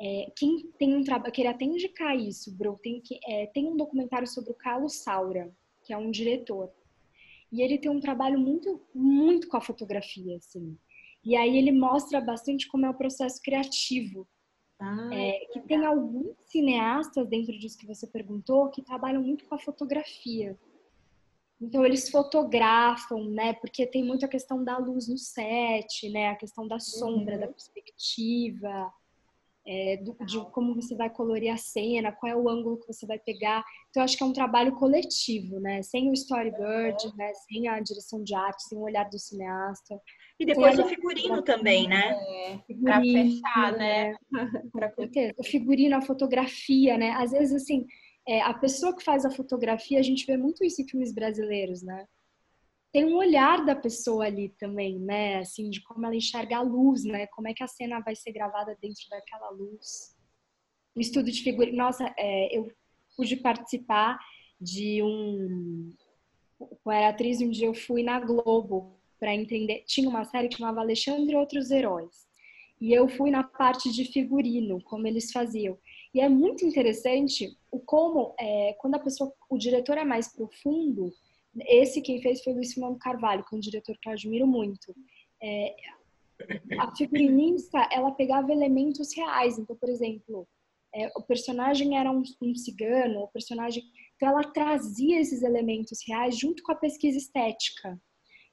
É, 0.00 0.32
quem 0.36 0.70
tem 0.78 0.96
um 0.96 1.04
trabalho, 1.04 1.32
queria 1.32 1.50
até 1.50 1.64
indicar 1.64 2.16
isso, 2.16 2.56
Bro, 2.56 2.78
tem, 2.82 3.00
que, 3.00 3.20
é, 3.24 3.46
tem 3.46 3.66
um 3.66 3.76
documentário 3.76 4.26
sobre 4.26 4.50
o 4.50 4.54
Carlos 4.54 5.02
Saura, 5.02 5.54
que 5.84 5.92
é 5.92 5.96
um 5.98 6.10
diretor. 6.10 6.72
E 7.52 7.60
ele 7.60 7.78
tem 7.78 7.90
um 7.90 8.00
trabalho 8.00 8.38
muito, 8.38 8.80
muito 8.94 9.48
com 9.48 9.56
a 9.56 9.60
fotografia, 9.60 10.36
assim. 10.36 10.78
E 11.24 11.36
aí 11.36 11.56
ele 11.56 11.72
mostra 11.72 12.20
bastante 12.20 12.68
como 12.68 12.86
é 12.86 12.90
o 12.90 12.94
processo 12.94 13.40
criativo. 13.42 14.28
Ah, 14.80 15.10
é, 15.12 15.46
que 15.52 15.60
tem 15.60 15.84
alguns 15.84 16.34
cineastas 16.46 17.28
dentro 17.28 17.56
disso 17.56 17.78
que 17.78 17.86
você 17.86 18.06
perguntou 18.06 18.68
que 18.70 18.82
trabalham 18.82 19.22
muito 19.22 19.44
com 19.44 19.54
a 19.54 19.58
fotografia. 19.58 20.58
Então 21.60 21.84
eles 21.84 22.10
fotografam, 22.10 23.30
né? 23.30 23.52
Porque 23.54 23.86
tem 23.86 24.04
muito 24.04 24.24
a 24.24 24.28
questão 24.28 24.64
da 24.64 24.78
luz 24.78 25.06
no 25.06 25.16
set, 25.16 26.08
né? 26.10 26.30
A 26.30 26.36
questão 26.36 26.66
da 26.66 26.80
sombra, 26.80 27.34
uhum. 27.34 27.40
da 27.42 27.46
perspectiva 27.46 28.92
é, 29.64 29.96
do, 29.98 30.16
de 30.24 30.38
como 30.50 30.74
você 30.74 30.94
vai 30.94 31.08
colorir 31.08 31.52
a 31.52 31.56
cena, 31.56 32.12
qual 32.12 32.32
é 32.32 32.36
o 32.36 32.48
ângulo 32.48 32.78
que 32.78 32.92
você 32.92 33.06
vai 33.06 33.18
pegar. 33.18 33.64
Então, 33.90 34.02
acho 34.02 34.16
que 34.16 34.22
é 34.22 34.26
um 34.26 34.32
trabalho 34.32 34.74
coletivo, 34.76 35.60
né? 35.60 35.82
Sem 35.82 36.10
o 36.10 36.12
storyboard, 36.12 37.16
né? 37.16 37.32
Sem 37.34 37.68
a 37.68 37.80
direção 37.80 38.22
de 38.22 38.34
arte, 38.34 38.64
sem 38.64 38.78
o 38.78 38.82
olhar 38.82 39.08
do 39.08 39.18
cineasta. 39.18 40.00
E 40.40 40.46
depois 40.46 40.78
o 40.78 40.86
figurino 40.86 41.42
também, 41.42 41.88
né? 41.88 42.10
É, 42.10 42.58
para 42.82 43.00
fechar, 43.00 43.72
né? 43.76 44.14
Para 44.72 44.92
O 45.36 45.44
figurino, 45.44 45.96
a 45.96 46.02
fotografia, 46.02 46.98
né? 46.98 47.10
Às 47.12 47.30
vezes, 47.32 47.62
assim, 47.62 47.86
é, 48.26 48.40
a 48.40 48.54
pessoa 48.54 48.96
que 48.96 49.04
faz 49.04 49.24
a 49.24 49.30
fotografia, 49.30 49.98
a 49.98 50.02
gente 50.02 50.26
vê 50.26 50.36
muito 50.36 50.64
isso 50.64 50.82
em 50.82 50.88
filmes 50.88 51.12
brasileiros, 51.12 51.82
né? 51.82 52.06
tem 52.92 53.06
um 53.06 53.16
olhar 53.16 53.64
da 53.64 53.74
pessoa 53.74 54.26
ali 54.26 54.50
também, 54.50 54.98
né? 54.98 55.38
Assim, 55.38 55.70
de 55.70 55.82
como 55.82 56.04
ela 56.04 56.14
enxerga 56.14 56.58
a 56.58 56.62
luz, 56.62 57.04
né? 57.04 57.26
Como 57.28 57.48
é 57.48 57.54
que 57.54 57.62
a 57.62 57.66
cena 57.66 58.00
vai 58.00 58.14
ser 58.14 58.32
gravada 58.32 58.76
dentro 58.82 59.08
daquela 59.08 59.48
luz. 59.50 60.14
O 60.94 61.00
estudo 61.00 61.32
de 61.32 61.42
figura, 61.42 61.72
nossa, 61.72 62.04
é, 62.18 62.56
eu 62.56 62.70
pude 63.16 63.36
participar 63.36 64.18
de 64.60 65.02
um 65.02 65.94
com 66.84 66.90
a 66.90 67.08
atriz 67.08 67.40
um 67.40 67.50
dia 67.50 67.66
eu 67.66 67.74
fui 67.74 68.04
na 68.04 68.20
Globo 68.20 68.96
para 69.22 69.36
entender, 69.36 69.84
tinha 69.86 70.08
uma 70.08 70.24
série 70.24 70.48
que 70.48 70.56
chamava 70.56 70.80
Alexandre 70.80 71.32
e 71.32 71.36
outros 71.36 71.70
heróis. 71.70 72.26
E 72.80 72.92
eu 72.92 73.08
fui 73.08 73.30
na 73.30 73.44
parte 73.44 73.88
de 73.92 74.04
figurino, 74.06 74.82
como 74.82 75.06
eles 75.06 75.30
faziam. 75.30 75.78
E 76.12 76.20
é 76.20 76.28
muito 76.28 76.66
interessante 76.66 77.56
o 77.70 77.78
como, 77.78 78.34
é, 78.36 78.72
quando 78.80 78.96
a 78.96 78.98
pessoa, 78.98 79.32
o 79.48 79.56
diretor 79.56 79.96
é 79.96 80.02
mais 80.04 80.34
profundo, 80.34 81.12
esse 81.68 82.02
quem 82.02 82.20
fez 82.20 82.42
foi 82.42 82.52
o 82.52 82.56
Luiz 82.56 82.74
Fernando 82.74 82.98
Carvalho, 82.98 83.44
que 83.44 83.54
é 83.54 83.58
um 83.58 83.60
diretor 83.60 83.96
que 84.02 84.08
eu 84.08 84.12
admiro 84.12 84.44
muito. 84.44 84.92
É, 85.40 85.76
a 86.80 86.92
figurinista, 86.96 87.78
ela 87.92 88.10
pegava 88.10 88.50
elementos 88.50 89.14
reais. 89.16 89.56
Então, 89.56 89.76
por 89.76 89.88
exemplo, 89.88 90.48
é, 90.92 91.12
o 91.16 91.22
personagem 91.22 91.96
era 91.96 92.10
um, 92.10 92.24
um 92.42 92.56
cigano, 92.56 93.20
o 93.20 93.28
personagem... 93.28 93.84
Então, 94.16 94.30
ela 94.30 94.42
trazia 94.42 95.20
esses 95.20 95.44
elementos 95.44 96.00
reais 96.04 96.36
junto 96.36 96.60
com 96.64 96.72
a 96.72 96.76
pesquisa 96.76 97.18
estética. 97.18 97.96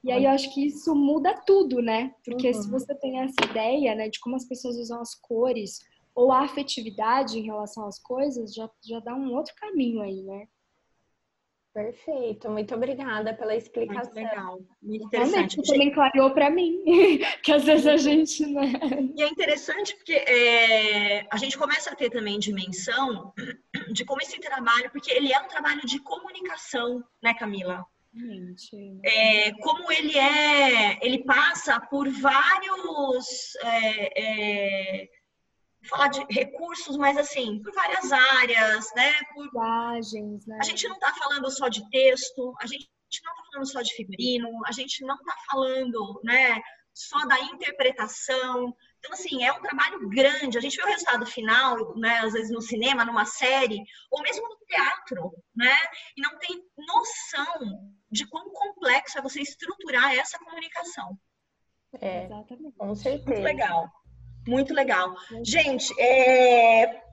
E 0.04 0.12
aí 0.12 0.24
eu 0.24 0.32
acho 0.32 0.54
que 0.54 0.66
isso 0.66 0.96
muda 0.96 1.34
tudo, 1.46 1.82
né? 1.82 2.14
Porque 2.24 2.48
uhum. 2.48 2.54
se 2.54 2.70
você 2.70 2.96
tem 2.96 3.20
essa 3.20 3.44
ideia, 3.50 3.96
né, 3.96 4.10
de 4.10 4.20
como 4.20 4.36
as 4.36 4.46
pessoas 4.46 4.78
usam 4.78 5.02
as 5.02 5.14
cores 5.14 5.80
ou 6.16 6.32
a 6.32 6.44
afetividade 6.44 7.38
em 7.38 7.44
relação 7.44 7.86
às 7.86 8.00
coisas, 8.00 8.54
já, 8.54 8.70
já 8.84 9.00
dá 9.00 9.14
um 9.14 9.34
outro 9.34 9.54
caminho 9.56 10.02
aí, 10.02 10.24
né? 10.24 10.48
Perfeito, 11.74 12.50
muito 12.50 12.74
obrigada 12.74 13.34
pela 13.34 13.56
explicação. 13.56 14.12
Muito 14.12 14.16
legal, 14.16 14.60
muito 14.82 15.06
interessante. 15.06 15.56
Realmente, 15.56 15.64
também 15.64 15.92
clareou 15.92 16.32
para 16.32 16.50
mim, 16.50 16.82
que 17.44 17.52
às 17.52 17.64
vezes 17.64 17.86
a 17.86 17.96
gente 17.96 18.46
não 18.48 18.64
é. 18.64 18.72
E 19.16 19.22
é 19.22 19.28
interessante 19.28 19.96
porque 19.96 20.14
é, 20.14 21.28
a 21.30 21.38
gente 21.38 21.58
começa 21.58 21.92
a 21.92 21.96
ter 21.96 22.10
também 22.10 22.40
dimensão 22.40 23.32
de 23.92 24.04
como 24.04 24.22
esse 24.22 24.40
trabalho, 24.40 24.90
porque 24.92 25.12
ele 25.12 25.32
é 25.32 25.40
um 25.40 25.48
trabalho 25.48 25.82
de 25.86 26.00
comunicação, 26.00 27.04
né, 27.22 27.36
Camila? 27.36 27.86
É, 29.04 29.52
como 29.62 29.92
ele 29.92 30.18
é, 30.18 31.00
ele 31.06 31.24
passa 31.24 31.80
por 31.80 32.10
vários, 32.10 33.56
é, 33.64 35.04
é, 35.04 35.10
falar 35.88 36.10
de 36.10 36.26
recursos, 36.30 36.98
mas 36.98 37.18
assim, 37.18 37.62
por 37.62 37.74
várias 37.74 38.12
áreas, 38.12 38.94
né? 38.96 39.12
Por 39.34 39.46
linguagens, 39.46 40.46
né? 40.46 40.58
A 40.62 40.66
gente 40.66 40.88
não 40.88 40.96
está 40.96 41.14
falando 41.14 41.50
só 41.50 41.68
de 41.68 41.88
texto, 41.90 42.54
a 42.62 42.68
gente 42.68 42.90
não 43.24 43.32
está 43.34 43.44
falando 43.52 43.72
só 43.72 43.82
de 43.82 43.94
figurino, 43.94 44.50
a 44.66 44.72
gente 44.72 45.04
não 45.06 45.16
está 45.16 45.36
falando, 45.50 46.22
né? 46.24 46.62
Só 46.94 47.26
da 47.26 47.40
interpretação. 47.40 48.76
Então, 49.00 49.14
assim, 49.14 49.44
é 49.44 49.54
um 49.54 49.62
trabalho 49.62 50.10
grande. 50.10 50.58
A 50.58 50.62
gente 50.62 50.76
vê 50.76 50.84
o 50.84 50.88
resultado 50.88 51.26
final, 51.26 51.98
né? 51.98 52.20
Às 52.20 52.34
vezes 52.34 52.52
no 52.52 52.62
cinema, 52.62 53.06
numa 53.06 53.26
série, 53.26 53.82
ou 54.12 54.22
mesmo 54.22 54.48
no 54.48 54.58
teatro, 54.68 55.32
né? 55.56 55.76
E 56.18 56.22
não 56.22 56.38
tem 56.38 56.62
noção 56.78 57.96
de 58.12 58.28
quão 58.28 58.52
complexo 58.52 59.18
é 59.18 59.22
você 59.22 59.42
estruturar 59.42 60.14
essa 60.14 60.38
comunicação. 60.40 61.18
É, 62.00 62.26
Exatamente. 62.26 62.78
com 62.78 62.94
certeza. 62.94 63.30
Muito 63.30 63.44
legal. 63.44 63.90
Muito 64.48 64.74
legal. 64.74 65.16
Gente, 65.44 65.94
é... 66.00 67.04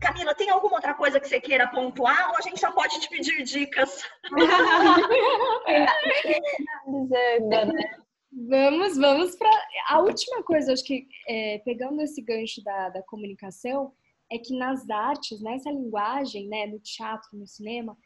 Camila, 0.00 0.34
tem 0.34 0.50
alguma 0.50 0.74
outra 0.74 0.94
coisa 0.94 1.20
que 1.20 1.28
você 1.28 1.40
queira 1.40 1.68
pontuar 1.68 2.30
ou 2.30 2.36
a 2.36 2.40
gente 2.40 2.60
já 2.60 2.72
pode 2.72 2.98
te 3.00 3.08
pedir 3.08 3.44
dicas? 3.44 4.04
vamos, 8.32 8.96
vamos 8.96 9.36
para 9.36 9.50
a 9.88 10.00
última 10.00 10.42
coisa, 10.42 10.72
acho 10.72 10.84
que 10.84 11.06
é, 11.28 11.58
pegando 11.58 12.00
esse 12.00 12.20
gancho 12.22 12.62
da, 12.62 12.88
da 12.88 13.02
comunicação, 13.02 13.92
é 14.30 14.38
que 14.38 14.56
nas 14.56 14.88
artes, 14.88 15.40
nessa 15.42 15.70
linguagem, 15.70 16.48
né, 16.48 16.66
no 16.66 16.78
teatro, 16.80 17.36
no 17.36 17.46
cinema, 17.46 17.96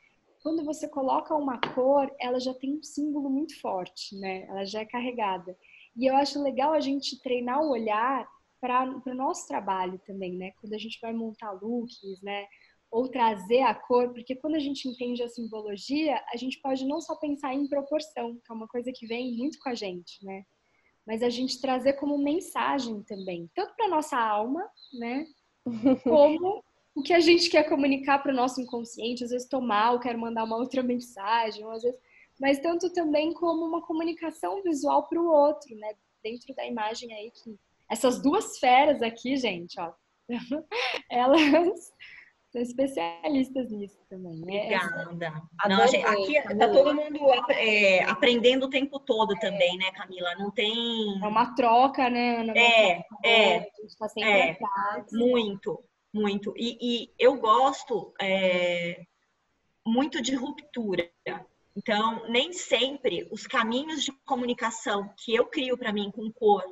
quando 0.43 0.65
você 0.65 0.89
coloca 0.89 1.35
uma 1.35 1.61
cor, 1.75 2.13
ela 2.21 2.39
já 2.39 2.55
tem 2.55 2.75
um 2.77 2.83
símbolo 2.83 3.29
muito 3.29 3.61
forte, 3.61 4.17
né? 4.17 4.47
Ela 4.49 4.65
já 4.65 4.81
é 4.81 4.85
carregada. 4.85 5.57
E 5.97 6.07
eu 6.07 6.15
acho 6.15 6.41
legal 6.41 6.73
a 6.73 6.79
gente 6.81 7.21
treinar 7.21 7.61
o 7.63 7.71
olhar 7.71 8.29
para 8.61 8.85
o 8.85 9.15
nosso 9.15 9.47
trabalho 9.49 10.01
também, 10.07 10.37
né? 10.37 10.53
Quando 10.61 10.75
a 10.75 10.79
gente 10.79 11.01
vai 11.01 11.13
montar 11.13 11.51
looks, 11.51 12.21
né? 12.23 12.47
Ou 12.91 13.09
trazer 13.09 13.61
a 13.63 13.75
cor, 13.75 14.13
porque 14.13 14.37
quando 14.37 14.55
a 14.55 14.61
gente 14.61 14.89
entende 14.89 15.23
a 15.23 15.29
simbologia, 15.29 16.23
a 16.33 16.37
gente 16.37 16.61
pode 16.61 16.87
não 16.87 17.01
só 17.01 17.17
pensar 17.17 17.53
em 17.53 17.69
proporção, 17.69 18.35
que 18.35 18.51
é 18.51 18.55
uma 18.55 18.69
coisa 18.69 18.93
que 18.93 19.07
vem 19.07 19.37
muito 19.37 19.59
com 19.59 19.69
a 19.69 19.75
gente, 19.75 20.25
né? 20.25 20.45
Mas 21.07 21.23
a 21.23 21.29
gente 21.29 21.61
trazer 21.61 21.95
como 21.95 22.19
mensagem 22.19 23.03
também, 23.03 23.51
tanto 23.55 23.75
para 23.77 23.89
nossa 23.89 24.19
alma, 24.19 24.65
né? 24.99 25.27
Como 26.05 26.63
o 26.97 27.03
que 27.03 27.13
a 27.13 27.21
gente 27.21 27.51
quer 27.51 27.69
comunicar 27.69 28.21
para 28.23 28.33
o 28.33 28.35
nosso 28.35 28.61
inconsciente. 28.61 29.23
Às 29.23 29.31
vezes 29.31 29.45
estou 29.45 29.61
mal, 29.61 30.01
quero 30.01 30.19
mandar 30.19 30.45
uma 30.45 30.57
outra 30.57 30.83
mensagem, 30.83 31.63
às 31.71 31.83
vezes... 31.83 32.01
mas 32.41 32.59
tanto 32.59 32.91
também 32.91 33.35
como 33.35 33.67
uma 33.67 33.83
comunicação 33.83 34.63
visual 34.63 35.07
para 35.07 35.21
o 35.21 35.27
outro, 35.27 35.77
né? 35.77 35.95
Dentro 36.23 36.55
da 36.55 36.67
imagem 36.67 37.13
aí 37.13 37.31
que 37.31 37.55
essas 37.89 38.21
duas 38.21 38.59
feras 38.59 39.01
aqui, 39.03 39.37
gente, 39.37 39.79
ó, 39.79 39.93
elas 41.11 41.93
são 42.57 42.63
especialistas 42.63 43.71
nisso 43.71 43.99
também. 44.09 44.41
Né? 44.41 44.79
Obrigada. 45.07 45.43
Não, 45.69 45.87
gente, 45.89 46.07
aqui 46.07 46.37
está 46.37 46.69
todo 46.69 46.95
mundo 46.95 47.19
é, 47.51 48.03
aprendendo 48.05 48.67
o 48.67 48.71
tempo 48.71 48.99
todo 48.99 49.35
é. 49.35 49.39
também, 49.39 49.77
né, 49.77 49.91
Camila? 49.93 50.35
Não 50.37 50.51
tem. 50.51 51.21
É 51.23 51.27
uma 51.27 51.55
troca, 51.55 52.09
né? 52.09 52.41
Ana? 52.41 52.53
É, 52.57 53.05
é. 53.25 53.57
A 53.57 53.61
gente 53.61 53.87
está 53.87 54.09
sempre 54.09 54.31
é, 54.31 54.51
atrás. 54.53 55.07
Muito 55.13 55.83
muito. 56.17 56.55
E, 56.57 56.79
e 56.81 57.15
eu 57.19 57.37
gosto 57.37 58.15
é, 58.21 59.05
muito 59.87 60.23
de 60.23 60.35
ruptura. 60.35 61.11
Então, 61.77 62.27
nem 62.31 62.55
sempre 62.55 63.29
os 63.31 63.47
caminhos 63.47 64.03
de 64.03 64.13
comunicação 64.25 65.13
que 65.19 65.35
eu 65.35 65.45
crio 65.45 65.77
para 65.77 65.93
mim 65.93 66.11
com 66.11 66.33
cor, 66.33 66.65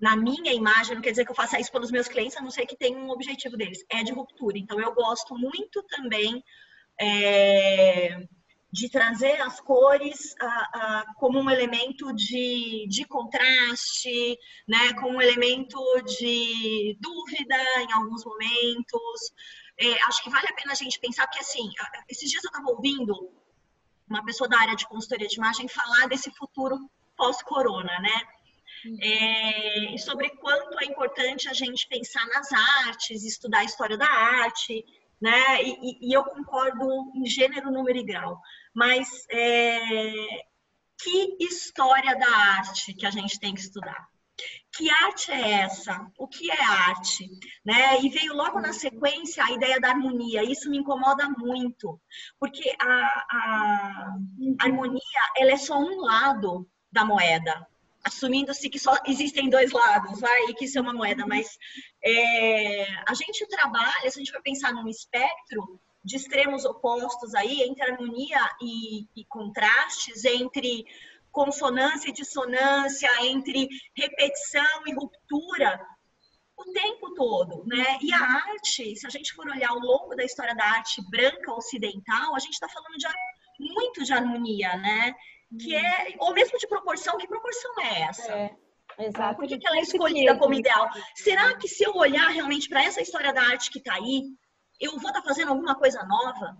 na 0.00 0.16
minha 0.16 0.52
imagem, 0.52 0.94
não 0.94 1.02
quer 1.02 1.10
dizer 1.10 1.24
que 1.24 1.30
eu 1.30 1.36
faça 1.36 1.58
isso 1.58 1.72
pelos 1.72 1.90
meus 1.90 2.08
clientes, 2.08 2.36
a 2.36 2.40
não 2.40 2.50
ser 2.50 2.66
que 2.66 2.76
tenha 2.76 2.96
um 2.96 3.10
objetivo 3.10 3.56
deles, 3.56 3.84
é 3.90 4.02
de 4.02 4.12
ruptura. 4.12 4.58
Então, 4.58 4.80
eu 4.80 4.94
gosto 4.94 5.36
muito 5.36 5.82
também 5.84 6.42
é, 7.00 8.28
de 8.70 8.88
trazer 8.90 9.40
as 9.40 9.60
cores 9.60 10.34
como 11.16 11.40
um 11.40 11.50
elemento 11.50 12.12
de, 12.12 12.86
de 12.88 13.04
contraste, 13.06 14.38
né, 14.68 14.92
como 14.94 15.16
um 15.16 15.22
elemento 15.22 15.78
de 16.02 16.96
dúvida 17.00 17.56
em 17.80 17.92
alguns 17.92 18.24
momentos. 18.24 19.32
É, 19.80 20.02
acho 20.04 20.22
que 20.22 20.30
vale 20.30 20.48
a 20.48 20.54
pena 20.54 20.72
a 20.72 20.76
gente 20.76 21.00
pensar, 21.00 21.26
porque 21.26 21.40
assim, 21.40 21.70
esses 22.08 22.30
dias 22.30 22.44
eu 22.44 22.48
estava 22.48 22.70
ouvindo 22.70 23.14
uma 24.08 24.24
pessoa 24.24 24.48
da 24.48 24.58
área 24.58 24.76
de 24.76 24.86
consultoria 24.86 25.28
de 25.28 25.36
imagem 25.36 25.68
falar 25.68 26.08
desse 26.08 26.30
futuro 26.32 26.90
pós-corona, 27.16 27.98
né? 28.00 28.37
É, 29.00 29.94
e 29.94 29.98
sobre 29.98 30.30
quanto 30.30 30.78
é 30.80 30.84
importante 30.86 31.48
a 31.48 31.52
gente 31.52 31.88
pensar 31.88 32.26
nas 32.26 32.52
artes, 32.86 33.24
estudar 33.24 33.60
a 33.60 33.64
história 33.64 33.96
da 33.96 34.08
arte, 34.08 34.84
né? 35.20 35.62
E, 35.62 36.08
e, 36.08 36.12
eu 36.12 36.24
concordo 36.24 37.12
em 37.14 37.26
gênero, 37.26 37.70
número 37.70 37.98
e 37.98 38.04
grau. 38.04 38.40
Mas 38.74 39.08
é, 39.30 40.10
que 41.00 41.36
história 41.40 42.16
da 42.16 42.28
arte 42.28 42.94
que 42.94 43.06
a 43.06 43.10
gente 43.10 43.38
tem 43.38 43.54
que 43.54 43.60
estudar? 43.60 44.08
Que 44.76 44.88
arte 44.88 45.32
é 45.32 45.50
essa? 45.62 46.06
O 46.16 46.28
que 46.28 46.48
é 46.50 46.64
arte? 46.64 47.28
Né? 47.64 48.00
E 48.00 48.08
veio 48.08 48.34
logo 48.34 48.60
na 48.60 48.72
sequência 48.72 49.44
a 49.44 49.50
ideia 49.50 49.80
da 49.80 49.88
harmonia. 49.88 50.44
Isso 50.44 50.70
me 50.70 50.78
incomoda 50.78 51.28
muito, 51.30 52.00
porque 52.38 52.72
a, 52.80 52.86
a, 52.86 54.16
a 54.60 54.64
harmonia 54.64 55.00
ela 55.36 55.50
é 55.50 55.56
só 55.56 55.76
um 55.76 56.00
lado 56.00 56.70
da 56.92 57.04
moeda 57.04 57.66
assumindo-se 58.04 58.70
que 58.70 58.78
só 58.78 58.96
existem 59.06 59.48
dois 59.48 59.72
lados, 59.72 60.20
vai, 60.20 60.44
e 60.46 60.54
que 60.54 60.64
isso 60.64 60.78
é 60.78 60.80
uma 60.80 60.92
moeda, 60.92 61.26
mas 61.26 61.58
é, 62.02 62.86
a 63.06 63.14
gente 63.14 63.46
trabalha, 63.46 64.10
se 64.10 64.18
a 64.18 64.22
gente 64.22 64.32
for 64.32 64.42
pensar 64.42 64.72
num 64.72 64.88
espectro 64.88 65.80
de 66.04 66.16
extremos 66.16 66.64
opostos 66.64 67.34
aí, 67.34 67.62
entre 67.62 67.82
harmonia 67.82 68.40
e, 68.62 69.06
e 69.16 69.24
contrastes, 69.26 70.24
entre 70.24 70.84
consonância 71.30 72.08
e 72.08 72.12
dissonância, 72.12 73.10
entre 73.26 73.68
repetição 73.94 74.86
e 74.86 74.94
ruptura, 74.94 75.78
o 76.56 76.72
tempo 76.72 77.14
todo, 77.14 77.64
né? 77.66 77.98
E 78.02 78.12
a 78.12 78.20
arte, 78.20 78.96
se 78.96 79.06
a 79.06 79.10
gente 79.10 79.32
for 79.32 79.46
olhar 79.46 79.70
ao 79.70 79.78
longo 79.78 80.16
da 80.16 80.24
história 80.24 80.56
da 80.56 80.64
arte 80.64 81.00
branca 81.08 81.52
ocidental, 81.52 82.34
a 82.34 82.38
gente 82.40 82.54
está 82.54 82.68
falando 82.68 82.96
de 82.96 83.06
muito 83.60 84.04
de 84.04 84.12
harmonia, 84.12 84.76
né? 84.76 85.14
Que 85.56 85.74
é, 85.74 86.16
ou 86.18 86.34
mesmo 86.34 86.58
de 86.58 86.66
proporção, 86.66 87.16
que 87.16 87.26
proporção 87.26 87.80
é 87.80 88.02
essa? 88.02 88.32
É. 88.32 88.56
Exato. 88.98 89.36
Por 89.36 89.46
que, 89.46 89.58
que 89.58 89.66
ela 89.66 89.76
é 89.76 89.82
escolhida 89.82 90.36
como 90.36 90.54
ideal? 90.54 90.88
Será 91.14 91.56
que 91.56 91.68
se 91.68 91.84
eu 91.84 91.94
olhar 91.94 92.28
realmente 92.30 92.68
para 92.68 92.82
essa 92.82 93.00
história 93.00 93.32
da 93.32 93.42
arte 93.42 93.70
que 93.70 93.78
está 93.78 93.94
aí, 93.94 94.24
eu 94.80 94.90
vou 94.92 95.08
estar 95.08 95.20
tá 95.20 95.22
fazendo 95.22 95.50
alguma 95.50 95.76
coisa 95.76 96.02
nova? 96.04 96.56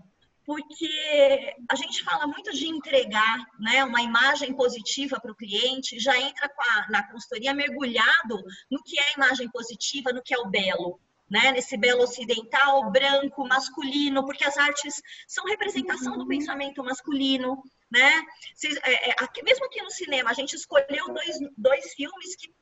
porque 0.49 1.53
a 1.69 1.75
gente 1.75 2.03
fala 2.03 2.25
muito 2.25 2.51
de 2.51 2.67
entregar 2.67 3.37
né, 3.59 3.83
uma 3.83 4.01
imagem 4.01 4.51
positiva 4.51 5.19
para 5.19 5.31
o 5.31 5.35
cliente, 5.35 5.99
já 5.99 6.17
entra 6.19 6.49
a, 6.59 6.89
na 6.89 7.07
consultoria 7.07 7.53
mergulhado 7.53 8.41
no 8.71 8.81
que 8.81 8.99
é 8.99 9.13
imagem 9.15 9.47
positiva, 9.51 10.11
no 10.11 10.23
que 10.23 10.33
é 10.33 10.39
o 10.39 10.49
belo. 10.49 10.99
Né, 11.29 11.51
nesse 11.51 11.77
belo 11.77 12.01
ocidental, 12.01 12.89
branco, 12.89 13.47
masculino, 13.47 14.25
porque 14.25 14.43
as 14.43 14.57
artes 14.57 14.99
são 15.27 15.45
representação 15.45 16.13
do 16.13 16.21
uhum. 16.21 16.27
pensamento 16.27 16.83
masculino, 16.83 17.61
né? 17.91 18.23
É, 18.83 19.09
é, 19.09 19.15
aqui, 19.19 19.43
mesmo 19.43 19.65
aqui 19.65 19.81
no 19.81 19.89
cinema, 19.89 20.29
a 20.29 20.33
gente 20.33 20.55
escolheu 20.55 21.13
dois, 21.13 21.37
dois 21.57 21.93
filmes 21.93 22.35
que 22.35 22.53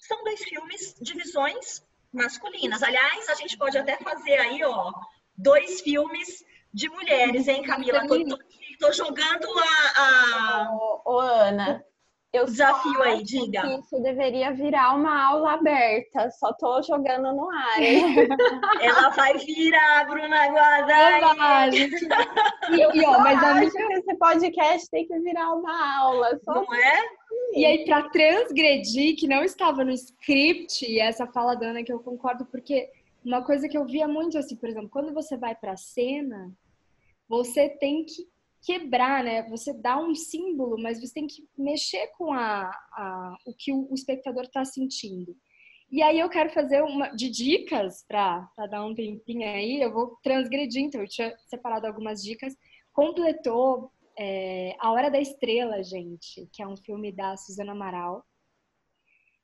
são 0.00 0.22
dois 0.24 0.42
filmes 0.42 0.94
de 1.00 1.14
visões 1.14 1.84
masculinas. 2.12 2.82
Aliás, 2.82 3.28
a 3.28 3.34
gente 3.34 3.56
pode 3.56 3.78
até 3.78 3.96
fazer 3.98 4.38
aí, 4.38 4.62
ó, 4.64 4.92
dois 5.36 5.80
filmes 5.80 6.44
de 6.72 6.88
mulheres, 6.88 7.48
hein, 7.48 7.62
Camila? 7.62 8.06
Tô, 8.06 8.24
tô, 8.24 8.38
tô 8.78 8.92
jogando 8.92 9.46
a. 9.58 10.02
a... 10.02 10.70
Ô, 10.72 11.02
ô, 11.04 11.18
Ana. 11.20 11.84
Eu 12.32 12.46
desafio 12.46 13.02
aí, 13.02 13.22
diga. 13.22 13.78
Isso 13.78 14.00
deveria 14.00 14.52
virar 14.54 14.94
uma 14.94 15.22
aula 15.22 15.52
aberta, 15.52 16.30
só 16.30 16.50
tô 16.54 16.80
jogando 16.82 17.30
no 17.36 17.50
ar. 17.50 17.76
Ela 18.80 19.10
vai 19.10 19.36
virar, 19.36 20.06
Bruna 20.08 20.48
Guarda. 20.48 20.92
E, 22.70 22.76
e, 22.76 23.04
ó, 23.04 23.18
mas 23.18 23.42
a 23.42 23.52
acho 23.54 23.72
que 23.72 23.82
esse 23.82 24.14
podcast 24.16 24.88
tem 24.90 25.06
que 25.06 25.18
virar 25.18 25.52
uma 25.52 25.98
aula. 26.00 26.40
Só 26.42 26.54
não 26.54 26.74
é? 26.74 27.02
E 27.54 27.66
aí, 27.66 27.84
para 27.84 28.08
transgredir, 28.08 29.16
que 29.16 29.26
não 29.28 29.42
estava 29.42 29.84
no 29.84 29.90
script, 29.90 30.86
e 30.90 31.00
essa 31.00 31.26
fala 31.26 31.54
da 31.54 31.66
Ana 31.66 31.82
que 31.82 31.92
eu 31.92 31.98
concordo, 31.98 32.46
porque 32.46 32.88
uma 33.22 33.44
coisa 33.44 33.68
que 33.68 33.76
eu 33.76 33.84
via 33.84 34.08
muito 34.08 34.38
assim, 34.38 34.56
por 34.56 34.68
exemplo, 34.68 34.88
quando 34.88 35.12
você 35.12 35.36
vai 35.36 35.54
para 35.54 35.72
a 35.72 35.76
cena, 35.76 36.50
você 37.28 37.68
tem 37.68 38.04
que 38.04 38.31
quebrar, 38.62 39.24
né? 39.24 39.42
Você 39.48 39.72
dá 39.72 39.98
um 39.98 40.14
símbolo, 40.14 40.80
mas 40.80 41.00
você 41.00 41.12
tem 41.12 41.26
que 41.26 41.46
mexer 41.58 42.08
com 42.16 42.32
a, 42.32 42.70
a 42.92 43.36
o 43.46 43.54
que 43.54 43.72
o, 43.72 43.92
espectador 43.92 44.44
está 44.44 44.64
sentindo. 44.64 45.36
E 45.90 46.02
aí 46.02 46.18
eu 46.18 46.30
quero 46.30 46.50
fazer 46.50 46.82
uma 46.82 47.08
de 47.08 47.28
dicas 47.28 48.04
para 48.08 48.48
dar 48.70 48.84
um 48.84 48.94
tempinho 48.94 49.46
aí. 49.46 49.80
Eu 49.82 49.92
vou 49.92 50.16
transgredir, 50.22 50.82
então 50.82 51.00
eu 51.00 51.08
tinha 51.08 51.36
separado 51.48 51.86
algumas 51.86 52.22
dicas. 52.22 52.54
Completou 52.92 53.90
é, 54.18 54.74
A 54.78 54.90
Hora 54.92 55.10
da 55.10 55.20
Estrela, 55.20 55.82
gente, 55.82 56.48
que 56.52 56.62
é 56.62 56.66
um 56.66 56.76
filme 56.76 57.12
da 57.12 57.36
Suzana 57.36 57.72
Amaral. 57.72 58.24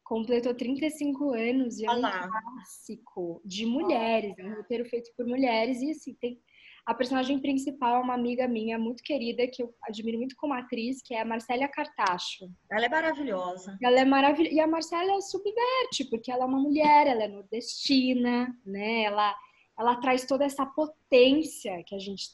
Completou 0.04 0.54
35 0.54 1.34
anos 1.34 1.78
e 1.78 1.84
é 1.84 1.90
um 1.90 2.00
clássico 2.00 3.42
de 3.44 3.66
mulheres, 3.66 4.38
é 4.38 4.44
um 4.44 4.54
roteiro 4.54 4.86
feito 4.86 5.10
por 5.14 5.26
mulheres 5.26 5.82
e 5.82 5.90
assim 5.90 6.14
tem 6.14 6.40
a 6.88 6.94
personagem 6.94 7.38
principal 7.38 7.96
é 7.96 7.98
uma 7.98 8.14
amiga 8.14 8.48
minha 8.48 8.78
muito 8.78 9.02
querida, 9.02 9.46
que 9.46 9.62
eu 9.62 9.74
admiro 9.82 10.16
muito 10.16 10.34
como 10.36 10.54
atriz, 10.54 11.02
que 11.02 11.12
é 11.12 11.20
a 11.20 11.24
Marcélia 11.24 11.68
Cartacho. 11.68 12.50
Ela 12.72 12.86
é 12.86 12.88
maravilhosa. 12.88 13.76
Ela 13.82 14.00
é 14.00 14.04
maravilhosa. 14.06 14.54
E 14.56 14.58
a 14.58 14.66
Marcélia 14.66 15.20
subverte, 15.20 16.06
porque 16.08 16.32
ela 16.32 16.44
é 16.44 16.46
uma 16.46 16.58
mulher, 16.58 17.06
ela 17.06 17.24
é 17.24 17.28
nordestina, 17.28 18.56
né? 18.64 19.02
Ela, 19.02 19.36
ela 19.78 19.96
traz 19.96 20.24
toda 20.24 20.46
essa 20.46 20.64
potência 20.64 21.84
que 21.86 21.94
a 21.94 21.98
gente 21.98 22.26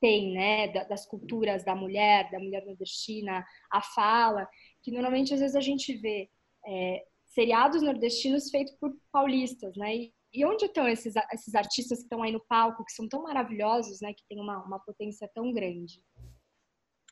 tem, 0.00 0.34
né? 0.34 0.68
Das 0.84 1.04
culturas 1.04 1.64
da 1.64 1.74
mulher, 1.74 2.30
da 2.30 2.38
mulher 2.38 2.64
nordestina, 2.64 3.44
a 3.72 3.82
fala, 3.82 4.48
que 4.84 4.92
normalmente 4.92 5.34
às 5.34 5.40
vezes 5.40 5.56
a 5.56 5.60
gente 5.60 5.96
vê 5.96 6.30
é, 6.64 7.02
seriados 7.26 7.82
nordestinos 7.82 8.50
feitos 8.50 8.72
por 8.74 8.96
paulistas, 9.10 9.76
né? 9.76 9.96
E, 9.96 10.14
e 10.32 10.44
onde 10.44 10.66
estão 10.66 10.86
esses, 10.86 11.14
esses 11.32 11.54
artistas 11.54 11.98
que 11.98 12.04
estão 12.04 12.22
aí 12.22 12.32
no 12.32 12.44
palco, 12.48 12.84
que 12.84 12.92
são 12.92 13.08
tão 13.08 13.22
maravilhosos, 13.22 14.00
né? 14.00 14.12
Que 14.12 14.24
tem 14.28 14.40
uma, 14.40 14.64
uma 14.64 14.78
potência 14.78 15.28
tão 15.34 15.52
grande. 15.52 16.00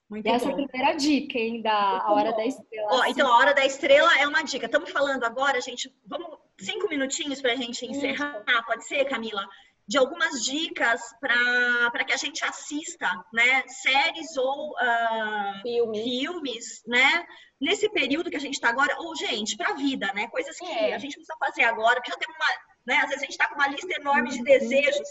Muito 0.08 0.26
e 0.26 0.30
essa 0.30 0.46
bom. 0.46 0.52
é 0.52 0.54
a 0.54 0.66
primeira 0.66 0.96
dica, 0.96 1.38
hein, 1.38 1.60
da 1.60 2.00
a 2.00 2.12
Hora 2.12 2.30
bom. 2.30 2.36
da 2.38 2.46
Estrela. 2.46 2.88
Ó, 2.90 3.04
então, 3.06 3.30
a 3.30 3.36
Hora 3.36 3.54
da 3.54 3.66
Estrela 3.66 4.18
é 4.18 4.26
uma 4.26 4.42
dica. 4.42 4.66
Estamos 4.66 4.90
falando 4.90 5.24
agora, 5.24 5.60
gente, 5.60 5.92
vamos 6.06 6.38
cinco 6.58 6.88
minutinhos 6.88 7.40
para 7.40 7.52
a 7.52 7.56
gente 7.56 7.84
encerrar, 7.84 8.42
Isso. 8.46 8.66
pode 8.66 8.86
ser, 8.86 9.04
Camila? 9.04 9.46
De 9.86 9.98
algumas 9.98 10.44
dicas 10.44 11.00
para 11.20 12.04
que 12.04 12.12
a 12.12 12.16
gente 12.16 12.44
assista, 12.44 13.08
né, 13.32 13.66
séries 13.68 14.36
ou 14.36 14.70
uh, 14.72 15.62
filmes. 15.62 16.02
filmes, 16.02 16.82
né, 16.86 17.26
nesse 17.60 17.88
período 17.90 18.30
que 18.30 18.36
a 18.36 18.40
gente 18.40 18.54
está 18.54 18.68
agora, 18.68 18.94
ou, 18.98 19.16
gente, 19.16 19.56
para 19.56 19.70
a 19.70 19.74
vida, 19.76 20.12
né, 20.14 20.28
coisas 20.28 20.58
que 20.58 20.66
é. 20.66 20.94
a 20.94 20.98
gente 20.98 21.14
precisa 21.14 21.36
fazer 21.38 21.64
agora, 21.64 21.96
porque 21.96 22.10
já 22.10 22.18
tem 22.18 22.28
uma 22.28 22.77
né? 22.88 22.96
Às 22.96 23.10
vezes 23.10 23.18
a 23.18 23.26
gente 23.26 23.32
está 23.32 23.48
com 23.48 23.54
uma 23.54 23.68
lista 23.68 24.00
enorme 24.00 24.30
de 24.30 24.42
desejos. 24.42 25.08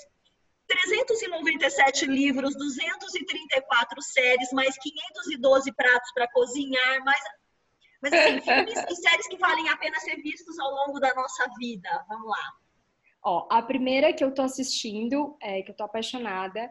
397 0.68 2.06
livros, 2.08 2.54
234 2.58 4.02
séries, 4.02 4.52
mais 4.52 4.76
512 4.78 5.72
pratos 5.74 6.12
para 6.14 6.28
cozinhar, 6.30 7.06
mais. 7.06 7.22
Mas 8.02 8.12
assim, 8.12 8.42
filmes 8.42 8.84
e 8.90 8.96
séries 8.96 9.28
que 9.28 9.38
valem 9.38 9.70
a 9.70 9.78
pena 9.78 9.98
ser 10.00 10.18
vistos 10.18 10.60
ao 10.60 10.72
longo 10.72 11.00
da 11.00 11.14
nossa 11.14 11.48
vida. 11.58 12.06
Vamos 12.10 12.28
lá. 12.28 12.54
Ó, 13.24 13.48
a 13.50 13.62
primeira 13.62 14.12
que 14.12 14.24
eu 14.24 14.34
tô 14.34 14.42
assistindo, 14.42 15.38
é, 15.42 15.62
que 15.62 15.72
eu 15.72 15.76
tô 15.76 15.84
apaixonada, 15.84 16.70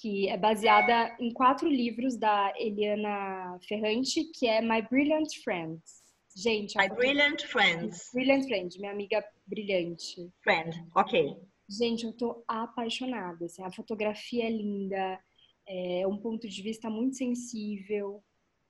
que 0.00 0.28
é 0.28 0.36
baseada 0.36 1.16
em 1.18 1.32
quatro 1.32 1.68
livros 1.68 2.16
da 2.16 2.52
Eliana 2.56 3.58
Ferrante, 3.66 4.24
que 4.34 4.46
é 4.46 4.60
My 4.60 4.82
Brilliant 4.82 5.34
Friends. 5.42 6.02
Gente, 6.36 6.78
My 6.78 6.88
Brilliant 6.88 7.42
Friends. 7.42 8.10
Brilliant 8.14 8.44
Friend, 8.44 8.78
minha 8.78 8.92
amiga 8.92 9.22
brilhante. 9.52 10.32
Friend, 10.42 10.86
ok. 10.94 11.36
Gente, 11.68 12.06
eu 12.06 12.12
tô 12.12 12.42
apaixonada. 12.48 13.44
Assim, 13.44 13.62
a 13.62 13.70
fotografia 13.70 14.46
é 14.46 14.50
linda, 14.50 15.20
é 15.68 16.06
um 16.06 16.16
ponto 16.16 16.48
de 16.48 16.62
vista 16.62 16.88
muito 16.88 17.16
sensível. 17.16 18.22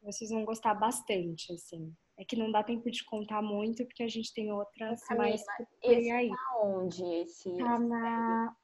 Vocês 0.03 0.31
vão 0.31 0.45
gostar 0.45 0.75
bastante, 0.75 1.53
assim. 1.53 1.95
É 2.19 2.25
que 2.25 2.37
não 2.37 2.51
dá 2.51 2.63
tempo 2.63 2.91
de 2.91 3.05
contar 3.05 3.41
muito, 3.41 3.85
porque 3.87 4.03
a 4.03 4.09
gente 4.09 4.35
tem 4.35 4.53
outras 4.53 5.03
Camila, 5.05 5.29
mais 5.29 5.45
esse 5.83 6.11
aí. 6.11 6.29
Tá 6.29 6.61
onde 6.65 7.03
esse? 7.15 7.57
Tá 7.57 7.79
na... 7.79 8.57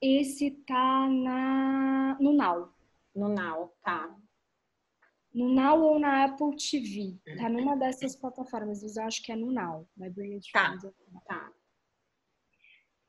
Esse 0.00 0.50
tá 0.66 1.08
na... 1.08 2.18
no 2.20 2.32
Now. 2.32 2.72
No 3.14 3.28
Now, 3.28 3.72
tá 3.82 4.16
no 5.36 5.50
Now 5.50 5.82
ou 5.82 5.98
na 5.98 6.24
Apple 6.24 6.56
TV. 6.56 7.14
Tá 7.36 7.50
numa 7.50 7.76
dessas 7.76 8.16
plataformas, 8.16 8.82
mas 8.82 8.96
eu 8.96 9.04
acho 9.04 9.22
que 9.22 9.30
é 9.30 9.36
no 9.36 9.52
Now. 9.52 9.86
My 9.94 10.08
Brilliant 10.08 10.46
tá. 10.50 10.74
tá. 11.26 11.52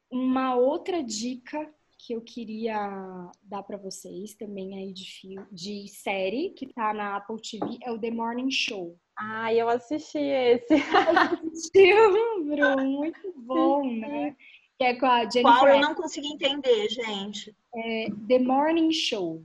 Uma 0.09 0.55
outra 0.55 1.03
dica 1.03 1.69
que 1.97 2.13
eu 2.13 2.21
queria 2.21 3.31
dar 3.43 3.63
para 3.63 3.77
vocês 3.77 4.33
também 4.35 4.75
aí 4.75 4.93
de, 4.93 5.35
de 5.51 5.87
série 5.89 6.51
que 6.51 6.67
tá 6.67 6.93
na 6.93 7.17
Apple 7.17 7.41
TV 7.41 7.77
é 7.83 7.91
o 7.91 7.99
The 7.99 8.11
Morning 8.11 8.51
Show. 8.51 8.97
Ah, 9.17 9.53
eu 9.53 9.67
assisti 9.67 10.19
esse. 10.19 10.75
Assistiu, 10.75 12.43
Bruno? 12.45 12.85
Muito 12.85 13.33
bom, 13.35 13.83
né? 13.95 14.35
Que 14.77 14.85
é 14.85 14.93
com 14.93 15.07
a 15.07 15.21
Jennifer. 15.21 15.43
Qual 15.43 15.67
eu 15.67 15.81
não 15.81 15.95
consegui 15.95 16.33
entender, 16.33 16.87
gente. 16.89 17.55
É 17.75 18.07
The 18.27 18.39
Morning 18.39 18.91
Show. 18.91 19.43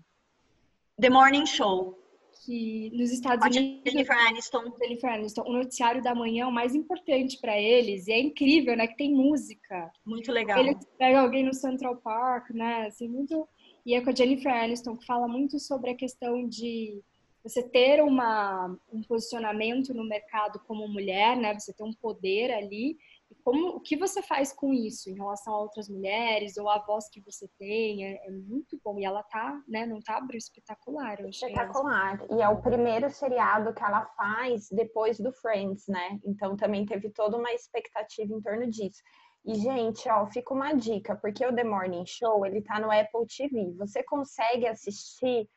The 1.00 1.08
Morning 1.08 1.46
Show 1.46 2.01
que 2.44 2.90
nos 2.94 3.10
Estados 3.10 3.44
Unidos. 3.46 3.92
Jennifer 3.92 4.18
Aniston. 4.28 4.72
Jennifer 4.80 5.10
Aniston. 5.10 5.42
O 5.42 5.52
noticiário 5.52 6.02
da 6.02 6.14
manhã 6.14 6.44
é 6.44 6.46
o 6.46 6.52
mais 6.52 6.74
importante 6.74 7.38
para 7.40 7.58
eles. 7.58 8.08
E 8.08 8.12
é 8.12 8.20
incrível, 8.20 8.76
né? 8.76 8.86
Que 8.86 8.96
tem 8.96 9.12
música. 9.12 9.90
Muito 10.04 10.30
legal. 10.32 10.58
Eles 10.58 10.76
pegam 10.98 11.20
alguém 11.20 11.44
no 11.44 11.54
Central 11.54 11.96
Park, 11.96 12.50
né? 12.50 12.86
Assim, 12.86 13.08
muito... 13.08 13.48
E 13.84 13.94
é 13.94 14.00
com 14.00 14.10
a 14.10 14.14
Jennifer 14.14 14.52
Aniston, 14.52 14.96
que 14.96 15.06
fala 15.06 15.26
muito 15.26 15.58
sobre 15.58 15.90
a 15.90 15.96
questão 15.96 16.46
de 16.48 17.00
você 17.42 17.62
ter 17.62 18.00
uma, 18.02 18.76
um 18.92 19.02
posicionamento 19.02 19.92
no 19.92 20.04
mercado 20.04 20.60
como 20.66 20.86
mulher, 20.86 21.36
né? 21.36 21.58
Você 21.58 21.72
ter 21.72 21.82
um 21.82 21.92
poder 21.92 22.52
ali 22.52 22.96
como, 23.44 23.76
o 23.76 23.80
que 23.80 23.96
você 23.96 24.22
faz 24.22 24.52
com 24.52 24.72
isso 24.72 25.10
em 25.10 25.14
relação 25.14 25.54
a 25.54 25.60
outras 25.60 25.88
mulheres 25.88 26.56
ou 26.56 26.68
a 26.68 26.78
voz 26.78 27.08
que 27.08 27.20
você 27.20 27.48
tem 27.58 28.04
é, 28.04 28.26
é 28.26 28.30
muito 28.30 28.78
bom 28.84 28.98
e 28.98 29.04
ela 29.04 29.22
tá, 29.24 29.60
né, 29.68 29.86
não 29.86 30.00
tá 30.00 30.20
espetacular. 30.34 31.20
Eu 31.20 31.28
espetacular. 31.28 32.24
E 32.30 32.42
é 32.42 32.48
o 32.48 32.60
primeiro 32.60 33.10
seriado 33.10 33.74
que 33.74 33.82
ela 33.82 34.06
faz 34.16 34.68
depois 34.70 35.18
do 35.18 35.32
Friends, 35.32 35.84
né? 35.88 36.18
Então 36.24 36.56
também 36.56 36.84
teve 36.86 37.10
toda 37.10 37.36
uma 37.36 37.52
expectativa 37.52 38.32
em 38.32 38.40
torno 38.40 38.68
disso. 38.68 39.02
E, 39.44 39.56
gente, 39.56 40.08
ó, 40.08 40.26
fica 40.26 40.54
uma 40.54 40.72
dica, 40.72 41.16
porque 41.16 41.44
o 41.44 41.54
The 41.54 41.64
Morning 41.64 42.06
Show, 42.06 42.46
ele 42.46 42.62
tá 42.62 42.78
no 42.78 42.92
Apple 42.92 43.26
TV. 43.26 43.74
Você 43.76 44.02
consegue 44.04 44.68
assistir 44.68 45.48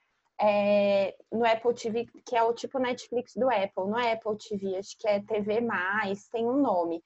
é, 0.41 1.15
no 1.32 1.45
Apple 1.45 1.73
TV, 1.73 2.07
que 2.26 2.36
é 2.36 2.43
o 2.43 2.53
tipo 2.53 2.80
Netflix 2.80 3.34
do 3.36 3.49
Apple, 3.49 3.88
não 3.88 3.99
é 3.99 4.13
Apple 4.13 4.38
TV, 4.38 4.78
acho 4.78 4.97
que 4.97 5.07
é 5.07 5.21
TV+, 5.21 5.61
tem 6.32 6.45
um 6.45 6.61
nome 6.61 7.01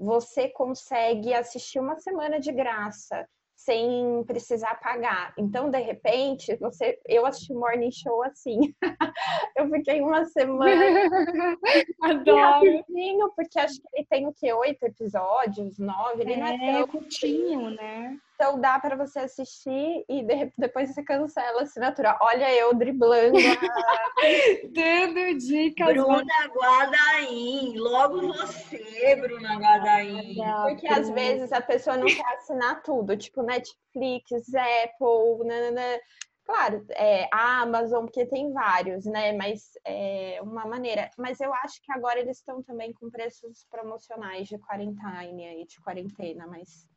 você 0.00 0.48
consegue 0.48 1.34
assistir 1.34 1.78
uma 1.78 1.98
semana 2.00 2.40
de 2.40 2.50
graça 2.50 3.28
sem 3.54 4.24
precisar 4.24 4.76
pagar. 4.76 5.34
Então, 5.36 5.70
de 5.70 5.78
repente, 5.78 6.56
você, 6.56 6.98
eu 7.06 7.26
assisti 7.26 7.52
Morning 7.52 7.90
Show 7.92 8.22
assim. 8.22 8.74
eu 9.54 9.68
fiquei 9.68 10.00
uma 10.00 10.24
semana 10.24 10.70
Adoro. 12.02 12.40
rapidinho, 12.40 13.30
porque 13.36 13.58
acho 13.58 13.74
que 13.74 13.88
ele 13.92 14.06
tem 14.08 14.26
o 14.26 14.32
quê? 14.32 14.50
Oito 14.54 14.82
episódios, 14.84 15.78
nove? 15.78 16.22
Ele 16.22 16.32
é, 16.32 16.36
não 16.38 16.46
é 16.46 16.58
tão 16.58 16.86
curtinho, 16.88 17.70
né? 17.70 18.18
Então 18.40 18.58
dá 18.58 18.80
para 18.80 18.96
você 18.96 19.18
assistir 19.18 20.02
e 20.08 20.22
de, 20.22 20.50
depois 20.56 20.88
você 20.88 21.02
cancela 21.04 21.60
a 21.60 21.64
assinatura. 21.64 22.16
Olha 22.22 22.50
eu 22.54 22.72
driblando. 22.72 23.36
Dando 24.72 25.36
dicas. 25.36 25.88
Bruna 25.88 26.24
Guadaim, 26.46 27.76
logo 27.76 28.28
você, 28.28 29.14
Bruna 29.16 29.56
Guadaim. 29.56 30.36
Porque 30.62 30.88
às 30.88 31.10
vezes 31.10 31.52
a 31.52 31.60
pessoa 31.60 31.98
não 31.98 32.06
quer 32.06 32.24
assinar 32.38 32.82
tudo, 32.82 33.14
tipo 33.14 33.42
Netflix, 33.42 34.30
Apple, 34.54 35.46
nanana. 35.46 36.00
Claro, 36.42 36.82
é, 36.92 37.28
a 37.30 37.60
Amazon, 37.60 38.06
porque 38.06 38.24
tem 38.24 38.50
vários, 38.54 39.04
né? 39.04 39.32
Mas 39.32 39.64
é 39.86 40.40
uma 40.42 40.64
maneira. 40.64 41.10
Mas 41.18 41.38
eu 41.42 41.52
acho 41.52 41.78
que 41.82 41.92
agora 41.92 42.18
eles 42.18 42.38
estão 42.38 42.62
também 42.62 42.90
com 42.94 43.10
preços 43.10 43.66
promocionais 43.70 44.48
de 44.48 44.58
quarentena 44.58 45.18
aí, 45.18 45.66
de 45.66 45.78
quarentena, 45.82 46.46
mas 46.46 46.88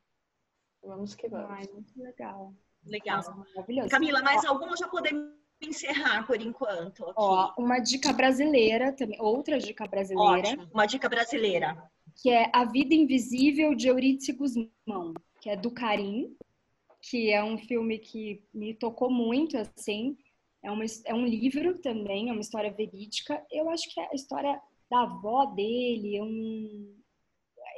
Vamos 0.83 1.15
que 1.15 1.27
vamos. 1.27 1.49
Ai, 1.49 1.67
muito 1.73 2.01
legal. 2.01 2.53
Legal. 2.85 3.17
Nossa, 3.17 3.31
maravilhoso. 3.31 3.89
Camila, 3.89 4.21
mais 4.21 4.43
alguma 4.43 4.75
já 4.75 4.87
podemos 4.87 5.31
encerrar 5.61 6.25
por 6.27 6.41
enquanto? 6.41 7.03
Aqui. 7.03 7.13
Ó, 7.15 7.53
uma 7.57 7.79
dica 7.79 8.11
brasileira 8.11 8.91
também, 8.91 9.19
outra 9.21 9.57
dica 9.57 9.87
brasileira. 9.87 10.49
Ótimo, 10.49 10.67
uma 10.73 10.85
dica 10.85 11.07
brasileira. 11.07 11.91
Que 12.21 12.29
é 12.29 12.49
A 12.53 12.65
Vida 12.65 12.93
Invisível 12.93 13.73
de 13.73 13.87
Eurídice 13.87 14.33
Guzmão, 14.33 15.13
que 15.41 15.49
é 15.49 15.55
do 15.55 15.71
Karim, 15.71 16.35
que 17.01 17.31
é 17.31 17.43
um 17.43 17.57
filme 17.57 17.97
que 17.97 18.43
me 18.53 18.73
tocou 18.73 19.09
muito, 19.09 19.57
assim. 19.57 20.17
É, 20.61 20.69
uma, 20.71 20.83
é 21.05 21.13
um 21.13 21.25
livro 21.25 21.79
também, 21.79 22.29
é 22.29 22.31
uma 22.31 22.41
história 22.41 22.71
verídica. 22.71 23.43
Eu 23.51 23.69
acho 23.69 23.89
que 23.93 23.99
é 23.99 24.09
a 24.09 24.15
história 24.15 24.61
da 24.89 25.01
avó 25.03 25.45
dele, 25.45 26.17
é 26.17 26.23
um, 26.23 26.95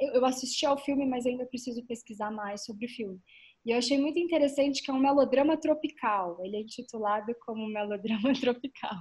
eu 0.00 0.24
assisti 0.24 0.66
ao 0.66 0.78
filme, 0.78 1.06
mas 1.06 1.26
ainda 1.26 1.46
preciso 1.46 1.84
pesquisar 1.86 2.30
mais 2.30 2.64
sobre 2.64 2.86
o 2.86 2.88
filme. 2.88 3.20
E 3.64 3.70
eu 3.72 3.78
achei 3.78 3.98
muito 3.98 4.18
interessante 4.18 4.82
que 4.82 4.90
é 4.90 4.94
um 4.94 4.98
melodrama 4.98 5.56
tropical. 5.56 6.38
Ele 6.44 6.56
é 6.56 6.60
intitulado 6.60 7.34
como 7.44 7.66
melodrama 7.66 8.32
tropical. 8.40 8.96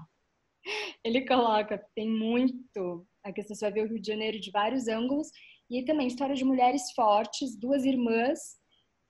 Ele 1.04 1.26
coloca, 1.26 1.78
tem 1.96 2.10
muito, 2.10 3.08
aqui 3.24 3.44
você 3.44 3.66
vai 3.66 3.72
ver 3.72 3.86
o 3.86 3.90
Rio 3.90 4.02
de 4.02 4.08
Janeiro 4.08 4.40
de 4.40 4.50
vários 4.50 4.88
ângulos, 4.88 5.30
e 5.70 5.84
também 5.84 6.08
história 6.08 6.36
de 6.36 6.44
mulheres 6.44 6.92
fortes, 6.96 7.56
duas 7.60 7.86
irmãs 7.86 8.40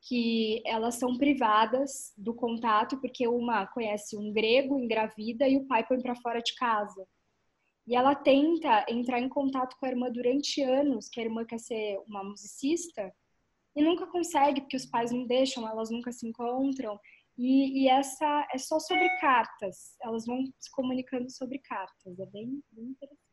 que 0.07 0.61
elas 0.65 0.95
são 0.95 1.17
privadas 1.17 2.13
do 2.17 2.33
contato 2.33 2.99
porque 3.01 3.27
uma 3.27 3.65
conhece 3.65 4.15
um 4.15 4.31
grego, 4.31 4.79
engravida 4.79 5.47
e 5.47 5.57
o 5.57 5.65
pai 5.65 5.85
põe 5.85 5.99
para 5.99 6.15
fora 6.15 6.41
de 6.41 6.53
casa. 6.55 7.07
E 7.87 7.95
ela 7.95 8.15
tenta 8.15 8.85
entrar 8.89 9.19
em 9.19 9.29
contato 9.29 9.75
com 9.79 9.85
a 9.85 9.89
irmã 9.89 10.09
durante 10.11 10.61
anos, 10.61 11.07
que 11.07 11.19
a 11.19 11.23
irmã 11.23 11.45
quer 11.45 11.59
ser 11.59 11.99
uma 12.07 12.23
musicista, 12.23 13.13
e 13.75 13.83
nunca 13.83 14.07
consegue, 14.07 14.61
porque 14.61 14.77
os 14.77 14.85
pais 14.85 15.11
não 15.11 15.27
deixam, 15.27 15.67
elas 15.67 15.89
nunca 15.91 16.11
se 16.11 16.27
encontram. 16.27 16.99
E, 17.37 17.83
e 17.83 17.89
essa 17.89 18.47
é 18.53 18.57
só 18.57 18.79
sobre 18.79 19.09
cartas, 19.19 19.95
elas 20.01 20.25
vão 20.25 20.43
se 20.57 20.71
comunicando 20.71 21.29
sobre 21.29 21.59
cartas, 21.59 22.17
é 22.19 22.25
bem, 22.27 22.63
bem 22.71 22.85
interessante. 22.85 23.25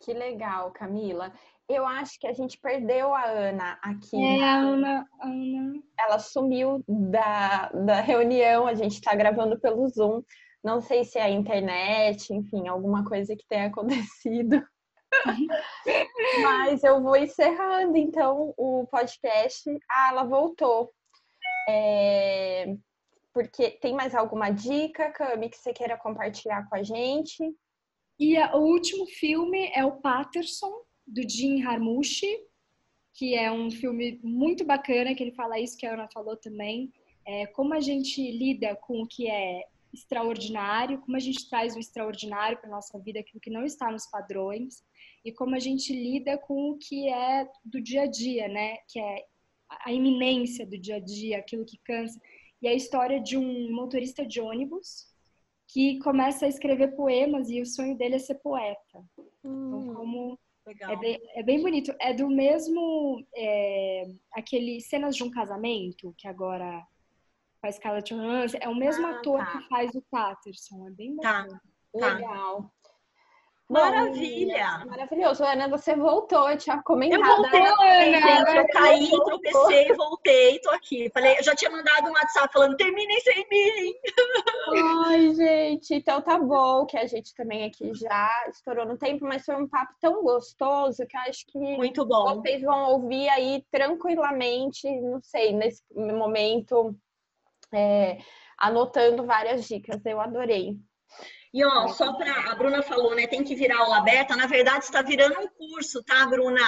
Que 0.00 0.12
legal, 0.12 0.72
Camila. 0.72 1.32
Eu 1.68 1.86
acho 1.86 2.18
que 2.18 2.26
a 2.26 2.32
gente 2.32 2.58
perdeu 2.58 3.14
a 3.14 3.24
Ana 3.24 3.78
aqui. 3.82 4.16
É, 4.16 4.44
a 4.44 4.56
Ana, 4.56 5.08
Ana. 5.20 5.82
Ela 5.98 6.18
sumiu 6.18 6.84
da, 6.86 7.70
da 7.70 8.00
reunião, 8.00 8.66
a 8.66 8.74
gente 8.74 8.92
está 8.92 9.14
gravando 9.14 9.58
pelo 9.58 9.88
Zoom. 9.88 10.22
Não 10.64 10.80
sei 10.80 11.04
se 11.04 11.18
é 11.18 11.22
a 11.22 11.30
internet, 11.30 12.32
enfim, 12.32 12.66
alguma 12.66 13.04
coisa 13.04 13.36
que 13.36 13.46
tenha 13.46 13.66
acontecido. 13.68 14.66
Mas 16.42 16.82
eu 16.82 17.02
vou 17.02 17.16
encerrando 17.16 17.96
então 17.96 18.54
o 18.56 18.86
podcast. 18.86 19.70
Ah, 19.90 20.08
ela 20.10 20.24
voltou. 20.24 20.90
É... 21.68 22.74
Porque 23.32 23.72
tem 23.72 23.94
mais 23.94 24.14
alguma 24.14 24.50
dica, 24.50 25.10
Cami, 25.10 25.50
que 25.50 25.58
você 25.58 25.72
queira 25.72 25.98
compartilhar 25.98 26.68
com 26.68 26.76
a 26.76 26.82
gente? 26.82 27.44
E 28.18 28.38
o 28.38 28.58
último 28.58 29.06
filme 29.06 29.70
é 29.74 29.84
o 29.84 30.00
Patterson, 30.00 30.72
do 31.06 31.28
Jim 31.28 31.62
Harmushi, 31.62 32.38
que 33.12 33.34
é 33.34 33.50
um 33.50 33.70
filme 33.70 34.20
muito 34.22 34.64
bacana, 34.64 35.14
que 35.14 35.22
ele 35.22 35.34
fala 35.34 35.58
isso 35.58 35.76
que 35.76 35.84
a 35.84 35.92
Ana 35.92 36.08
falou 36.12 36.36
também. 36.36 36.92
É, 37.26 37.46
como 37.48 37.74
a 37.74 37.80
gente 37.80 38.20
lida 38.30 38.76
com 38.76 39.02
o 39.02 39.06
que 39.06 39.28
é 39.28 39.64
extraordinário, 39.94 41.00
como 41.00 41.16
a 41.16 41.20
gente 41.20 41.48
traz 41.48 41.74
o 41.74 41.78
extraordinário 41.78 42.58
para 42.58 42.68
nossa 42.68 42.98
vida, 42.98 43.20
aquilo 43.20 43.40
que 43.40 43.50
não 43.50 43.64
está 43.64 43.90
nos 43.90 44.06
padrões, 44.06 44.82
e 45.24 45.32
como 45.32 45.54
a 45.54 45.58
gente 45.58 45.92
lida 45.92 46.36
com 46.36 46.70
o 46.70 46.78
que 46.78 47.08
é 47.08 47.48
do 47.64 47.80
dia 47.80 48.02
a 48.02 48.06
dia, 48.06 48.48
né? 48.48 48.76
Que 48.88 49.00
é 49.00 49.24
a 49.84 49.92
iminência 49.92 50.66
do 50.66 50.78
dia 50.78 50.96
a 50.96 51.00
dia, 51.00 51.38
aquilo 51.38 51.64
que 51.64 51.78
cansa. 51.78 52.20
E 52.60 52.68
a 52.68 52.74
história 52.74 53.20
de 53.20 53.36
um 53.36 53.72
motorista 53.72 54.26
de 54.26 54.40
ônibus 54.40 55.06
que 55.68 55.98
começa 56.00 56.46
a 56.46 56.48
escrever 56.48 56.94
poemas 56.94 57.48
e 57.48 57.60
o 57.60 57.66
sonho 57.66 57.96
dele 57.96 58.16
é 58.16 58.18
ser 58.18 58.36
poeta. 58.36 59.04
Então, 59.12 59.26
hum, 59.44 59.82
então, 59.82 59.94
como 59.94 60.38
é 60.66 60.96
bem, 60.96 61.20
é 61.34 61.42
bem, 61.42 61.60
bonito. 61.60 61.94
É 62.00 62.14
do 62.14 62.28
mesmo 62.28 63.22
é, 63.36 64.04
aquele 64.32 64.80
cenas 64.80 65.16
de 65.16 65.22
um 65.22 65.30
casamento 65.30 66.14
que 66.16 66.26
agora 66.26 66.86
com 67.64 67.68
a 67.68 67.72
Scarlett 67.72 68.14
Johansson. 68.14 68.58
É 68.60 68.68
o 68.68 68.74
mesmo 68.74 69.06
ah, 69.06 69.10
ator 69.10 69.38
tá. 69.38 69.46
que 69.46 69.68
faz 69.68 69.94
o 69.94 70.02
Patterson. 70.10 70.86
É 70.86 70.90
bem 70.90 71.16
tá. 71.16 71.42
bacana. 71.42 71.60
Tá. 71.98 72.14
Legal. 72.14 72.70
Maravilha! 73.66 74.84
Maravilhoso. 74.86 75.42
Ana, 75.42 75.66
você 75.68 75.96
voltou, 75.96 76.50
eu 76.50 76.58
tinha 76.58 76.82
comentado. 76.82 77.22
Eu 77.22 77.36
voltei, 77.36 77.60
Ana. 77.60 78.44
Gente, 78.44 78.56
eu 78.56 78.66
caí, 78.68 79.08
tropecei, 79.08 79.92
voltei, 79.94 80.58
tô 80.60 80.70
aqui. 80.70 81.10
Falei, 81.14 81.38
eu 81.38 81.42
já 81.42 81.54
tinha 81.54 81.70
mandado 81.70 82.10
um 82.10 82.12
WhatsApp 82.12 82.52
falando, 82.52 82.76
terminem 82.76 83.20
sem 83.20 83.46
mim. 83.50 83.94
Ai, 85.06 85.34
gente, 85.34 85.94
então 85.94 86.20
tá 86.20 86.38
bom, 86.38 86.84
que 86.84 86.98
a 86.98 87.06
gente 87.06 87.34
também 87.34 87.64
aqui 87.64 87.94
já 87.94 88.30
estourou 88.50 88.84
no 88.84 88.98
tempo, 88.98 89.24
mas 89.24 89.46
foi 89.46 89.56
um 89.56 89.66
papo 89.66 89.94
tão 89.98 90.22
gostoso 90.22 91.06
que 91.06 91.16
acho 91.16 91.46
que 91.46 91.58
Muito 91.58 92.04
bom. 92.04 92.42
vocês 92.42 92.60
vão 92.60 92.90
ouvir 92.90 93.30
aí 93.30 93.64
tranquilamente, 93.70 94.90
não 95.00 95.22
sei, 95.22 95.54
nesse 95.54 95.82
momento 95.94 96.94
é, 97.74 98.18
anotando 98.58 99.24
várias 99.24 99.66
dicas. 99.66 100.04
Eu 100.04 100.20
adorei. 100.20 100.76
E 101.52 101.64
ó, 101.64 101.88
só 101.88 102.12
para 102.14 102.50
a 102.50 102.54
Bruna 102.56 102.82
falou, 102.82 103.14
né? 103.14 103.26
Tem 103.26 103.44
que 103.44 103.54
virar 103.54 103.78
aula 103.78 103.98
aberta. 103.98 104.36
Na 104.36 104.46
verdade, 104.46 104.84
está 104.84 105.02
virando 105.02 105.38
um 105.40 105.48
curso, 105.48 106.02
tá, 106.02 106.26
Bruna? 106.26 106.60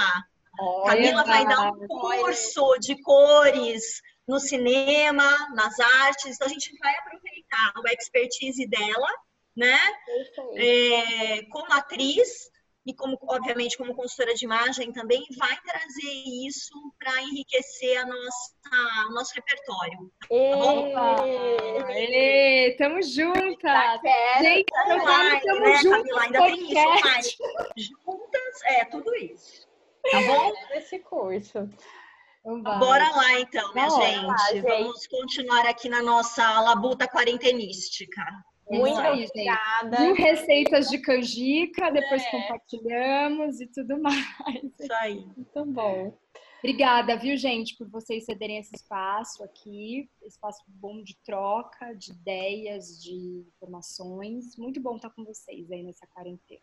Olha, 0.59 0.95
Camila 0.95 1.23
vai 1.23 1.45
dar 1.45 1.71
um 1.71 1.87
curso 1.87 2.63
olha. 2.63 2.79
de 2.79 3.01
cores 3.01 4.01
no 4.27 4.39
cinema, 4.39 5.23
nas 5.53 5.79
artes. 5.79 6.35
Então 6.35 6.47
a 6.47 6.49
gente 6.49 6.75
vai 6.77 6.95
aproveitar 6.95 7.73
a 7.75 7.93
expertise 7.93 8.67
dela, 8.67 9.09
né? 9.55 9.77
É, 10.55 11.43
como 11.49 11.73
atriz 11.73 12.49
e 12.87 12.93
como, 12.93 13.19
obviamente, 13.27 13.77
como 13.77 13.93
consultora 13.93 14.33
de 14.33 14.45
imagem 14.45 14.93
também 14.93 15.21
vai 15.37 15.59
trazer 15.61 16.23
isso 16.47 16.73
para 16.97 17.21
enriquecer 17.21 17.97
a 17.97 18.05
nossa, 18.05 18.53
o 19.09 19.13
nosso 19.13 19.33
repertório. 19.35 20.09
Tá 20.93 21.89
Ê, 21.89 22.75
tamo 22.77 23.03
juntas! 23.03 23.61
Tá 23.61 23.99
Gente, 24.41 24.65
tamo 24.71 25.03
mais, 25.03 25.43
tamo 25.43 25.59
né, 25.59 25.75
juntas, 25.75 26.01
Camila? 26.01 26.21
Ainda 26.23 26.39
tem 26.43 26.63
isso, 26.63 27.05
mais. 27.05 27.37
Juntas, 27.75 28.61
é, 28.63 28.85
tudo 28.85 29.13
isso. 29.15 29.67
Tá 30.09 30.21
bom? 30.21 30.53
Esse 30.71 30.99
curso. 30.99 31.69
Então 32.45 32.79
Bora 32.79 33.09
lá, 33.09 33.39
então, 33.41 33.73
minha 33.73 33.89
gente. 33.89 34.25
Lá, 34.25 34.37
gente. 34.53 34.61
Vamos 34.61 35.05
continuar 35.07 35.67
aqui 35.67 35.89
na 35.89 36.01
nossa 36.01 36.61
labuta 36.61 37.05
quarentenística. 37.05 38.23
Muito 38.69 38.99
aí, 38.99 39.25
obrigada. 39.25 39.99
Mil 39.99 40.15
receitas 40.15 40.89
de 40.89 40.97
canjica, 40.99 41.91
depois 41.91 42.21
é. 42.23 42.31
compartilhamos 42.31 43.61
e 43.61 43.67
tudo 43.67 43.99
mais. 44.01 44.63
Isso 44.79 44.93
aí. 44.93 45.25
Muito 45.35 45.65
bom. 45.65 46.17
Obrigada, 46.59 47.15
viu, 47.15 47.37
gente, 47.37 47.77
por 47.77 47.87
vocês 47.87 48.25
cederem 48.25 48.57
esse 48.57 48.75
espaço 48.75 49.43
aqui, 49.43 50.09
espaço 50.23 50.63
bom 50.67 51.03
de 51.03 51.15
troca, 51.23 51.93
de 51.93 52.11
ideias, 52.11 53.01
de 53.01 53.45
informações. 53.47 54.57
Muito 54.57 54.81
bom 54.81 54.95
estar 54.95 55.11
com 55.11 55.23
vocês 55.23 55.71
aí 55.71 55.83
nessa 55.83 56.07
quarentena. 56.07 56.61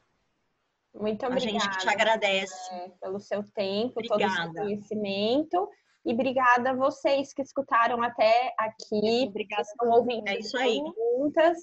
Muito 0.95 1.25
obrigada. 1.27 1.57
A 1.57 1.61
gente 1.61 1.79
te 1.79 1.89
agradece. 1.89 2.75
É, 2.75 2.89
pelo 3.01 3.21
seu 3.21 3.43
tempo, 3.53 3.95
obrigada. 3.97 4.19
todo 4.19 4.51
o 4.51 4.53
seu 4.53 4.63
conhecimento. 4.63 5.69
E 6.05 6.13
obrigada 6.13 6.71
a 6.71 6.75
vocês 6.75 7.33
que 7.33 7.43
escutaram 7.43 8.03
até 8.03 8.53
aqui. 8.59 9.27
Obrigada. 9.29 9.63
Estão 9.63 9.91
ouvindo 9.91 10.29
é 10.29 10.39
isso 10.39 10.57
aí. 10.57 10.83
perguntas. 10.83 11.59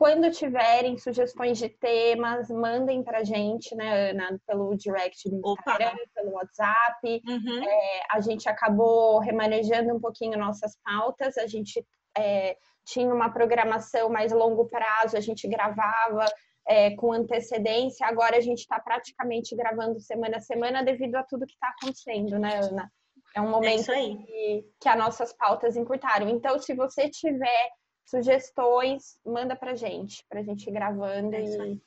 Quando 0.00 0.30
tiverem 0.30 0.96
sugestões 0.96 1.58
de 1.58 1.68
temas, 1.68 2.48
mandem 2.48 3.04
pra 3.04 3.22
gente, 3.22 3.76
né, 3.76 4.12
Ana, 4.12 4.40
pelo 4.46 4.74
direct 4.74 5.28
do 5.28 5.36
Instagram, 5.36 5.88
Opa. 5.88 6.10
pelo 6.14 6.30
WhatsApp. 6.30 7.22
Uhum. 7.28 7.62
É, 7.62 8.00
a 8.10 8.18
gente 8.18 8.48
acabou 8.48 9.18
remanejando 9.18 9.94
um 9.94 10.00
pouquinho 10.00 10.38
nossas 10.38 10.74
pautas. 10.82 11.36
A 11.36 11.46
gente 11.46 11.86
é, 12.16 12.56
tinha 12.86 13.12
uma 13.12 13.28
programação 13.28 14.08
mais 14.08 14.32
longo 14.32 14.70
prazo, 14.70 15.18
a 15.18 15.20
gente 15.20 15.46
gravava 15.46 16.24
é, 16.66 16.96
com 16.96 17.12
antecedência. 17.12 18.06
Agora 18.06 18.38
a 18.38 18.40
gente 18.40 18.60
está 18.60 18.80
praticamente 18.80 19.54
gravando 19.54 20.00
semana 20.00 20.38
a 20.38 20.40
semana 20.40 20.82
devido 20.82 21.16
a 21.16 21.24
tudo 21.24 21.44
que 21.44 21.52
está 21.52 21.74
acontecendo, 21.78 22.38
né, 22.38 22.58
Ana? 22.62 22.90
É 23.36 23.40
um 23.42 23.50
momento 23.50 23.92
é 23.92 24.00
que, 24.00 24.64
que 24.80 24.88
as 24.88 24.96
nossas 24.96 25.34
pautas 25.34 25.76
encurtaram. 25.76 26.26
Então, 26.26 26.58
se 26.58 26.72
você 26.72 27.10
tiver 27.10 27.68
sugestões, 28.10 29.18
manda 29.24 29.54
pra 29.54 29.74
gente, 29.74 30.24
pra 30.28 30.42
gente 30.42 30.68
ir 30.68 30.72
gravando 30.72 31.34
é 31.34 31.44
e, 31.44 31.80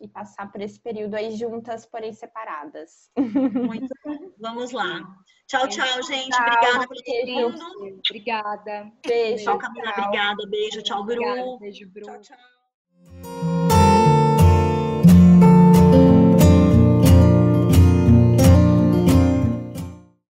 e 0.00 0.08
passar 0.08 0.52
por 0.52 0.60
esse 0.60 0.78
período 0.78 1.14
aí 1.14 1.34
juntas, 1.34 1.86
porém 1.86 2.12
separadas. 2.12 3.10
Muito 3.16 3.94
bom. 4.04 4.32
Vamos 4.38 4.72
lá. 4.72 5.02
Tchau, 5.46 5.66
tchau, 5.68 6.02
gente. 6.02 6.30
Tchau, 6.30 6.46
obrigada 6.46 6.86
por 6.86 6.96
todo 6.96 7.50
mundo. 7.50 8.00
Obrigada. 8.10 8.92
Beijo. 9.06 9.44
Tchau, 9.44 9.58
Camila. 9.58 9.90
Obrigada. 9.90 10.46
Beijo. 10.48 10.82
Tchau. 10.82 11.00
Obrigada, 11.00 11.58
beijo, 11.58 11.90
Bru. 11.90 12.04
Tchau, 12.04 12.20
tchau. 12.20 13.33